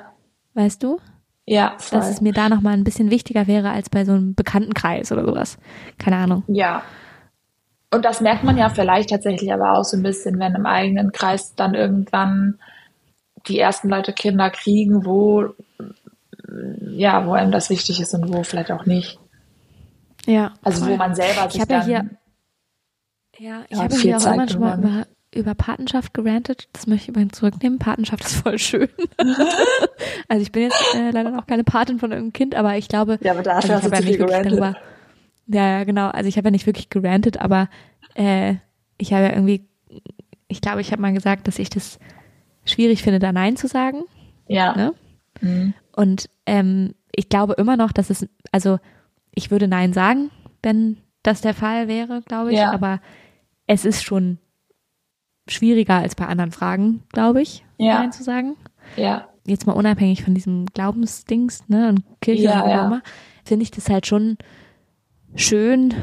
Weißt 0.53 0.83
du? 0.83 0.99
Ja, 1.47 1.75
voll. 1.77 1.99
Dass 1.99 2.09
es 2.09 2.21
mir 2.21 2.33
da 2.33 2.49
nochmal 2.49 2.73
ein 2.73 2.83
bisschen 2.83 3.11
wichtiger 3.11 3.47
wäre 3.47 3.69
als 3.69 3.89
bei 3.89 4.05
so 4.05 4.13
einem 4.13 4.35
Bekanntenkreis 4.35 5.11
oder 5.11 5.25
sowas. 5.25 5.57
Keine 5.97 6.17
Ahnung. 6.17 6.43
Ja. 6.47 6.83
Und 7.91 8.05
das 8.05 8.21
merkt 8.21 8.43
man 8.43 8.57
ja 8.57 8.69
vielleicht 8.69 9.09
tatsächlich 9.09 9.53
aber 9.53 9.77
auch 9.77 9.83
so 9.83 9.97
ein 9.97 10.03
bisschen, 10.03 10.39
wenn 10.39 10.55
im 10.55 10.65
eigenen 10.65 11.11
Kreis 11.11 11.55
dann 11.55 11.75
irgendwann 11.75 12.59
die 13.47 13.59
ersten 13.59 13.89
Leute 13.89 14.11
Kinder 14.11 14.49
kriegen, 14.49 15.05
wo 15.05 15.53
ja, 16.95 17.25
wo 17.25 17.33
einem 17.33 17.51
das 17.51 17.69
wichtig 17.69 17.99
ist 17.99 18.13
und 18.13 18.33
wo 18.33 18.43
vielleicht 18.43 18.71
auch 18.71 18.85
nicht. 18.85 19.19
Ja. 20.25 20.53
Also 20.63 20.83
voll. 20.83 20.93
wo 20.93 20.97
man 20.97 21.15
selber 21.15 21.49
sich 21.49 21.61
ich 21.61 21.67
dann, 21.67 21.79
ja 21.81 21.85
hier, 21.85 22.09
ja, 23.39 23.65
ich 23.69 23.77
ja, 23.77 23.83
habe 23.83 23.95
hier 23.95 24.17
auch 24.17 24.33
immer 24.33 24.47
schon 24.47 24.61
mal 24.61 24.79
über, 24.79 25.07
über 25.33 25.55
Patenschaft 25.55 26.13
gerantet. 26.13 26.69
Das 26.73 26.87
möchte 26.87 27.03
ich 27.03 27.09
übrigens 27.09 27.37
zurücknehmen. 27.37 27.79
Patenschaft 27.79 28.23
ist 28.23 28.35
voll 28.35 28.57
schön. 28.57 28.89
also 30.27 30.41
ich 30.41 30.51
bin 30.51 30.63
jetzt 30.63 30.81
äh, 30.95 31.11
leider 31.11 31.31
noch 31.31 31.45
keine 31.45 31.63
Patin 31.63 31.99
von 31.99 32.11
irgendeinem 32.11 32.33
Kind, 32.33 32.55
aber 32.55 32.77
ich 32.77 32.87
glaube, 32.87 33.19
ja, 33.21 33.33
aber 33.33 33.43
da 33.43 33.55
also 33.55 33.67
ich 33.67 33.73
habe 33.83 33.95
ja 33.95 34.01
nicht 34.01 34.19
wirklich 34.19 34.43
darüber. 34.43 34.75
Ja, 35.47 35.83
genau. 35.83 36.07
Also 36.09 36.27
ich 36.27 36.37
habe 36.37 36.47
ja 36.47 36.51
nicht 36.51 36.65
wirklich 36.65 36.89
gerantet, 36.89 37.39
aber 37.39 37.69
äh, 38.15 38.55
ich 38.97 39.13
habe 39.13 39.25
ja 39.25 39.33
irgendwie, 39.33 39.67
ich 40.47 40.61
glaube, 40.61 40.81
ich 40.81 40.91
habe 40.91 41.01
mal 41.01 41.13
gesagt, 41.13 41.47
dass 41.47 41.59
ich 41.59 41.69
das 41.69 41.99
schwierig 42.63 43.03
finde, 43.03 43.19
da 43.19 43.31
Nein 43.31 43.57
zu 43.57 43.67
sagen. 43.67 44.03
Ja. 44.47 44.75
Ne? 44.75 44.93
Mhm. 45.41 45.73
Und 45.91 46.29
ähm, 46.45 46.95
ich 47.11 47.29
glaube 47.29 47.53
immer 47.53 47.77
noch, 47.77 47.91
dass 47.91 48.09
es, 48.09 48.27
also 48.51 48.79
ich 49.35 49.51
würde 49.51 49.67
Nein 49.67 49.93
sagen, 49.93 50.31
wenn 50.63 50.97
das 51.21 51.41
der 51.41 51.53
Fall 51.53 51.87
wäre, 51.87 52.21
glaube 52.23 52.51
ich. 52.51 52.57
Ja. 52.57 52.71
Aber 52.71 52.99
es 53.67 53.85
ist 53.85 54.03
schon 54.03 54.39
schwieriger 55.47 55.95
als 55.95 56.15
bei 56.15 56.25
anderen 56.25 56.51
Fragen, 56.51 57.03
glaube 57.11 57.41
ich, 57.41 57.63
ja. 57.77 57.99
Nein 57.99 58.11
zu 58.11 58.23
sagen. 58.23 58.55
Ja. 58.95 59.27
Jetzt 59.45 59.67
mal 59.67 59.73
unabhängig 59.73 60.23
von 60.23 60.33
diesem 60.33 60.65
Glaubensdings, 60.67 61.67
ne, 61.67 61.89
und 61.89 62.03
Kirche 62.19 62.43
ja, 62.43 62.63
und 62.63 62.69
ja. 62.69 63.01
finde 63.43 63.63
ich 63.63 63.71
das 63.71 63.89
halt 63.89 64.07
schon 64.07 64.37
schön 65.35 65.93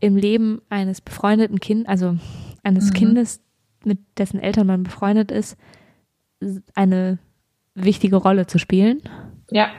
im 0.00 0.16
Leben 0.16 0.60
eines 0.68 1.00
befreundeten 1.00 1.58
Kindes, 1.58 1.88
also 1.88 2.16
eines 2.62 2.90
mhm. 2.90 2.94
Kindes, 2.94 3.40
mit 3.84 3.98
dessen 4.18 4.40
Eltern 4.40 4.66
man 4.66 4.82
befreundet 4.82 5.30
ist, 5.30 5.56
eine 6.74 7.18
wichtige 7.74 8.16
Rolle 8.16 8.46
zu 8.46 8.58
spielen. 8.58 9.00
Ja. 9.50 9.70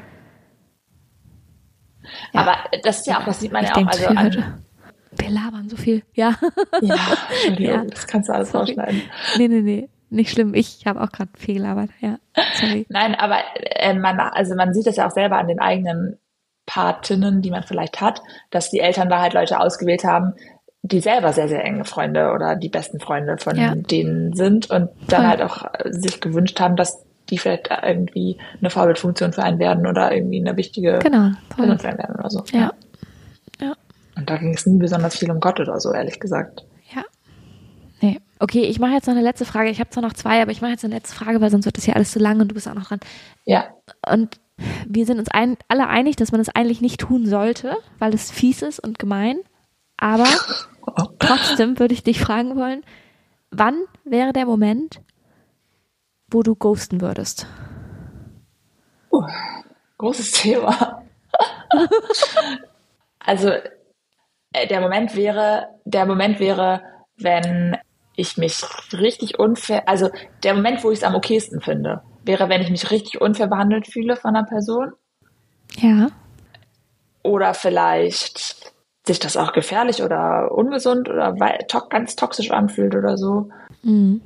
Ja. 2.33 2.41
Aber 2.41 2.55
das 2.83 2.99
ist 2.99 3.07
ja 3.07 3.19
auch, 3.19 3.25
das 3.25 3.39
sieht 3.39 3.51
man 3.51 3.63
ich 3.63 3.69
ja 3.69 3.75
auch. 3.75 3.87
Also 3.87 4.07
an, 4.39 4.63
wir 5.17 5.29
labern 5.29 5.69
so 5.69 5.77
viel. 5.77 6.03
Ja. 6.13 6.35
Ja, 6.81 6.95
Entschuldigung, 7.29 7.75
ja. 7.75 7.85
das 7.85 8.07
kannst 8.07 8.29
du 8.29 8.33
alles 8.33 8.51
Sorry. 8.51 8.71
rausschneiden. 8.71 9.01
Nee, 9.37 9.47
nee, 9.47 9.61
nee. 9.61 9.89
Nicht 10.09 10.31
schlimm. 10.31 10.53
Ich 10.53 10.85
habe 10.85 11.01
auch 11.01 11.11
gerade 11.11 11.31
viel 11.37 11.55
gelabert. 11.55 11.89
Ja. 11.99 12.17
Sorry. 12.53 12.85
Nein, 12.89 13.15
aber 13.15 13.39
äh, 13.55 13.93
man, 13.93 14.19
also 14.19 14.55
man 14.55 14.73
sieht 14.73 14.87
das 14.87 14.95
ja 14.95 15.07
auch 15.07 15.11
selber 15.11 15.37
an 15.37 15.47
den 15.47 15.59
eigenen 15.59 16.17
Patinnen, 16.65 17.41
die 17.41 17.51
man 17.51 17.63
vielleicht 17.63 17.99
hat, 17.99 18.21
dass 18.51 18.69
die 18.69 18.79
Eltern 18.79 19.09
da 19.09 19.21
halt 19.21 19.33
Leute 19.33 19.59
ausgewählt 19.59 20.03
haben, 20.03 20.33
die 20.81 20.99
selber 20.99 21.33
sehr, 21.33 21.49
sehr 21.49 21.63
enge 21.63 21.85
Freunde 21.85 22.31
oder 22.31 22.55
die 22.55 22.69
besten 22.69 22.99
Freunde 22.99 23.37
von 23.37 23.55
ja. 23.57 23.75
denen 23.75 24.33
sind 24.33 24.69
und 24.69 24.89
dann 25.07 25.21
Voll. 25.21 25.27
halt 25.27 25.41
auch 25.41 25.65
sich 25.85 26.21
gewünscht 26.21 26.59
haben, 26.59 26.75
dass 26.75 27.05
die 27.29 27.37
vielleicht 27.37 27.69
irgendwie 27.83 28.37
eine 28.59 28.69
Vorbildfunktion 28.69 29.33
für 29.33 29.43
einen 29.43 29.59
werden 29.59 29.85
oder 29.85 30.11
irgendwie 30.11 30.39
eine 30.39 30.57
wichtige 30.57 30.99
genau, 30.99 31.31
Person 31.49 31.79
für 31.79 31.89
einen 31.89 31.97
werden 31.97 32.15
oder 32.15 32.29
so. 32.29 32.43
Ja. 32.51 32.73
ja. 33.61 33.73
Und 34.15 34.29
da 34.29 34.37
ging 34.37 34.53
es 34.53 34.65
nie 34.65 34.79
besonders 34.79 35.17
viel 35.17 35.31
um 35.31 35.39
Gott 35.39 35.59
oder 35.59 35.79
so, 35.79 35.93
ehrlich 35.93 36.19
gesagt. 36.19 36.65
Ja. 36.93 37.03
Nee. 38.01 38.19
Okay, 38.39 38.63
ich 38.63 38.79
mache 38.79 38.93
jetzt 38.93 39.07
noch 39.07 39.15
eine 39.15 39.23
letzte 39.23 39.45
Frage. 39.45 39.69
Ich 39.69 39.79
habe 39.79 39.89
zwar 39.89 40.03
noch 40.03 40.13
zwei, 40.13 40.41
aber 40.41 40.51
ich 40.51 40.61
mache 40.61 40.71
jetzt 40.71 40.85
eine 40.85 40.95
letzte 40.95 41.15
Frage, 41.15 41.41
weil 41.41 41.49
sonst 41.49 41.65
wird 41.65 41.77
das 41.77 41.85
hier 41.85 41.95
alles 41.95 42.11
zu 42.11 42.19
lang 42.19 42.39
und 42.39 42.49
du 42.49 42.55
bist 42.55 42.67
auch 42.67 42.75
noch 42.75 42.87
dran. 42.87 42.99
Ja. 43.45 43.65
Und 44.11 44.39
wir 44.87 45.05
sind 45.05 45.19
uns 45.19 45.29
ein, 45.29 45.57
alle 45.67 45.87
einig, 45.87 46.15
dass 46.15 46.31
man 46.31 46.41
es 46.41 46.47
das 46.47 46.55
eigentlich 46.55 46.81
nicht 46.81 46.99
tun 46.99 47.25
sollte, 47.25 47.75
weil 47.99 48.13
es 48.13 48.31
fies 48.31 48.61
ist 48.61 48.79
und 48.79 48.99
gemein. 48.99 49.37
Aber 49.97 50.27
trotzdem 51.19 51.79
würde 51.79 51.93
ich 51.93 52.03
dich 52.03 52.19
fragen 52.19 52.55
wollen, 52.55 52.83
wann 53.51 53.81
wäre 54.03 54.33
der 54.33 54.45
Moment, 54.45 55.01
wo 56.29 56.43
du 56.43 56.55
ghosten 56.55 57.01
würdest? 57.01 57.47
Uh, 59.11 59.23
großes 59.97 60.31
Thema. 60.31 61.03
also 63.19 63.49
äh, 64.53 64.67
der 64.67 64.81
Moment 64.81 65.15
wäre, 65.15 65.67
der 65.85 66.05
Moment 66.05 66.39
wäre, 66.39 66.81
wenn 67.17 67.77
ich 68.15 68.37
mich 68.37 68.63
richtig 68.93 69.39
unfair, 69.39 69.87
also 69.87 70.09
der 70.43 70.53
Moment, 70.53 70.83
wo 70.83 70.91
ich 70.91 70.99
es 70.99 71.03
am 71.03 71.15
okaysten 71.15 71.61
finde, 71.61 72.01
wäre, 72.23 72.49
wenn 72.49 72.61
ich 72.61 72.69
mich 72.69 72.91
richtig 72.91 73.21
unfair 73.21 73.47
behandelt 73.47 73.87
fühle 73.87 74.15
von 74.15 74.35
einer 74.35 74.45
Person. 74.45 74.93
Ja. 75.77 76.07
Oder 77.23 77.53
vielleicht 77.53 78.73
sich 79.05 79.19
das 79.19 79.37
auch 79.37 79.53
gefährlich 79.53 80.03
oder 80.03 80.51
ungesund 80.51 81.07
oder 81.09 81.33
ganz 81.89 82.15
toxisch 82.15 82.51
anfühlt 82.51 82.95
oder 82.95 83.17
so. 83.17 83.49
Mhm. 83.83 84.21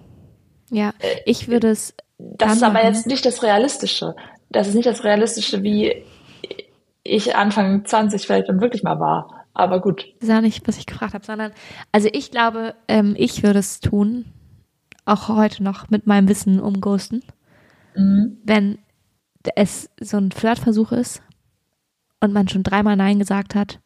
Ja, 0.72 0.94
ich 1.26 1.48
würde 1.48 1.70
es. 1.70 1.94
Das 2.18 2.54
ist 2.54 2.64
aber 2.64 2.76
machen. 2.76 2.88
jetzt 2.88 3.08
nicht 3.08 3.26
das 3.26 3.44
Realistische. 3.44 4.16
Das 4.50 4.68
ist 4.68 4.74
nicht 4.74 4.86
das 4.86 5.04
Realistische, 5.04 5.64
wie 5.64 6.04
ich 7.04 7.36
Anfang 7.36 7.86
20 7.86 8.26
vielleicht 8.26 8.50
dann 8.50 8.62
wirklich 8.62 8.84
mal 8.84 9.00
war. 9.00 9.46
Aber 9.54 9.82
gut. 9.82 10.06
Das 10.20 10.30
ist 10.30 10.30
ja 10.30 10.42
nicht, 10.42 10.68
was 10.68 10.78
ich 10.78 10.86
gefragt 10.86 11.14
habe, 11.14 11.26
sondern, 11.26 11.52
also 11.92 12.10
ich 12.12 12.32
glaube, 12.32 12.74
ähm, 12.88 13.16
ich 13.18 13.44
würde 13.44 13.60
es 13.60 13.82
tun, 13.82 14.26
auch 15.06 15.28
heute 15.28 15.64
noch 15.64 15.90
mit 15.90 16.08
meinem 16.08 16.30
Wissen 16.30 16.60
um 16.60 16.80
Ghosten, 16.80 17.22
mhm. 17.96 18.38
wenn 18.44 18.78
es 19.56 19.90
so 20.00 20.18
ein 20.18 20.32
Flirtversuch 20.32 20.92
ist 20.92 21.22
und 22.22 22.32
man 22.32 22.48
schon 22.48 22.64
dreimal 22.64 22.96
Nein 22.96 23.20
gesagt 23.20 23.56
hat 23.56 23.80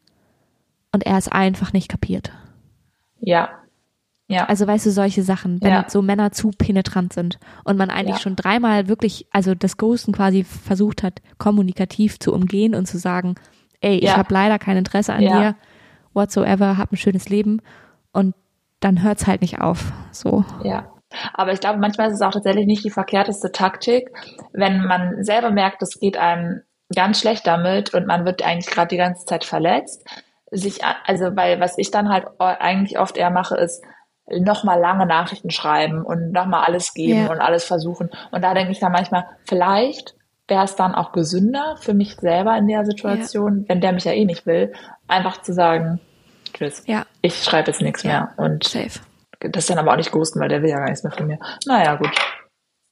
und 0.92 1.06
er 1.06 1.18
es 1.18 1.30
einfach 1.30 1.74
nicht 1.74 1.90
kapiert. 1.90 2.32
Ja. 3.20 3.50
Ja. 4.28 4.46
Also 4.46 4.66
weißt 4.66 4.88
du, 4.88 4.92
solche 4.92 5.22
Sachen, 5.22 5.62
wenn 5.62 5.72
ja. 5.72 5.86
so 5.88 6.02
Männer 6.02 6.32
zu 6.32 6.50
penetrant 6.50 7.14
sind 7.14 7.40
und 7.64 7.78
man 7.78 7.92
eigentlich 7.92 8.18
ja. 8.18 8.22
schon 8.22 8.36
dreimal 8.36 8.88
wirklich, 8.88 9.28
also 9.32 9.54
das 9.54 9.78
Ghosten 9.78 10.14
quasi 10.14 10.44
versucht 10.44 11.04
hat, 11.04 11.22
kommunikativ 11.38 12.20
zu 12.20 12.34
umgehen 12.34 12.74
und 12.74 12.88
zu 12.88 12.98
sagen, 12.98 13.36
ey, 13.82 14.04
ja. 14.04 14.12
ich 14.12 14.18
habe 14.18 14.34
leider 14.34 14.58
kein 14.58 14.78
Interesse 14.78 15.14
an 15.14 15.22
dir, 15.22 15.56
whatsoever, 16.14 16.78
hab 16.78 16.92
ein 16.92 16.98
schönes 16.98 17.30
Leben 17.30 17.62
und 18.14 18.34
dann 18.80 19.04
hört's 19.04 19.28
halt 19.28 19.42
nicht 19.42 19.62
auf. 19.62 19.92
So. 20.12 20.44
Ja. 20.64 20.92
Aber 21.34 21.54
ich 21.54 21.60
glaube, 21.60 21.80
manchmal 21.80 22.08
ist 22.08 22.16
es 22.16 22.22
auch 22.22 22.32
tatsächlich 22.32 22.66
nicht 22.66 22.84
die 22.84 22.90
verkehrteste 22.90 23.52
Taktik, 23.52 24.10
wenn 24.54 24.86
man 24.86 25.24
selber 25.24 25.52
merkt, 25.52 25.82
es 25.84 26.00
geht 26.00 26.18
einem 26.18 26.62
ganz 26.94 27.20
schlecht 27.20 27.46
damit 27.48 27.94
und 27.94 28.08
man 28.08 28.26
wird 28.26 28.44
eigentlich 28.44 28.74
gerade 28.74 28.88
die 28.88 28.98
ganze 28.98 29.26
Zeit 29.26 29.46
verletzt, 29.46 30.04
sich, 30.52 30.82
also 31.06 31.36
weil 31.36 31.60
was 31.60 31.78
ich 31.78 31.92
dann 31.92 32.10
halt 32.10 32.26
eigentlich 32.40 33.00
oft 33.00 33.18
eher 33.18 33.32
mache, 33.32 33.56
ist 33.56 33.84
nochmal 34.28 34.80
lange 34.80 35.06
Nachrichten 35.06 35.52
schreiben 35.52 36.04
und 36.04 36.32
nochmal 36.32 36.66
alles 36.66 36.94
geben 36.94 37.26
ja. 37.26 37.32
und 37.32 37.40
alles 37.40 37.64
versuchen. 37.64 38.10
Und 38.32 38.44
da 38.44 38.54
denke 38.54 38.72
ich 38.72 38.80
dann 38.80 38.92
manchmal, 38.92 39.26
vielleicht 39.46 40.16
wäre 40.48 40.64
es 40.64 40.76
dann 40.76 40.94
auch 40.94 41.12
gesünder 41.12 41.78
für 41.80 41.94
mich 41.94 42.16
selber 42.16 42.58
in 42.58 42.68
der 42.68 42.86
Situation, 42.86 43.62
ja. 43.62 43.70
wenn 43.70 43.82
der 43.82 43.94
mich 43.94 44.04
ja 44.04 44.12
eh 44.12 44.26
nicht 44.26 44.46
will, 44.46 44.74
einfach 45.08 45.42
zu 45.42 45.54
sagen, 45.54 46.00
tschüss, 46.54 46.84
ja. 46.86 47.06
ich 47.22 47.44
schreibe 47.44 47.72
jetzt 47.72 47.82
nichts 47.82 48.04
mehr. 48.04 48.30
Und 48.38 48.64
Safe. 48.64 49.00
das 49.40 49.64
ist 49.64 49.70
dann 49.70 49.80
aber 49.80 49.94
auch 49.94 49.98
nicht 49.98 50.12
ghosten, 50.12 50.40
weil 50.40 50.50
der 50.50 50.62
will 50.62 50.70
ja 50.70 50.78
gar 50.78 50.90
nichts 50.90 51.04
mehr 51.04 51.14
von 51.14 51.28
mir. 51.28 51.40
Naja, 51.66 51.96
gut. 51.96 52.12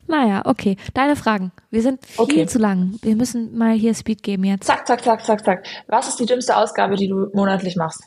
Naja, 0.06 0.42
okay. 0.46 0.78
Deine 0.94 1.16
Fragen. 1.16 1.52
Wir 1.70 1.82
sind 1.82 2.06
viel 2.06 2.24
okay. 2.24 2.46
zu 2.46 2.60
lang. 2.60 2.96
Wir 3.02 3.16
müssen 3.16 3.58
mal 3.58 3.74
hier 3.74 3.94
Speed 3.94 4.22
geben 4.22 4.44
jetzt. 4.44 4.66
Zack, 4.66 4.86
zack, 4.86 5.02
zack, 5.02 5.24
zack, 5.24 5.46
zack. 5.46 5.66
Was 5.88 6.10
ist 6.10 6.20
die 6.20 6.26
dümmste 6.26 6.58
Ausgabe, 6.58 6.96
die 6.96 7.08
du 7.08 7.30
monatlich 7.34 7.78
machst? 7.78 8.04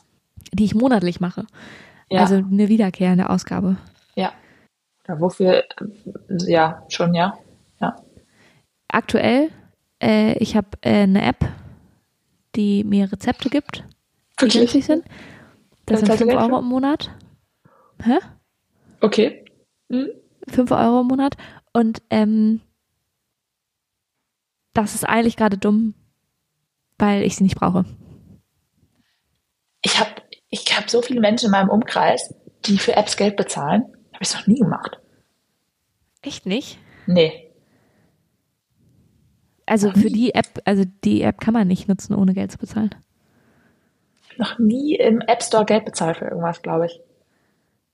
Die 0.53 0.65
ich 0.65 0.75
monatlich 0.75 1.19
mache. 1.19 1.45
Ja. 2.09 2.21
Also 2.21 2.35
eine 2.35 2.69
wiederkehrende 2.69 3.29
Ausgabe. 3.29 3.77
Ja. 4.15 4.31
Ja, 5.07 5.19
wofür, 5.19 5.63
ja, 6.45 6.83
schon, 6.89 7.13
ja. 7.13 7.37
Ja. 7.79 7.95
Aktuell 8.87 9.49
äh, 10.01 10.37
ich 10.37 10.55
habe 10.55 10.67
äh, 10.81 11.03
eine 11.03 11.23
App, 11.23 11.45
die 12.55 12.83
mir 12.83 13.11
Rezepte 13.11 13.49
gibt, 13.49 13.83
die 14.39 14.43
Wirklich? 14.43 14.53
günstig 14.53 14.85
sind. 14.85 15.05
Das 15.85 15.95
Was 15.95 15.99
sind 15.99 16.07
zahlst 16.07 16.21
du 16.21 16.25
5 16.25 16.39
Geld 16.39 16.51
Euro 16.51 16.59
im 16.59 16.65
Monat. 16.65 17.11
Hä? 18.03 18.19
Okay. 19.01 19.45
Hm? 19.91 20.09
5 20.49 20.71
Euro 20.71 21.01
im 21.01 21.07
Monat. 21.07 21.37
Und 21.73 22.01
ähm, 22.09 22.61
das 24.73 24.95
ist 24.95 25.07
eigentlich 25.07 25.37
gerade 25.37 25.57
dumm, 25.57 25.93
weil 26.97 27.23
ich 27.23 27.35
sie 27.35 27.43
nicht 27.43 27.57
brauche. 27.57 27.85
Ich 30.49 30.75
habe 30.77 30.89
so 30.89 31.01
viele 31.01 31.19
Menschen 31.19 31.47
in 31.47 31.51
meinem 31.51 31.69
Umkreis, 31.69 32.33
die 32.65 32.77
für 32.77 32.95
Apps 32.95 33.17
Geld 33.17 33.35
bezahlen. 33.35 33.83
Habe 34.13 34.23
ich 34.23 34.33
noch 34.33 34.47
nie 34.47 34.59
gemacht. 34.59 34.99
Echt 36.21 36.45
nicht? 36.45 36.77
Nee. 37.05 37.51
Also 39.65 39.87
Noch 39.87 39.93
für 39.95 40.07
nie? 40.07 40.13
die 40.13 40.35
App, 40.35 40.61
also 40.65 40.83
die 41.03 41.21
App 41.21 41.39
kann 41.41 41.53
man 41.53 41.67
nicht 41.67 41.87
nutzen, 41.87 42.15
ohne 42.15 42.33
Geld 42.33 42.51
zu 42.51 42.57
bezahlen. 42.57 42.95
Noch 44.37 44.57
nie 44.59 44.95
im 44.95 45.21
App 45.21 45.43
Store 45.43 45.65
Geld 45.65 45.85
bezahlt 45.85 46.17
für 46.17 46.25
irgendwas, 46.25 46.61
glaube 46.61 46.85
ich. 46.87 46.99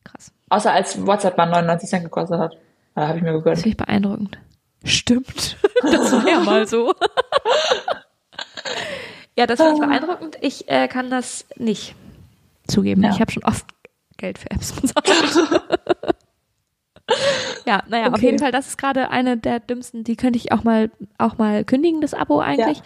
Krass. 0.03 0.31
Außer 0.49 0.71
als 0.71 1.05
WhatsApp 1.05 1.37
mal 1.37 1.45
99 1.47 1.89
Cent 1.89 2.03
gekostet 2.03 2.39
hat. 2.39 2.57
Da 2.95 3.07
habe 3.07 3.17
ich 3.17 3.23
mir 3.23 3.31
Das 3.33 3.39
gegönnt. 3.43 3.57
finde 3.57 3.69
ich 3.69 3.77
beeindruckend. 3.77 4.37
Stimmt. 4.83 5.57
Das 5.83 6.13
war 6.13 6.25
ja 6.29 6.39
mal 6.39 6.65
so. 6.65 6.93
ja, 9.37 9.45
das 9.45 9.59
finde 9.59 9.73
ich 9.73 9.79
beeindruckend. 9.81 10.37
Ich 10.39 10.69
äh, 10.69 10.87
kann 10.87 11.09
das 11.09 11.45
nicht 11.57 11.93
zugeben. 12.67 13.03
Ja. 13.03 13.11
Ich 13.11 13.19
habe 13.21 13.31
schon 13.31 13.43
oft 13.43 13.65
Geld 14.17 14.37
für 14.37 14.51
Apps 14.51 14.71
bezahlt. 14.73 15.07
ja, 17.65 17.83
naja, 17.87 18.07
auf 18.07 18.13
Okay. 18.13 18.25
jeden 18.27 18.39
Fall, 18.39 18.51
das 18.51 18.67
ist 18.67 18.77
gerade 18.77 19.09
eine 19.09 19.37
der 19.37 19.59
dümmsten. 19.59 20.03
Die 20.03 20.15
könnte 20.15 20.37
ich 20.37 20.51
auch 20.51 20.63
mal 20.63 20.89
auch 21.17 21.37
mal 21.37 21.63
kündigen, 21.65 22.01
das 22.01 22.13
Abo 22.13 22.39
eigentlich. 22.39 22.81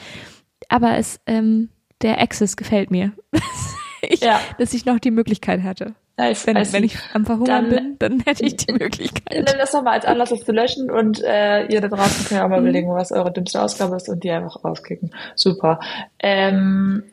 Aber 0.69 0.97
es, 0.97 1.19
ähm, 1.27 1.69
der 2.01 2.19
Access 2.21 2.57
gefällt 2.57 2.91
mir. 2.91 3.11
ich, 4.01 4.21
Ja. 4.21 4.39
Dass 4.57 4.73
ich 4.73 4.85
noch 4.85 4.99
die 4.99 5.11
Möglichkeit 5.11 5.61
hätte. 5.61 5.93
Ja, 6.19 6.31
ich, 6.31 6.47
Wenn, 6.47 6.55
wenn 6.73 6.83
ich 6.83 6.97
am 7.13 7.25
Verhungern 7.27 7.69
Dann- 7.69 7.97
bin, 7.97 7.99
dann 7.99 8.19
hätte 8.21 8.43
ich 8.43 8.55
die 8.57 8.73
Möglichkeit. 8.73 9.35
Nimm 9.47 9.57
das 9.59 9.71
doch 9.71 9.83
mal 9.83 9.91
als 9.91 10.05
Anlass, 10.05 10.29
das 10.29 10.43
zu 10.43 10.51
löschen 10.51 10.89
und 10.89 11.21
äh, 11.23 11.67
ihr 11.67 11.79
da 11.79 11.87
draußen 11.89 12.25
könnt 12.25 12.41
auch 12.41 12.49
mal 12.49 12.59
überlegen, 12.59 12.89
was 12.89 13.11
eure 13.11 13.31
dümmste 13.31 13.61
Ausgabe 13.61 13.95
ist 13.97 14.09
und 14.09 14.23
die 14.23 14.31
einfach 14.31 14.63
rauskicken. 14.63 15.13
Super. 15.35 15.79
Ähm, 16.17 17.03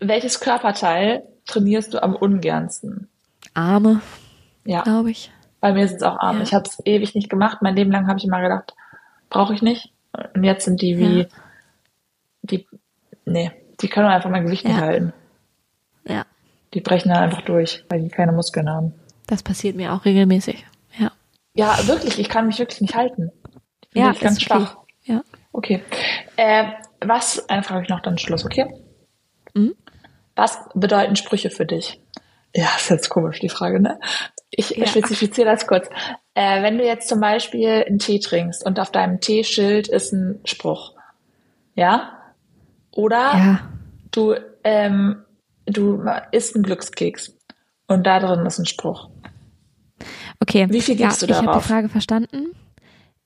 welches 0.00 0.40
Körperteil 0.40 1.22
trainierst 1.46 1.94
du 1.94 2.02
am 2.02 2.14
ungernsten? 2.16 3.08
Arme, 3.54 4.00
Ja, 4.64 4.82
glaube 4.82 5.10
ich. 5.10 5.30
bei 5.60 5.72
mir 5.72 5.86
sind 5.88 5.96
es 5.98 6.02
auch 6.02 6.18
Arme. 6.18 6.38
Ja. 6.40 6.44
Ich 6.44 6.54
habe 6.54 6.64
es 6.68 6.78
ewig 6.84 7.14
nicht 7.14 7.30
gemacht. 7.30 7.58
Mein 7.62 7.74
Leben 7.76 7.90
lang 7.90 8.06
habe 8.06 8.18
ich 8.18 8.24
immer 8.24 8.40
gedacht, 8.40 8.74
brauche 9.30 9.54
ich 9.54 9.62
nicht. 9.62 9.92
Und 10.34 10.44
jetzt 10.44 10.64
sind 10.64 10.80
die 10.82 10.98
wie, 10.98 11.20
Ja. 11.20 11.26
die, 12.42 12.66
nee, 13.24 13.50
die 13.80 13.88
können 13.88 14.06
einfach 14.08 14.30
mein 14.30 14.44
Gewicht 14.44 14.64
nicht 14.64 14.76
Ja. 14.76 14.82
halten. 14.82 15.12
Ja. 16.04 16.24
Die 16.74 16.80
brechen 16.80 17.08
dann 17.10 17.22
einfach 17.22 17.42
durch, 17.42 17.84
weil 17.88 18.02
die 18.02 18.08
keine 18.08 18.32
Muskeln 18.32 18.68
haben. 18.68 18.92
Das 19.26 19.42
passiert 19.42 19.76
mir 19.76 19.92
auch 19.92 20.04
regelmäßig. 20.04 20.64
Ja. 20.98 21.12
Ja, 21.54 21.86
wirklich, 21.86 22.18
ich 22.18 22.28
kann 22.28 22.46
mich 22.46 22.58
wirklich 22.58 22.80
nicht 22.80 22.94
halten. 22.94 23.30
Ich 23.82 23.90
bin 23.90 24.02
Ja, 24.02 24.12
ganz 24.12 24.36
okay. 24.36 24.44
schwach. 24.44 24.76
Ja. 25.04 25.22
Okay. 25.52 25.82
Äh, 26.36 26.64
was, 27.00 27.48
eine 27.48 27.62
Frage 27.62 27.82
ich 27.84 27.88
noch, 27.88 28.00
dann 28.00 28.18
Schluss, 28.18 28.44
okay? 28.44 28.66
Mhm. 29.54 29.74
Was 30.38 30.56
bedeuten 30.74 31.16
Sprüche 31.16 31.50
für 31.50 31.66
dich? 31.66 32.00
Ja, 32.54 32.68
ist 32.76 32.90
jetzt 32.90 33.08
komisch, 33.08 33.40
die 33.40 33.48
Frage, 33.48 33.80
ne? 33.80 33.98
Ich 34.50 34.70
Ja. 34.70 34.86
spezifiziere 34.86 35.50
das 35.50 35.66
kurz. 35.66 35.88
Äh, 36.34 36.62
wenn 36.62 36.78
du 36.78 36.84
jetzt 36.86 37.08
zum 37.08 37.18
Beispiel 37.20 37.84
einen 37.86 37.98
Tee 37.98 38.20
trinkst 38.20 38.64
und 38.64 38.78
auf 38.78 38.92
deinem 38.92 39.20
Teeschild 39.20 39.88
ist 39.88 40.12
ein 40.12 40.40
Spruch, 40.44 40.94
ja? 41.74 42.12
Oder 42.92 43.16
Ja. 43.34 43.60
du, 44.12 44.36
ähm, 44.62 45.24
du 45.66 46.04
isst 46.30 46.54
einen 46.54 46.62
Glückskeks 46.62 47.34
und 47.88 48.06
da 48.06 48.20
drin 48.20 48.46
ist 48.46 48.60
ein 48.60 48.66
Spruch. 48.66 49.10
Okay. 50.40 50.66
Wie 50.70 50.80
viel 50.80 50.94
gibst 50.94 51.20
ja, 51.20 51.26
du 51.26 51.32
Ich 51.32 51.36
habe 51.38 51.46
darauf? 51.48 51.64
die 51.64 51.68
Frage 51.68 51.88
verstanden. 51.88 52.52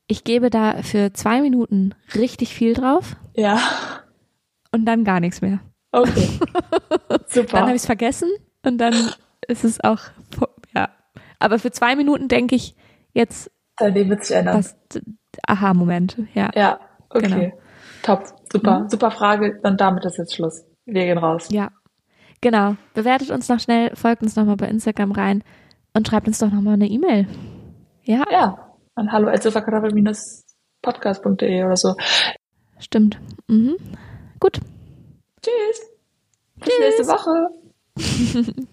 Ich 0.06 0.24
gebe 0.24 0.48
da 0.48 0.82
für 0.82 1.12
zwei 1.12 1.42
Minuten 1.42 1.94
richtig 2.14 2.54
viel 2.54 2.72
drauf 2.72 3.16
Ja, 3.34 3.58
und 4.72 4.86
dann 4.86 5.04
gar 5.04 5.20
nichts 5.20 5.42
mehr. 5.42 5.60
Okay. 5.92 6.28
Super. 7.28 7.46
Dann 7.52 7.60
habe 7.62 7.70
ich 7.76 7.82
es 7.82 7.86
vergessen 7.86 8.28
und 8.64 8.78
dann 8.78 8.94
ist 9.48 9.64
es 9.64 9.82
auch, 9.82 10.00
ja. 10.74 10.88
Aber 11.38 11.58
für 11.58 11.70
zwei 11.70 11.96
Minuten 11.96 12.28
denke 12.28 12.54
ich 12.54 12.76
jetzt, 13.12 13.50
Dein 13.78 13.94
Leben 13.94 14.10
wird 14.10 14.24
sich 14.24 14.36
ändern. 14.36 14.64
Aha-Moment, 15.46 16.18
ja. 16.34 16.50
Ja, 16.54 16.80
okay. 17.10 17.28
Genau. 17.28 17.52
Top, 18.02 18.24
super, 18.52 18.86
super 18.88 19.10
Frage. 19.10 19.60
Und 19.62 19.80
damit 19.80 20.04
ist 20.04 20.18
jetzt 20.18 20.34
Schluss. 20.34 20.64
Wir 20.84 21.04
gehen 21.04 21.18
raus. 21.18 21.48
Ja. 21.50 21.70
Genau. 22.40 22.76
Bewertet 22.94 23.30
uns 23.30 23.48
noch 23.48 23.60
schnell, 23.60 23.94
folgt 23.94 24.22
uns 24.22 24.36
nochmal 24.36 24.56
bei 24.56 24.66
Instagram 24.66 25.12
rein 25.12 25.44
und 25.94 26.06
schreibt 26.06 26.26
uns 26.26 26.38
doch 26.38 26.50
nochmal 26.50 26.74
eine 26.74 26.88
E-Mail. 26.88 27.26
Ja, 28.02 28.24
Ja, 28.30 28.76
an 28.94 29.10
hallo 29.12 29.30
podcastde 30.82 31.64
oder 31.64 31.76
so. 31.76 31.94
stimmt. 32.78 33.18
Mhm. 33.46 33.76
Gut. 34.40 34.60
Tschüss. 35.42 35.90
Bis 36.56 36.78
nächste 36.78 37.06
Woche. 37.08 37.48